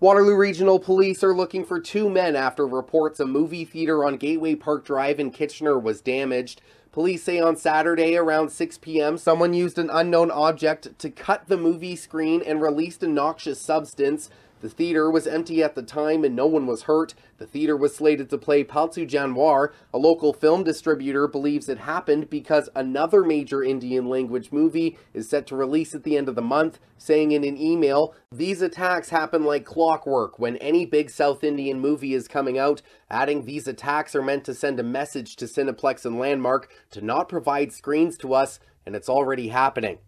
Waterloo 0.00 0.36
Regional 0.36 0.80
Police 0.80 1.22
are 1.22 1.34
looking 1.34 1.64
for 1.64 1.78
two 1.78 2.10
men 2.10 2.34
after 2.34 2.66
reports 2.66 3.20
a 3.20 3.26
movie 3.26 3.64
theater 3.64 4.04
on 4.04 4.16
Gateway 4.16 4.56
Park 4.56 4.84
Drive 4.84 5.20
in 5.20 5.30
Kitchener 5.30 5.78
was 5.78 6.00
damaged. 6.00 6.60
Police 6.90 7.22
say 7.22 7.38
on 7.38 7.56
Saturday 7.56 8.16
around 8.16 8.50
6 8.50 8.78
p.m., 8.78 9.16
someone 9.16 9.54
used 9.54 9.78
an 9.78 9.90
unknown 9.92 10.32
object 10.32 10.98
to 10.98 11.10
cut 11.10 11.46
the 11.46 11.56
movie 11.56 11.94
screen 11.94 12.42
and 12.44 12.60
released 12.60 13.02
a 13.04 13.08
noxious 13.08 13.60
substance. 13.60 14.30
The 14.60 14.68
theater 14.68 15.10
was 15.10 15.26
empty 15.26 15.62
at 15.62 15.74
the 15.74 15.82
time 15.82 16.24
and 16.24 16.34
no 16.34 16.46
one 16.46 16.66
was 16.66 16.82
hurt. 16.82 17.14
The 17.38 17.46
theater 17.46 17.76
was 17.76 17.94
slated 17.94 18.28
to 18.30 18.38
play 18.38 18.64
Palthu 18.64 19.08
Janwar. 19.08 19.72
A 19.94 19.98
local 19.98 20.32
film 20.32 20.64
distributor 20.64 21.28
believes 21.28 21.68
it 21.68 21.78
happened 21.78 22.28
because 22.28 22.68
another 22.74 23.22
major 23.22 23.62
Indian 23.62 24.08
language 24.08 24.50
movie 24.50 24.98
is 25.14 25.28
set 25.28 25.46
to 25.48 25.56
release 25.56 25.94
at 25.94 26.02
the 26.02 26.16
end 26.16 26.28
of 26.28 26.34
the 26.34 26.42
month, 26.42 26.80
saying 26.96 27.30
in 27.30 27.44
an 27.44 27.56
email, 27.56 28.14
These 28.32 28.60
attacks 28.60 29.10
happen 29.10 29.44
like 29.44 29.64
clockwork 29.64 30.38
when 30.38 30.56
any 30.56 30.84
big 30.84 31.10
South 31.10 31.44
Indian 31.44 31.78
movie 31.78 32.14
is 32.14 32.26
coming 32.26 32.58
out, 32.58 32.82
adding 33.08 33.44
these 33.44 33.68
attacks 33.68 34.16
are 34.16 34.22
meant 34.22 34.44
to 34.44 34.54
send 34.54 34.80
a 34.80 34.82
message 34.82 35.36
to 35.36 35.44
Cineplex 35.44 36.04
and 36.04 36.18
Landmark 36.18 36.68
to 36.90 37.00
not 37.00 37.28
provide 37.28 37.72
screens 37.72 38.18
to 38.18 38.34
us, 38.34 38.58
and 38.84 38.96
it's 38.96 39.08
already 39.08 39.48
happening. 39.48 39.98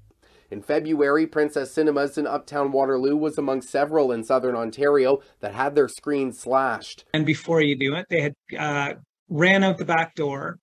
In 0.51 0.63
February, 0.63 1.29
Princess 1.29 1.71
Cinemas 1.73 2.19
in 2.19 2.27
Uptown 2.27 2.73
Waterloo 2.73 3.15
was 3.17 3.39
among 3.39 3.63
several 3.63 4.11
in 4.11 4.25
southern 4.25 4.57
Ontario 4.57 5.21
that 5.39 5.55
had 5.55 5.77
their 5.77 5.87
screens 5.87 6.41
slashed. 6.41 7.05
And 7.15 7.25
before 7.25 7.61
you 7.61 7.77
do 7.77 7.95
it, 7.95 8.07
they 8.11 8.21
had 8.21 8.35
uh, 8.59 8.95
ran 9.29 9.63
out 9.63 9.79
the 9.79 9.85
back 9.85 10.17
door 10.17 10.59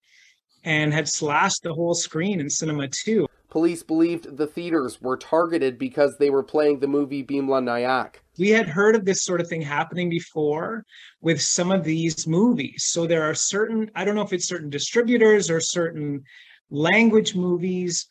and 0.65 0.93
had 0.93 1.07
slashed 1.07 1.63
the 1.63 1.73
whole 1.73 1.93
screen 1.93 2.41
in 2.41 2.49
Cinema 2.49 2.89
2. 2.89 3.27
Police 3.49 3.81
believed 3.81 4.35
the 4.35 4.45
theaters 4.45 5.01
were 5.01 5.15
targeted 5.15 5.79
because 5.79 6.17
they 6.17 6.29
were 6.29 6.43
playing 6.43 6.79
the 6.79 6.87
movie 6.87 7.23
Bheemla 7.23 7.63
Nayak. 7.63 8.15
We 8.37 8.49
had 8.49 8.67
heard 8.67 8.93
of 8.93 9.05
this 9.05 9.23
sort 9.23 9.39
of 9.39 9.47
thing 9.47 9.61
happening 9.61 10.09
before 10.09 10.83
with 11.21 11.41
some 11.41 11.71
of 11.71 11.85
these 11.85 12.27
movies. 12.27 12.83
So 12.87 13.07
there 13.07 13.23
are 13.23 13.33
certain, 13.33 13.89
I 13.95 14.03
don't 14.03 14.15
know 14.15 14.21
if 14.21 14.33
it's 14.33 14.49
certain 14.49 14.69
distributors 14.69 15.49
or 15.49 15.61
certain 15.61 16.23
language 16.69 17.35
movies 17.35 18.05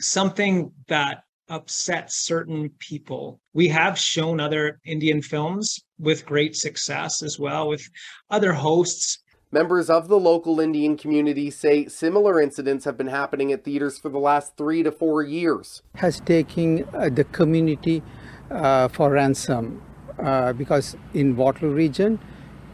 something 0.00 0.72
that 0.88 1.24
upsets 1.48 2.16
certain 2.16 2.70
people. 2.78 3.40
We 3.52 3.68
have 3.68 3.98
shown 3.98 4.40
other 4.40 4.80
Indian 4.84 5.20
films 5.20 5.78
with 5.98 6.26
great 6.26 6.56
success 6.56 7.22
as 7.22 7.38
well, 7.38 7.68
with 7.68 7.88
other 8.30 8.52
hosts. 8.52 9.18
Members 9.52 9.88
of 9.88 10.08
the 10.08 10.18
local 10.18 10.58
Indian 10.58 10.96
community 10.96 11.48
say 11.50 11.86
similar 11.86 12.40
incidents 12.40 12.84
have 12.84 12.96
been 12.96 13.06
happening 13.06 13.52
at 13.52 13.62
theaters 13.62 13.98
for 13.98 14.08
the 14.08 14.18
last 14.18 14.56
three 14.56 14.82
to 14.82 14.90
four 14.90 15.22
years. 15.22 15.82
Has 15.96 16.18
taken 16.20 16.88
uh, 16.92 17.08
the 17.08 17.24
community 17.24 18.02
uh, 18.50 18.88
for 18.88 19.12
ransom 19.12 19.80
uh, 20.18 20.52
because 20.54 20.96
in 21.12 21.36
Waterloo 21.36 21.72
region, 21.72 22.18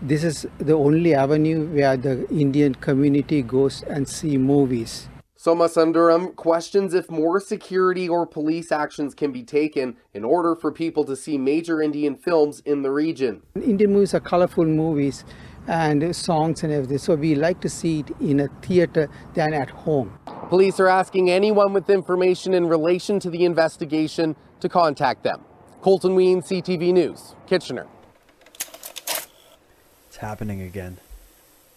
this 0.01 0.25
is 0.25 0.47
the 0.57 0.73
only 0.73 1.14
avenue 1.14 1.66
where 1.66 1.99
the 1.99 2.27
Indian 2.31 2.75
community 2.75 3.43
goes 3.43 3.83
and 3.83 4.09
see 4.09 4.39
movies. 4.39 5.10
Soma 5.43 5.68
Sundaram 5.68 6.36
questions 6.36 6.93
if 6.93 7.11
more 7.11 7.41
security 7.41 8.07
or 8.07 8.26
police 8.26 8.70
actions 8.70 9.14
can 9.14 9.32
be 9.32 9.43
taken 9.43 9.97
in 10.12 10.22
order 10.22 10.55
for 10.55 10.70
people 10.70 11.03
to 11.05 11.16
see 11.16 11.38
major 11.38 11.80
Indian 11.80 12.14
films 12.14 12.61
in 12.66 12.82
the 12.82 12.91
region. 12.91 13.41
Indian 13.55 13.91
movies 13.91 14.12
are 14.12 14.20
colorful 14.20 14.66
movies 14.66 15.24
and 15.66 16.14
songs 16.14 16.62
and 16.62 16.70
everything, 16.70 16.99
so 16.99 17.14
we 17.14 17.34
like 17.34 17.59
to 17.62 17.70
see 17.70 18.01
it 18.01 18.11
in 18.20 18.41
a 18.41 18.49
theater 18.61 19.09
than 19.32 19.55
at 19.55 19.70
home. 19.70 20.18
Police 20.51 20.78
are 20.78 20.88
asking 20.88 21.30
anyone 21.30 21.72
with 21.72 21.88
information 21.88 22.53
in 22.53 22.66
relation 22.66 23.18
to 23.20 23.30
the 23.30 23.47
investigation 23.47 24.36
to 24.61 24.68
contact 24.68 25.22
them. 25.22 25.41
Colton 25.80 26.14
Ween, 26.16 26.43
CTV 26.43 26.93
News, 26.93 27.34
Kitchener. 27.47 27.86
It's 30.07 30.18
happening 30.18 30.61
again. 30.61 30.99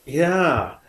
Yeah. 0.06 0.80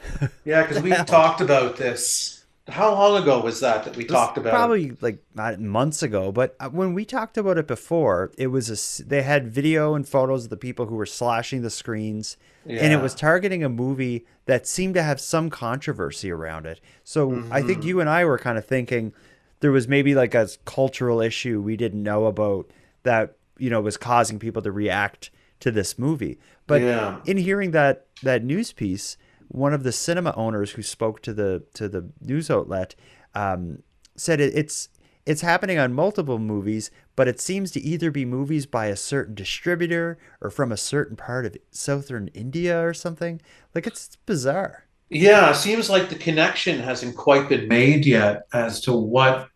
Yeah, 0.44 0.62
because 0.62 0.82
we 0.82 0.90
talked 1.06 1.40
about 1.40 1.76
this 1.76 2.43
how 2.68 2.92
long 2.92 3.22
ago 3.22 3.40
was 3.40 3.60
that 3.60 3.84
that 3.84 3.96
we 3.96 4.04
talked 4.04 4.38
about? 4.38 4.50
Probably 4.50 4.96
like 5.02 5.22
not 5.34 5.60
months 5.60 6.02
ago, 6.02 6.32
but 6.32 6.56
uh, 6.58 6.70
when 6.70 6.94
we 6.94 7.04
talked 7.04 7.36
about 7.36 7.58
it 7.58 7.66
before, 7.66 8.32
it 8.38 8.46
was 8.46 8.70
a 9.00 9.04
they 9.04 9.22
had 9.22 9.52
video 9.52 9.94
and 9.94 10.08
photos 10.08 10.44
of 10.44 10.50
the 10.50 10.56
people 10.56 10.86
who 10.86 10.94
were 10.94 11.04
slashing 11.04 11.60
the 11.60 11.68
screens, 11.68 12.38
yeah. 12.64 12.80
and 12.80 12.92
it 12.92 13.02
was 13.02 13.14
targeting 13.14 13.62
a 13.62 13.68
movie 13.68 14.24
that 14.46 14.66
seemed 14.66 14.94
to 14.94 15.02
have 15.02 15.20
some 15.20 15.50
controversy 15.50 16.30
around 16.30 16.64
it. 16.64 16.80
So 17.02 17.30
mm-hmm. 17.30 17.52
I 17.52 17.60
think 17.60 17.80
mm-hmm. 17.80 17.88
you 17.88 18.00
and 18.00 18.08
I 18.08 18.24
were 18.24 18.38
kind 18.38 18.56
of 18.56 18.64
thinking 18.64 19.12
there 19.60 19.72
was 19.72 19.86
maybe 19.86 20.14
like 20.14 20.34
a 20.34 20.48
cultural 20.64 21.20
issue 21.20 21.60
we 21.60 21.76
didn't 21.76 22.02
know 22.02 22.24
about 22.24 22.70
that 23.02 23.36
you 23.58 23.68
know 23.68 23.82
was 23.82 23.98
causing 23.98 24.38
people 24.38 24.62
to 24.62 24.72
react 24.72 25.30
to 25.60 25.70
this 25.70 25.98
movie. 25.98 26.38
But 26.66 26.80
yeah. 26.80 27.20
in 27.26 27.36
hearing 27.36 27.72
that 27.72 28.06
that 28.22 28.42
news 28.42 28.72
piece 28.72 29.18
one 29.48 29.72
of 29.72 29.82
the 29.82 29.92
cinema 29.92 30.32
owners 30.36 30.72
who 30.72 30.82
spoke 30.82 31.22
to 31.22 31.32
the 31.32 31.64
to 31.74 31.88
the 31.88 32.10
news 32.20 32.50
outlet 32.50 32.94
um, 33.34 33.82
said 34.16 34.40
it, 34.40 34.52
it's 34.54 34.88
it's 35.26 35.40
happening 35.40 35.78
on 35.78 35.94
multiple 35.94 36.38
movies, 36.38 36.90
but 37.16 37.28
it 37.28 37.40
seems 37.40 37.70
to 37.72 37.80
either 37.80 38.10
be 38.10 38.24
movies 38.24 38.66
by 38.66 38.86
a 38.86 38.96
certain 38.96 39.34
distributor 39.34 40.18
or 40.40 40.50
from 40.50 40.70
a 40.70 40.76
certain 40.76 41.16
part 41.16 41.46
of 41.46 41.56
southern 41.70 42.28
India 42.28 42.84
or 42.84 42.92
something. 42.92 43.40
Like 43.74 43.86
it's 43.86 44.16
bizarre. 44.26 44.84
Yeah, 45.08 45.50
it 45.50 45.56
seems 45.56 45.88
like 45.88 46.08
the 46.08 46.14
connection 46.16 46.80
hasn't 46.80 47.16
quite 47.16 47.48
been 47.48 47.68
made 47.68 48.04
yet 48.04 48.42
as 48.52 48.80
to 48.82 48.92
what 48.92 49.48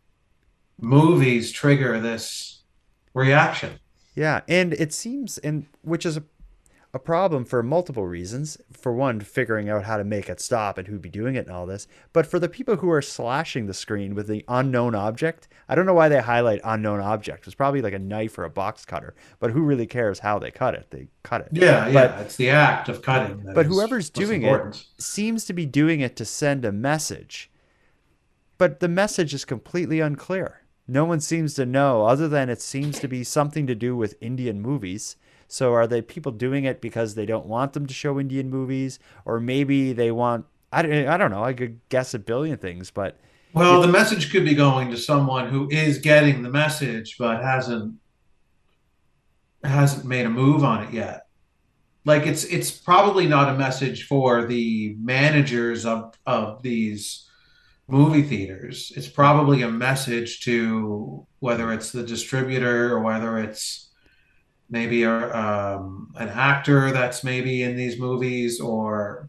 movies 0.81 1.53
trigger 1.53 2.01
this 2.01 2.63
reaction. 3.13 3.79
Yeah, 4.15 4.41
and 4.49 4.73
it 4.75 4.93
seems 4.93 5.39
and 5.39 5.67
which 5.83 6.07
is 6.07 6.17
a 6.17 6.25
a 6.95 6.99
problem 6.99 7.45
for 7.45 7.63
multiple 7.63 8.07
reasons. 8.07 8.57
For 8.73 8.93
one, 8.93 9.21
figuring 9.21 9.69
out 9.69 9.85
how 9.85 9.99
to 9.99 10.05
make 10.05 10.29
it 10.29 10.41
stop 10.41 10.79
and 10.79 10.89
who'd 10.89 11.03
be 11.03 11.11
doing 11.11 11.35
it 11.35 11.47
and 11.47 11.55
all 11.55 11.67
this. 11.67 11.87
But 12.13 12.27
for 12.27 12.39
the 12.39 12.49
people 12.49 12.77
who 12.77 12.91
are 12.91 13.03
slashing 13.03 13.67
the 13.67 13.75
screen 13.75 14.15
with 14.15 14.27
the 14.27 14.45
unknown 14.49 14.95
object, 14.95 15.49
I 15.69 15.75
don't 15.75 15.85
know 15.85 15.95
why 15.95 16.09
they 16.09 16.21
highlight 16.21 16.61
unknown 16.65 17.01
object. 17.01 17.47
It's 17.47 17.55
probably 17.55 17.83
like 17.83 17.93
a 17.93 17.99
knife 17.99 18.39
or 18.39 18.45
a 18.45 18.51
box 18.51 18.85
cutter. 18.87 19.15
But 19.39 19.51
who 19.51 19.61
really 19.61 19.87
cares 19.87 20.21
how 20.21 20.39
they 20.39 20.51
cut 20.51 20.75
it? 20.75 20.91
They 20.91 21.09
cut 21.23 21.43
it. 21.43 21.49
Yeah, 21.53 21.85
but, 21.93 22.11
yeah. 22.11 22.21
It's 22.21 22.37
the 22.37 22.51
act 22.51 22.89
of 22.89 23.03
cutting. 23.03 23.51
But 23.55 23.67
whoever's 23.67 24.09
doing 24.09 24.43
important. 24.43 24.87
it 24.97 25.03
seems 25.03 25.45
to 25.45 25.53
be 25.53 25.67
doing 25.67 26.01
it 26.01 26.17
to 26.17 26.25
send 26.25 26.65
a 26.65 26.73
message. 26.73 27.51
But 28.57 28.81
the 28.81 28.89
message 28.89 29.35
is 29.35 29.45
completely 29.45 30.01
unclear. 30.01 30.63
No 30.89 31.05
one 31.05 31.21
seems 31.21 31.53
to 31.55 31.67
know, 31.67 32.07
other 32.07 32.29
than 32.29 32.49
it 32.49 32.63
seems 32.63 32.99
to 33.01 33.09
be 33.09 33.23
something 33.23 33.67
to 33.67 33.75
do 33.75 33.95
with 33.95 34.17
Indian 34.23 34.63
movies 34.63 35.17
so 35.49 35.73
are 35.73 35.87
they 35.87 36.03
people 36.03 36.31
doing 36.31 36.65
it 36.65 36.81
because 36.81 37.15
they 37.15 37.27
don't 37.27 37.47
want 37.47 37.73
them 37.73 37.87
to 37.87 37.95
show 37.95 38.21
Indian 38.21 38.51
movies, 38.51 38.99
or 39.25 39.41
maybe 39.41 39.93
they 39.93 40.13
want? 40.13 40.45
I 40.71 40.83
don't, 40.83 41.09
I 41.09 41.17
don't 41.17 41.31
know. 41.31 41.43
I 41.43 41.55
could 41.55 41.81
guess 41.89 42.13
a 42.13 42.19
billion 42.19 42.59
things, 42.59 42.91
but 42.91 43.19
well, 43.55 43.81
the 43.81 43.89
message 43.89 44.31
could 44.31 44.45
be 44.45 44.55
going 44.55 44.91
to 44.91 44.97
someone 44.97 45.49
who 45.49 45.69
is 45.71 45.99
getting 45.99 46.43
the 46.43 46.51
message 46.51 47.17
but 47.19 47.43
hasn't 47.43 47.95
hasn't 49.65 50.05
made 50.05 50.27
a 50.27 50.31
move 50.31 50.63
on 50.63 50.85
it 50.85 50.93
yet. 50.93 51.27
Like 52.05 52.27
it's 52.27 52.45
it's 52.45 52.71
probably 52.71 53.27
not 53.27 53.49
a 53.49 53.59
message 53.59 54.07
for 54.07 54.47
the 54.47 54.97
managers 55.01 55.87
of 55.87 56.15
of 56.27 56.63
these 56.63 57.29
movie 57.89 58.23
theaters. 58.23 58.93
It's 58.95 59.09
probably 59.09 59.63
a 59.63 59.71
message 59.71 60.41
to 60.41 61.27
whether 61.41 61.73
it's 61.73 61.91
the 61.91 62.03
distributor 62.03 62.93
or 62.93 63.01
whether 63.01 63.39
it's 63.39 63.88
maybe 64.71 65.03
a, 65.03 65.35
um, 65.35 66.13
an 66.17 66.29
actor 66.29 66.93
that's 66.93 67.25
maybe 67.25 67.63
in 67.63 67.77
these 67.77 67.99
movies 67.99 68.61
or 68.61 69.29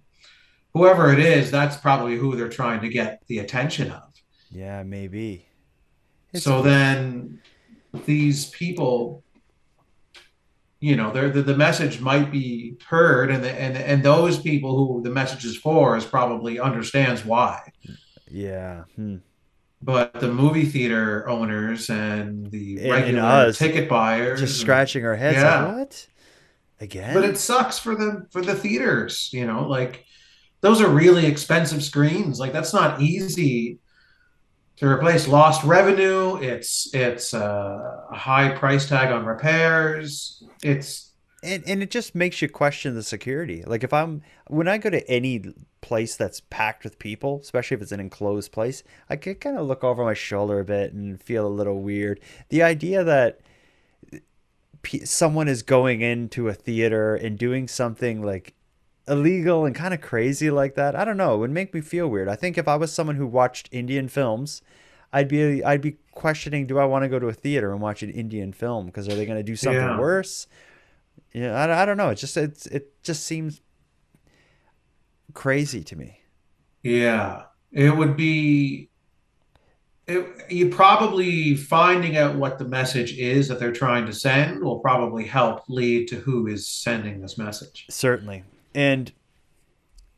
whoever 0.74 1.12
it 1.12 1.20
is 1.20 1.50
that's 1.52 1.78
probably 1.78 2.18
who 2.18 2.36
they're 2.36 2.50
trying 2.50 2.82
to 2.82 2.90
get 2.90 3.22
the 3.28 3.40
attention 3.40 3.92
of. 3.92 4.04
Yeah 4.52 4.84
maybe. 4.84 5.48
It's 6.34 6.44
so 6.44 6.62
then 6.62 7.42
these 8.06 8.50
people 8.50 9.24
you 10.80 10.96
know 10.96 11.12
the, 11.12 11.42
the 11.42 11.58
message 11.58 12.00
might 12.00 12.32
be 12.32 12.78
heard 12.88 13.32
and 13.32 13.44
the, 13.44 13.52
and 13.52 13.76
and 13.76 14.04
those 14.04 14.40
people 14.40 14.78
who 14.78 15.02
the 15.02 15.10
message 15.10 15.44
is 15.44 15.58
for 15.58 15.98
is 15.98 16.06
probably 16.06 16.60
understands 16.60 17.26
why. 17.26 17.72
Yeah 18.30 18.84
hmm 18.96 19.18
but 19.82 20.14
the 20.20 20.32
movie 20.32 20.66
theater 20.66 21.28
owners 21.30 21.90
and 21.90 22.50
the 22.52 22.80
and, 22.80 22.92
regular 22.92 23.20
and 23.20 23.50
us, 23.50 23.58
ticket 23.58 23.88
buyers 23.88 24.40
just 24.40 24.60
scratching 24.60 25.06
our 25.06 25.16
heads 25.16 25.38
yeah. 25.38 25.66
like 25.66 25.78
what 25.78 26.08
again 26.82 27.14
but 27.14 27.24
it 27.24 27.38
sucks 27.38 27.80
for 27.80 27.96
the 27.96 28.26
for 28.32 28.42
the 28.42 28.56
theaters 28.56 29.30
you 29.32 29.46
know 29.46 29.68
like 29.68 30.06
those 30.62 30.82
are 30.82 30.90
really 30.90 31.26
expensive 31.26 31.84
screens 31.84 32.40
like 32.40 32.52
that's 32.52 32.74
not 32.74 33.02
easy 33.02 33.80
to 34.80 34.88
replace 34.88 35.28
lost 35.28 35.64
revenue. 35.66 36.38
It's 36.38 36.90
it's 36.94 37.34
uh, 37.34 38.06
a 38.12 38.16
high 38.16 38.50
price 38.50 38.88
tag 38.88 39.12
on 39.12 39.26
repairs. 39.26 40.42
It's 40.64 41.09
and, 41.42 41.64
and 41.68 41.82
it 41.82 41.92
just 41.92 42.16
makes 42.16 42.42
you 42.42 42.50
question 42.50 42.96
the 42.96 43.04
security. 43.04 43.64
Like 43.66 43.84
if 43.84 43.94
I'm 43.94 44.22
when 44.48 44.68
I 44.68 44.78
go 44.78 44.90
to 44.90 45.08
any 45.10 45.54
place 45.82 46.16
that's 46.16 46.42
packed 46.50 46.84
with 46.84 47.00
people, 47.00 47.40
especially 47.42 47.76
if 47.76 47.82
it's 47.82 47.92
an 47.92 48.00
enclosed 48.00 48.52
place, 48.52 48.84
I 49.10 49.16
can 49.16 49.36
kind 49.36 49.58
of 49.58 49.66
look 49.66 49.84
over 49.84 50.04
my 50.04 50.14
shoulder 50.14 50.60
a 50.60 50.66
bit 50.66 50.94
and 50.94 51.22
feel 51.22 51.48
a 51.48 51.50
little 51.50 51.82
weird. 51.82 52.20
The 52.50 52.64
idea 52.64 53.04
that 53.04 53.40
someone 55.04 55.48
is 55.48 55.64
going 55.64 56.02
into 56.02 56.48
a 56.48 56.54
theater 56.54 57.16
and 57.16 57.38
doing 57.38 57.68
something 57.68 58.22
like 58.22 58.54
illegal 59.08 59.66
and 59.66 59.76
kind 59.76 59.94
of 59.94 60.02
crazy 60.02 60.52
like 60.52 60.76
that, 60.76 60.96
I 60.96 61.06
don't 61.06 61.18
know, 61.18 61.36
it 61.36 61.38
would 61.38 61.52
make 61.52 61.74
me 61.74 61.82
feel 61.82 62.08
weird. 62.08 62.28
I 62.28 62.36
think 62.36 62.58
if 62.58 62.68
I 62.68 62.76
was 62.76 62.94
someone 62.94 63.16
who 63.16 63.28
watched 63.28 63.70
Indian 63.72 64.08
films, 64.08 64.62
I'd 65.12 65.28
be 65.28 65.64
I'd 65.64 65.82
be 65.82 65.98
questioning, 66.12 66.68
do 66.68 66.78
I 66.78 66.86
want 66.86 67.04
to 67.04 67.10
go 67.10 67.18
to 67.18 67.28
a 67.28 67.34
theater 67.34 67.72
and 67.72 67.82
watch 67.82 68.04
an 68.04 68.12
Indian 68.12 68.54
film 68.54 68.88
because 68.88 69.08
are 69.08 69.16
they 69.16 69.26
going 69.26 69.40
to 69.40 69.44
do 69.44 69.56
something 69.56 69.82
yeah. 69.82 70.00
worse? 70.00 70.48
Yeah, 71.34 71.54
I, 71.54 71.84
I 71.84 71.86
don't 71.86 71.98
know. 71.98 72.10
It 72.10 72.16
just 72.16 72.36
it's 72.38 72.66
it 72.68 73.04
just 73.04 73.26
seems 73.26 73.62
crazy 75.34 75.84
to 75.84 75.96
me. 75.96 76.22
Yeah, 76.84 77.44
it 77.72 77.96
would 77.96 78.16
be. 78.16 78.90
It, 80.08 80.26
you 80.50 80.70
probably 80.70 81.56
finding 81.56 82.18
out 82.18 82.34
what 82.34 82.58
the 82.58 82.66
message 82.66 83.14
is 83.14 83.48
that 83.48 83.60
they're 83.60 83.72
trying 83.72 84.08
to 84.08 84.14
send 84.14 84.64
will 84.64 84.80
probably 84.80 85.24
help 85.24 85.66
lead 85.70 86.08
to 86.08 86.16
who 86.16 86.48
is 86.48 86.68
sending 86.68 87.22
this 87.22 87.38
message. 87.38 87.86
Certainly, 87.92 88.44
and 88.74 89.12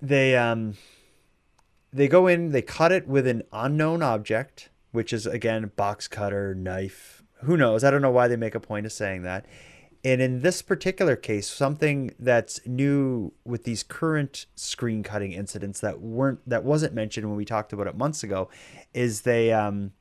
they 0.01 0.37
um 0.37 0.75
they 1.91 2.07
go 2.07 2.27
in, 2.27 2.51
they 2.51 2.61
cut 2.61 2.93
it 2.93 3.05
with 3.05 3.27
an 3.27 3.43
unknown 3.51 4.01
object, 4.01 4.69
which 4.91 5.11
is 5.11 5.25
again 5.25 5.71
box 5.75 6.07
cutter, 6.07 6.55
knife. 6.55 7.21
Who 7.41 7.57
knows? 7.57 7.83
I 7.83 7.91
don't 7.91 8.01
know 8.01 8.11
why 8.11 8.27
they 8.29 8.37
make 8.37 8.55
a 8.55 8.59
point 8.59 8.85
of 8.85 8.93
saying 8.93 9.23
that. 9.23 9.45
And 10.03 10.19
in 10.19 10.41
this 10.41 10.61
particular 10.63 11.15
case, 11.15 11.47
something 11.47 12.15
that's 12.17 12.59
new 12.65 13.33
with 13.45 13.65
these 13.65 13.83
current 13.83 14.47
screen 14.55 15.03
cutting 15.03 15.31
incidents 15.31 15.79
that 15.81 16.01
weren't 16.01 16.39
that 16.49 16.63
wasn't 16.63 16.93
mentioned 16.93 17.27
when 17.27 17.37
we 17.37 17.45
talked 17.45 17.71
about 17.71 17.87
it 17.87 17.95
months 17.95 18.23
ago, 18.23 18.49
is 18.95 19.21
they 19.21 19.51
um, 19.51 19.91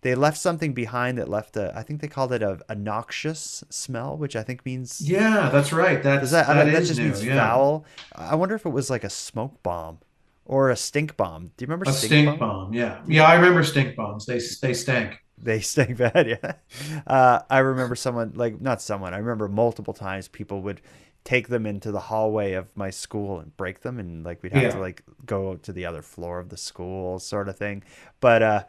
they 0.00 0.14
left 0.14 0.38
something 0.38 0.72
behind 0.72 1.18
that 1.18 1.28
left 1.28 1.56
a 1.56 1.76
I 1.76 1.82
think 1.82 2.00
they 2.00 2.08
called 2.08 2.32
it 2.32 2.42
a, 2.42 2.60
a 2.70 2.74
noxious 2.74 3.62
smell, 3.68 4.16
which 4.16 4.34
I 4.34 4.42
think 4.42 4.64
means 4.64 5.00
yeah, 5.00 5.50
that's 5.52 5.72
right. 5.72 6.02
That's 6.02 6.30
that, 6.30 6.46
that, 6.46 6.64
that 6.64 6.84
just 6.84 6.98
new, 6.98 7.06
means 7.06 7.24
yeah. 7.24 7.36
foul. 7.36 7.84
I 8.14 8.36
wonder 8.36 8.54
if 8.54 8.64
it 8.64 8.70
was 8.70 8.88
like 8.88 9.04
a 9.04 9.10
smoke 9.10 9.62
bomb 9.62 9.98
or 10.46 10.70
a 10.70 10.76
stink 10.76 11.18
bomb. 11.18 11.50
Do 11.56 11.62
you 11.62 11.66
remember 11.66 11.90
a 11.90 11.92
stink, 11.92 12.10
stink 12.10 12.26
bomb? 12.26 12.38
bomb? 12.38 12.74
Yeah, 12.74 13.02
yeah, 13.06 13.24
I 13.24 13.34
remember 13.34 13.62
stink 13.62 13.94
bombs. 13.94 14.24
They 14.24 14.40
they 14.62 14.72
stank 14.72 15.22
they 15.42 15.60
stink 15.60 15.96
bad. 15.96 16.26
Yeah. 16.42 16.52
Uh, 17.06 17.40
I 17.48 17.58
remember 17.58 17.94
someone 17.94 18.32
like 18.34 18.60
not 18.60 18.82
someone. 18.82 19.14
I 19.14 19.18
remember 19.18 19.48
multiple 19.48 19.94
times 19.94 20.28
people 20.28 20.62
would 20.62 20.80
take 21.24 21.48
them 21.48 21.66
into 21.66 21.92
the 21.92 22.00
hallway 22.00 22.54
of 22.54 22.68
my 22.74 22.90
school 22.90 23.40
and 23.40 23.56
break 23.56 23.80
them, 23.80 23.98
and 23.98 24.24
like 24.24 24.42
we'd 24.42 24.52
have 24.52 24.62
yeah. 24.62 24.70
to 24.70 24.80
like 24.80 25.02
go 25.26 25.56
to 25.56 25.72
the 25.72 25.86
other 25.86 26.02
floor 26.02 26.38
of 26.38 26.48
the 26.48 26.56
school, 26.56 27.18
sort 27.18 27.48
of 27.48 27.56
thing. 27.56 27.82
But 28.20 28.42
uh, 28.42 28.64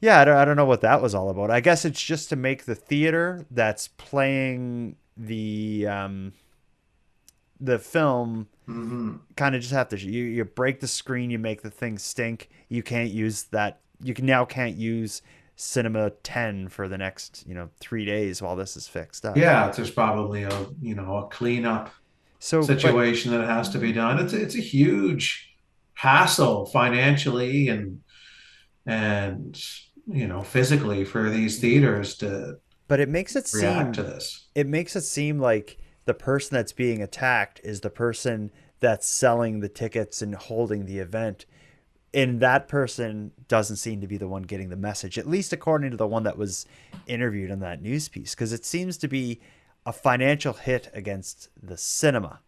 yeah, 0.00 0.20
I 0.20 0.24
don't, 0.24 0.36
I 0.36 0.44
don't 0.44 0.56
know 0.56 0.64
what 0.64 0.82
that 0.82 1.02
was 1.02 1.14
all 1.14 1.30
about. 1.30 1.50
I 1.50 1.60
guess 1.60 1.84
it's 1.84 2.02
just 2.02 2.28
to 2.30 2.36
make 2.36 2.64
the 2.64 2.74
theater 2.74 3.46
that's 3.50 3.88
playing 3.88 4.96
the 5.16 5.86
um, 5.88 6.32
the 7.60 7.78
film 7.78 8.48
mm-hmm. 8.68 9.16
kind 9.36 9.54
of 9.54 9.60
just 9.60 9.72
have 9.72 9.88
to 9.88 9.98
you 9.98 10.24
you 10.24 10.44
break 10.44 10.80
the 10.80 10.88
screen, 10.88 11.30
you 11.30 11.38
make 11.38 11.62
the 11.62 11.70
thing 11.70 11.98
stink. 11.98 12.48
You 12.68 12.82
can't 12.82 13.10
use 13.10 13.44
that. 13.44 13.80
You 14.00 14.14
can 14.14 14.26
now 14.26 14.44
can't 14.44 14.76
use 14.76 15.22
cinema 15.60 16.10
10 16.22 16.68
for 16.68 16.86
the 16.86 16.96
next 16.96 17.44
you 17.44 17.52
know 17.52 17.68
three 17.80 18.04
days 18.04 18.40
while 18.40 18.54
this 18.54 18.76
is 18.76 18.86
fixed 18.86 19.26
up. 19.26 19.36
Yeah 19.36 19.70
there's 19.70 19.90
probably 19.90 20.44
a 20.44 20.66
you 20.80 20.94
know 20.94 21.16
a 21.16 21.28
cleanup 21.28 21.90
so 22.38 22.62
situation 22.62 23.32
but, 23.32 23.38
that 23.38 23.48
has 23.48 23.68
to 23.70 23.78
be 23.78 23.92
done. 23.92 24.18
It's 24.18 24.32
it's 24.32 24.54
a 24.54 24.60
huge 24.60 25.52
hassle 25.94 26.66
financially 26.66 27.68
and 27.68 28.00
and 28.86 29.60
you 30.06 30.28
know 30.28 30.42
physically 30.42 31.04
for 31.04 31.28
these 31.28 31.58
theaters 31.58 32.14
to 32.16 32.58
but 32.86 33.00
it 33.00 33.08
makes 33.08 33.34
it 33.34 33.46
seem 33.48 33.92
to 33.92 34.02
this. 34.02 34.46
it 34.54 34.66
makes 34.66 34.94
it 34.94 35.02
seem 35.02 35.40
like 35.40 35.76
the 36.04 36.14
person 36.14 36.54
that's 36.54 36.72
being 36.72 37.02
attacked 37.02 37.60
is 37.64 37.80
the 37.80 37.90
person 37.90 38.52
that's 38.78 39.08
selling 39.08 39.58
the 39.58 39.68
tickets 39.68 40.22
and 40.22 40.36
holding 40.36 40.86
the 40.86 40.98
event 41.00 41.44
and 42.14 42.40
that 42.40 42.68
person 42.68 43.32
doesn't 43.48 43.76
seem 43.76 44.00
to 44.00 44.06
be 44.06 44.16
the 44.16 44.28
one 44.28 44.42
getting 44.42 44.70
the 44.70 44.76
message, 44.76 45.18
at 45.18 45.28
least 45.28 45.52
according 45.52 45.90
to 45.90 45.96
the 45.96 46.06
one 46.06 46.22
that 46.22 46.38
was 46.38 46.66
interviewed 47.06 47.50
in 47.50 47.60
that 47.60 47.82
news 47.82 48.08
piece, 48.08 48.34
because 48.34 48.52
it 48.52 48.64
seems 48.64 48.96
to 48.98 49.08
be 49.08 49.40
a 49.84 49.92
financial 49.92 50.54
hit 50.54 50.90
against 50.94 51.48
the 51.62 51.76
cinema. 51.76 52.40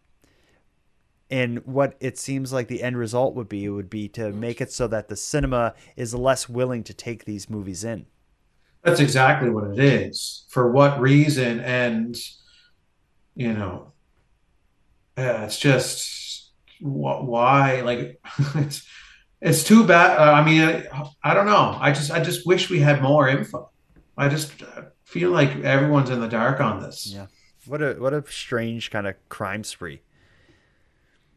And 1.30 1.64
what 1.64 1.96
it 2.00 2.18
seems 2.18 2.52
like 2.52 2.68
the 2.68 2.82
end 2.82 2.96
result 2.96 3.34
would 3.34 3.48
be 3.48 3.68
would 3.68 3.88
be 3.88 4.08
to 4.08 4.32
make 4.32 4.60
it 4.60 4.72
so 4.72 4.88
that 4.88 5.08
the 5.08 5.16
cinema 5.16 5.74
is 5.94 6.12
less 6.14 6.48
willing 6.48 6.82
to 6.84 6.94
take 6.94 7.24
these 7.24 7.48
movies 7.48 7.84
in. 7.84 8.06
That's 8.82 8.98
exactly 8.98 9.50
what 9.50 9.70
it 9.70 9.78
is. 9.78 10.44
For 10.48 10.72
what 10.72 11.00
reason? 11.00 11.60
And, 11.60 12.16
you 13.36 13.52
know, 13.52 13.92
yeah, 15.16 15.44
it's 15.44 15.58
just 15.58 16.50
why, 16.80 17.82
like, 17.82 18.20
it's 18.56 18.86
it's 19.40 19.64
too 19.64 19.86
bad. 19.86 20.18
Uh, 20.18 20.32
I 20.32 20.44
mean, 20.44 20.62
I, 20.62 21.10
I, 21.22 21.34
don't 21.34 21.46
know. 21.46 21.76
I 21.80 21.92
just 21.92 22.10
I 22.10 22.20
just 22.20 22.46
wish 22.46 22.70
we 22.70 22.80
had 22.80 23.02
more 23.02 23.28
info. 23.28 23.70
I 24.16 24.28
just 24.28 24.52
feel 25.04 25.30
like 25.30 25.50
everyone's 25.64 26.10
in 26.10 26.20
the 26.20 26.28
dark 26.28 26.60
on 26.60 26.80
this. 26.80 27.06
Yeah. 27.06 27.26
What 27.66 27.82
a 27.82 27.94
what 27.94 28.12
a 28.12 28.24
strange 28.28 28.90
kind 28.90 29.06
of 29.06 29.14
crime 29.28 29.64
spree. 29.64 30.02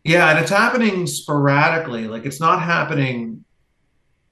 Yeah, 0.04 0.30
and 0.30 0.39
it's 0.39 0.49
happening 0.49 1.08
sporadically. 1.08 2.08
Like 2.08 2.26
it's 2.26 2.39
not 2.39 2.62
happening 2.62 3.45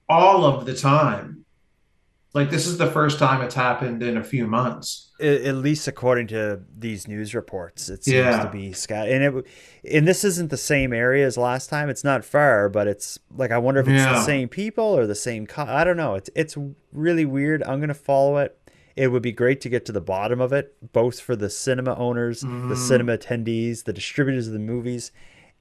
all 0.09 0.43
of 0.45 0.65
the 0.65 0.75
time 0.75 1.40
like 2.33 2.49
this 2.49 2.65
is 2.65 2.77
the 2.77 2.89
first 2.89 3.19
time 3.19 3.41
it's 3.41 3.55
happened 3.55 4.01
in 4.01 4.17
a 4.17 4.23
few 4.23 4.47
months 4.47 5.11
at 5.19 5.55
least 5.55 5.87
according 5.87 6.27
to 6.27 6.61
these 6.77 7.07
news 7.07 7.35
reports 7.35 7.89
it 7.89 8.03
seems 8.03 8.15
yeah. 8.15 8.43
to 8.43 8.49
be 8.49 8.71
scattered 8.73 9.11
and 9.11 9.23
it 9.23 9.47
and 9.95 10.07
this 10.07 10.23
isn't 10.23 10.49
the 10.49 10.57
same 10.57 10.93
area 10.93 11.25
as 11.25 11.37
last 11.37 11.69
time 11.69 11.89
it's 11.89 12.03
not 12.03 12.23
far 12.23 12.69
but 12.69 12.87
it's 12.87 13.19
like 13.35 13.51
i 13.51 13.57
wonder 13.57 13.79
if 13.79 13.87
it's 13.87 14.03
yeah. 14.03 14.13
the 14.13 14.23
same 14.23 14.47
people 14.47 14.83
or 14.83 15.05
the 15.05 15.15
same 15.15 15.45
co- 15.45 15.65
i 15.65 15.83
don't 15.83 15.97
know 15.97 16.15
it's 16.15 16.29
it's 16.35 16.57
really 16.91 17.25
weird 17.25 17.63
i'm 17.63 17.79
gonna 17.79 17.93
follow 17.93 18.37
it 18.37 18.57
it 18.95 19.07
would 19.07 19.21
be 19.21 19.31
great 19.31 19.61
to 19.61 19.69
get 19.69 19.85
to 19.85 19.91
the 19.91 20.01
bottom 20.01 20.41
of 20.41 20.51
it 20.51 20.75
both 20.93 21.19
for 21.19 21.35
the 21.35 21.49
cinema 21.49 21.95
owners 21.95 22.43
mm. 22.43 22.69
the 22.69 22.75
cinema 22.75 23.17
attendees 23.17 23.83
the 23.83 23.93
distributors 23.93 24.47
of 24.47 24.53
the 24.53 24.59
movies 24.59 25.11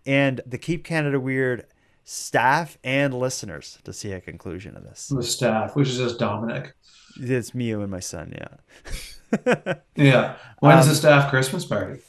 and 0.06 0.40
the 0.46 0.58
keep 0.58 0.84
canada 0.84 1.18
weird 1.20 1.66
staff 2.10 2.76
and 2.82 3.14
listeners 3.14 3.78
to 3.84 3.92
see 3.92 4.10
a 4.10 4.20
conclusion 4.20 4.76
of 4.76 4.82
this. 4.82 5.12
The 5.14 5.22
staff, 5.22 5.76
which 5.76 5.88
is 5.88 5.96
just 5.96 6.18
Dominic. 6.18 6.74
It's 7.20 7.54
me 7.54 7.70
and 7.70 7.88
my 7.88 8.00
son, 8.00 8.34
yeah. 8.36 9.74
yeah. 9.94 10.34
When's 10.58 10.86
um, 10.86 10.88
the 10.88 10.94
staff 10.96 11.30
Christmas 11.30 11.64
party? 11.64 12.00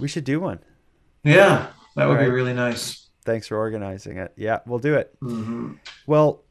We 0.00 0.08
should 0.08 0.24
do 0.24 0.40
one. 0.40 0.60
Yeah, 1.22 1.66
that 1.96 2.08
would 2.08 2.14
right. 2.14 2.24
be 2.24 2.30
really 2.30 2.54
nice. 2.54 3.10
Thanks 3.26 3.46
for 3.46 3.58
organizing 3.58 4.16
it. 4.16 4.32
Yeah, 4.36 4.60
we'll 4.64 4.78
do 4.78 4.94
it. 4.94 5.14
Mm-hmm. 5.20 5.74
Well, 6.06 6.44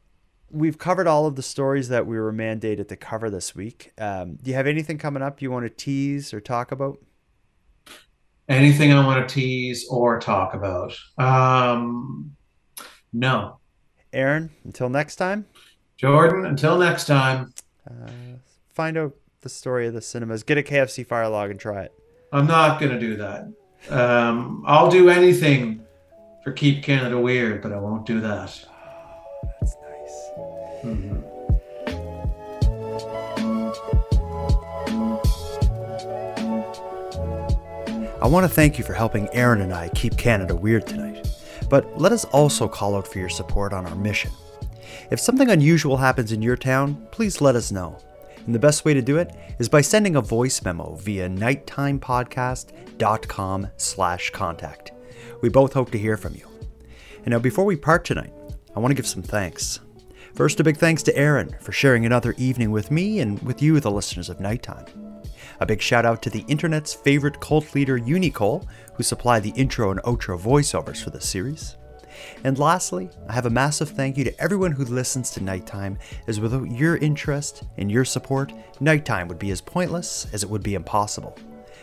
we've 0.52 0.78
covered 0.78 1.08
all 1.08 1.26
of 1.26 1.34
the 1.34 1.42
stories 1.42 1.88
that 1.88 2.06
we 2.06 2.20
were 2.20 2.32
mandated 2.32 2.86
to 2.88 2.96
cover 2.96 3.30
this 3.30 3.52
week. 3.52 3.90
Um, 3.98 4.36
do 4.36 4.50
you 4.50 4.56
have 4.56 4.68
anything 4.68 4.96
coming 4.96 5.24
up 5.24 5.42
you 5.42 5.50
want 5.50 5.64
to 5.64 5.70
tease 5.70 6.32
or 6.32 6.40
talk 6.40 6.70
about? 6.70 6.98
Anything 8.48 8.92
I 8.92 9.04
want 9.04 9.28
to 9.28 9.34
tease 9.34 9.88
or 9.90 10.20
talk 10.20 10.54
about? 10.54 10.96
Um, 11.18 12.36
no. 13.12 13.58
Aaron, 14.12 14.50
until 14.64 14.88
next 14.88 15.16
time. 15.16 15.46
Jordan, 15.96 16.46
until 16.46 16.78
next 16.78 17.06
time. 17.06 17.52
Uh, 17.88 18.10
find 18.74 18.96
out 18.96 19.14
the 19.40 19.48
story 19.48 19.86
of 19.86 19.94
the 19.94 20.00
cinemas. 20.00 20.42
Get 20.42 20.58
a 20.58 20.62
KFC 20.62 21.06
fire 21.06 21.28
log 21.28 21.50
and 21.50 21.58
try 21.58 21.82
it. 21.82 21.92
I'm 22.32 22.46
not 22.46 22.80
going 22.80 22.92
to 22.92 22.98
do 22.98 23.16
that. 23.16 23.52
Um, 23.90 24.64
I'll 24.66 24.90
do 24.90 25.10
anything 25.10 25.84
for 26.42 26.52
Keep 26.52 26.82
Canada 26.82 27.18
Weird, 27.18 27.62
but 27.62 27.72
I 27.72 27.78
won't 27.78 28.06
do 28.06 28.20
that. 28.20 28.64
Oh, 28.68 29.48
that's 29.60 29.76
nice. 29.82 30.30
Mm-hmm. 30.84 31.32
I 38.22 38.26
want 38.26 38.44
to 38.44 38.48
thank 38.48 38.78
you 38.78 38.84
for 38.84 38.92
helping 38.92 39.28
Aaron 39.32 39.60
and 39.60 39.74
I 39.74 39.88
keep 39.88 40.16
Canada 40.16 40.54
weird 40.54 40.86
tonight. 40.86 41.11
But 41.72 41.98
let 41.98 42.12
us 42.12 42.24
also 42.26 42.68
call 42.68 42.94
out 42.96 43.08
for 43.08 43.18
your 43.18 43.30
support 43.30 43.72
on 43.72 43.86
our 43.86 43.94
mission. 43.94 44.30
If 45.10 45.18
something 45.18 45.48
unusual 45.48 45.96
happens 45.96 46.30
in 46.30 46.42
your 46.42 46.58
town, 46.58 47.08
please 47.12 47.40
let 47.40 47.56
us 47.56 47.72
know. 47.72 47.96
And 48.44 48.54
the 48.54 48.58
best 48.58 48.84
way 48.84 48.92
to 48.92 49.00
do 49.00 49.16
it 49.16 49.34
is 49.58 49.70
by 49.70 49.80
sending 49.80 50.16
a 50.16 50.20
voice 50.20 50.62
memo 50.62 50.96
via 50.96 51.30
nighttimepodcast.com 51.30 53.68
slash 53.78 54.28
contact. 54.28 54.92
We 55.40 55.48
both 55.48 55.72
hope 55.72 55.90
to 55.92 55.98
hear 55.98 56.18
from 56.18 56.34
you. 56.34 56.46
And 57.24 57.28
now 57.28 57.38
before 57.38 57.64
we 57.64 57.76
part 57.76 58.04
tonight, 58.04 58.34
I 58.76 58.78
want 58.78 58.90
to 58.90 58.96
give 58.96 59.06
some 59.06 59.22
thanks. 59.22 59.80
First, 60.34 60.60
a 60.60 60.64
big 60.64 60.76
thanks 60.76 61.02
to 61.04 61.16
Aaron 61.16 61.56
for 61.62 61.72
sharing 61.72 62.04
another 62.04 62.34
evening 62.36 62.70
with 62.70 62.90
me 62.90 63.20
and 63.20 63.42
with 63.42 63.62
you, 63.62 63.80
the 63.80 63.90
listeners 63.90 64.28
of 64.28 64.40
Nighttime. 64.40 65.01
A 65.62 65.64
big 65.64 65.80
shout 65.80 66.04
out 66.04 66.22
to 66.22 66.28
the 66.28 66.44
internet's 66.48 66.92
favorite 66.92 67.38
cult 67.38 67.72
leader, 67.72 67.96
Unicole, 67.96 68.66
who 68.94 69.04
supplied 69.04 69.44
the 69.44 69.50
intro 69.50 69.92
and 69.92 70.02
outro 70.02 70.36
voiceovers 70.36 71.00
for 71.00 71.10
this 71.10 71.28
series. 71.28 71.76
And 72.42 72.58
lastly, 72.58 73.08
I 73.28 73.32
have 73.34 73.46
a 73.46 73.50
massive 73.50 73.90
thank 73.90 74.18
you 74.18 74.24
to 74.24 74.40
everyone 74.40 74.72
who 74.72 74.84
listens 74.84 75.30
to 75.30 75.40
Nighttime, 75.40 76.00
as 76.26 76.40
without 76.40 76.68
your 76.72 76.96
interest 76.96 77.62
and 77.76 77.92
your 77.92 78.04
support, 78.04 78.52
Nighttime 78.80 79.28
would 79.28 79.38
be 79.38 79.52
as 79.52 79.60
pointless 79.60 80.26
as 80.32 80.42
it 80.42 80.50
would 80.50 80.64
be 80.64 80.74
impossible. 80.74 81.38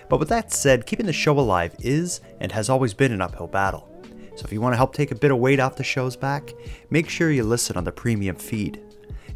But 0.10 0.20
with 0.20 0.28
that 0.28 0.52
said, 0.52 0.86
keeping 0.86 1.06
the 1.06 1.14
show 1.14 1.40
alive 1.40 1.74
is 1.80 2.20
and 2.42 2.52
has 2.52 2.70
always 2.70 2.94
been 2.94 3.14
an 3.14 3.22
uphill 3.22 3.48
battle. 3.48 3.88
So 4.36 4.44
if 4.44 4.52
you 4.52 4.60
want 4.60 4.74
to 4.74 4.78
help 4.78 4.94
take 4.94 5.12
a 5.12 5.16
bit 5.16 5.32
of 5.32 5.38
weight 5.38 5.62
off 5.62 5.78
the 5.78 5.86
show's 5.86 6.18
back, 6.18 6.54
make 6.90 7.08
sure 7.08 7.32
you 7.32 7.44
listen 7.44 7.78
on 7.78 7.86
the 7.86 7.94
premium 7.94 8.36
feed. 8.36 8.82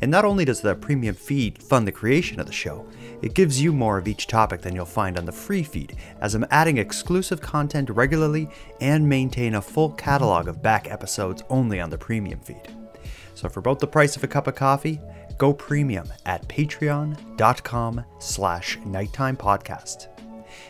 And 0.04 0.12
not 0.12 0.26
only 0.26 0.44
does 0.44 0.60
the 0.60 0.76
premium 0.76 1.16
feed 1.16 1.64
fund 1.64 1.88
the 1.88 1.92
creation 1.94 2.38
of 2.42 2.46
the 2.46 2.52
show, 2.52 2.86
it 3.22 3.34
gives 3.34 3.62
you 3.62 3.72
more 3.72 3.98
of 3.98 4.06
each 4.06 4.28
topic 4.28 4.60
than 4.60 4.76
you'll 4.76 4.84
find 4.84 5.18
on 5.18 5.24
the 5.24 5.32
free 5.32 5.64
feed, 5.64 5.96
as 6.20 6.36
I'm 6.36 6.46
adding 6.52 6.78
exclusive 6.78 7.40
content 7.40 7.90
regularly 7.90 8.50
and 8.82 9.08
maintain 9.08 9.56
a 9.56 9.62
full 9.62 9.92
catalog 9.92 10.50
of 10.50 10.62
back 10.62 10.92
episodes 10.92 11.42
only 11.50 11.80
on 11.80 11.90
the 11.90 11.98
premium 11.98 12.42
feed. 12.42 12.68
So 13.34 13.48
for 13.48 13.62
about 13.62 13.80
the 13.80 13.88
price 13.88 14.18
of 14.18 14.26
a 14.26 14.28
cup 14.28 14.48
of 14.48 14.56
coffee, 14.56 15.00
go 15.38 15.54
premium 15.54 16.10
at 16.26 16.46
patreon.com 16.50 18.04
slash 18.20 18.78
nighttime 18.86 19.38
podcast. 19.38 20.08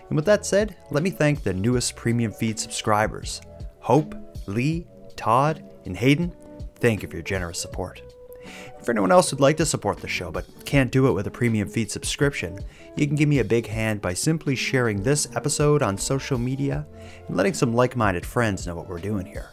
And 0.09 0.15
with 0.15 0.25
that 0.25 0.45
said, 0.45 0.75
let 0.91 1.01
me 1.01 1.09
thank 1.09 1.41
the 1.41 1.55
newest 1.55 1.95
premium 1.95 2.33
feed 2.33 2.59
subscribers, 2.59 3.41
Hope, 3.79 4.13
Lee, 4.45 4.85
Todd, 5.15 5.63
and 5.85 5.97
Hayden. 5.97 6.35
Thank 6.75 7.01
you 7.01 7.09
for 7.09 7.15
your 7.15 7.23
generous 7.23 7.59
support. 7.59 8.02
If 8.79 8.89
anyone 8.89 9.11
else 9.11 9.29
who'd 9.29 9.39
like 9.39 9.57
to 9.57 9.65
support 9.65 9.99
the 9.99 10.07
show 10.07 10.31
but 10.31 10.45
can't 10.65 10.91
do 10.91 11.07
it 11.07 11.13
with 11.13 11.27
a 11.27 11.31
premium 11.31 11.69
feed 11.69 11.89
subscription, 11.89 12.59
you 12.95 13.07
can 13.07 13.15
give 13.15 13.29
me 13.29 13.39
a 13.39 13.45
big 13.45 13.67
hand 13.67 14.01
by 14.01 14.13
simply 14.13 14.55
sharing 14.55 15.01
this 15.01 15.27
episode 15.35 15.81
on 15.81 15.97
social 15.97 16.37
media 16.37 16.85
and 17.27 17.37
letting 17.37 17.53
some 17.53 17.73
like 17.73 17.95
minded 17.95 18.25
friends 18.25 18.67
know 18.67 18.75
what 18.75 18.89
we're 18.89 18.99
doing 18.99 19.25
here. 19.25 19.49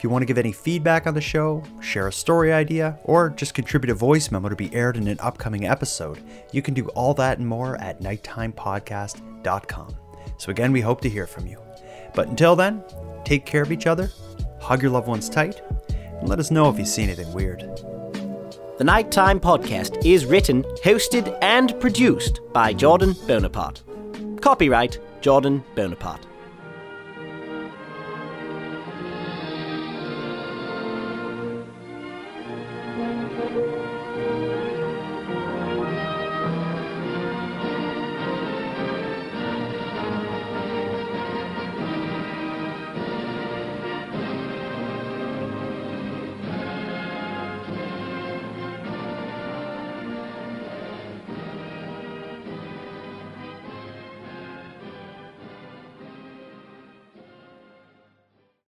If 0.00 0.04
you 0.04 0.08
want 0.08 0.22
to 0.22 0.26
give 0.26 0.38
any 0.38 0.52
feedback 0.52 1.06
on 1.06 1.12
the 1.12 1.20
show, 1.20 1.62
share 1.82 2.08
a 2.08 2.12
story 2.12 2.54
idea, 2.54 2.98
or 3.04 3.28
just 3.28 3.52
contribute 3.52 3.90
a 3.90 3.94
voice 3.94 4.30
memo 4.30 4.48
to 4.48 4.56
be 4.56 4.74
aired 4.74 4.96
in 4.96 5.06
an 5.06 5.18
upcoming 5.20 5.66
episode, 5.66 6.22
you 6.52 6.62
can 6.62 6.72
do 6.72 6.88
all 6.94 7.12
that 7.12 7.36
and 7.36 7.46
more 7.46 7.78
at 7.82 8.00
nighttimepodcast.com. 8.00 9.96
So, 10.38 10.50
again, 10.50 10.72
we 10.72 10.80
hope 10.80 11.02
to 11.02 11.10
hear 11.10 11.26
from 11.26 11.46
you. 11.46 11.60
But 12.14 12.28
until 12.28 12.56
then, 12.56 12.82
take 13.26 13.44
care 13.44 13.62
of 13.62 13.72
each 13.72 13.86
other, 13.86 14.10
hug 14.58 14.80
your 14.80 14.90
loved 14.90 15.06
ones 15.06 15.28
tight, 15.28 15.60
and 15.90 16.26
let 16.26 16.38
us 16.38 16.50
know 16.50 16.70
if 16.70 16.78
you 16.78 16.86
see 16.86 17.02
anything 17.02 17.30
weird. 17.34 17.60
The 18.80 18.84
Nighttime 18.84 19.40
Podcast 19.40 20.06
is 20.06 20.24
written, 20.24 20.62
hosted, 20.82 21.36
and 21.42 21.78
produced 21.80 22.40
by 22.54 22.72
Jordan 22.72 23.14
Bonaparte. 23.26 23.82
Copyright 24.40 24.98
Jordan 25.20 25.62
Bonaparte. 25.74 26.29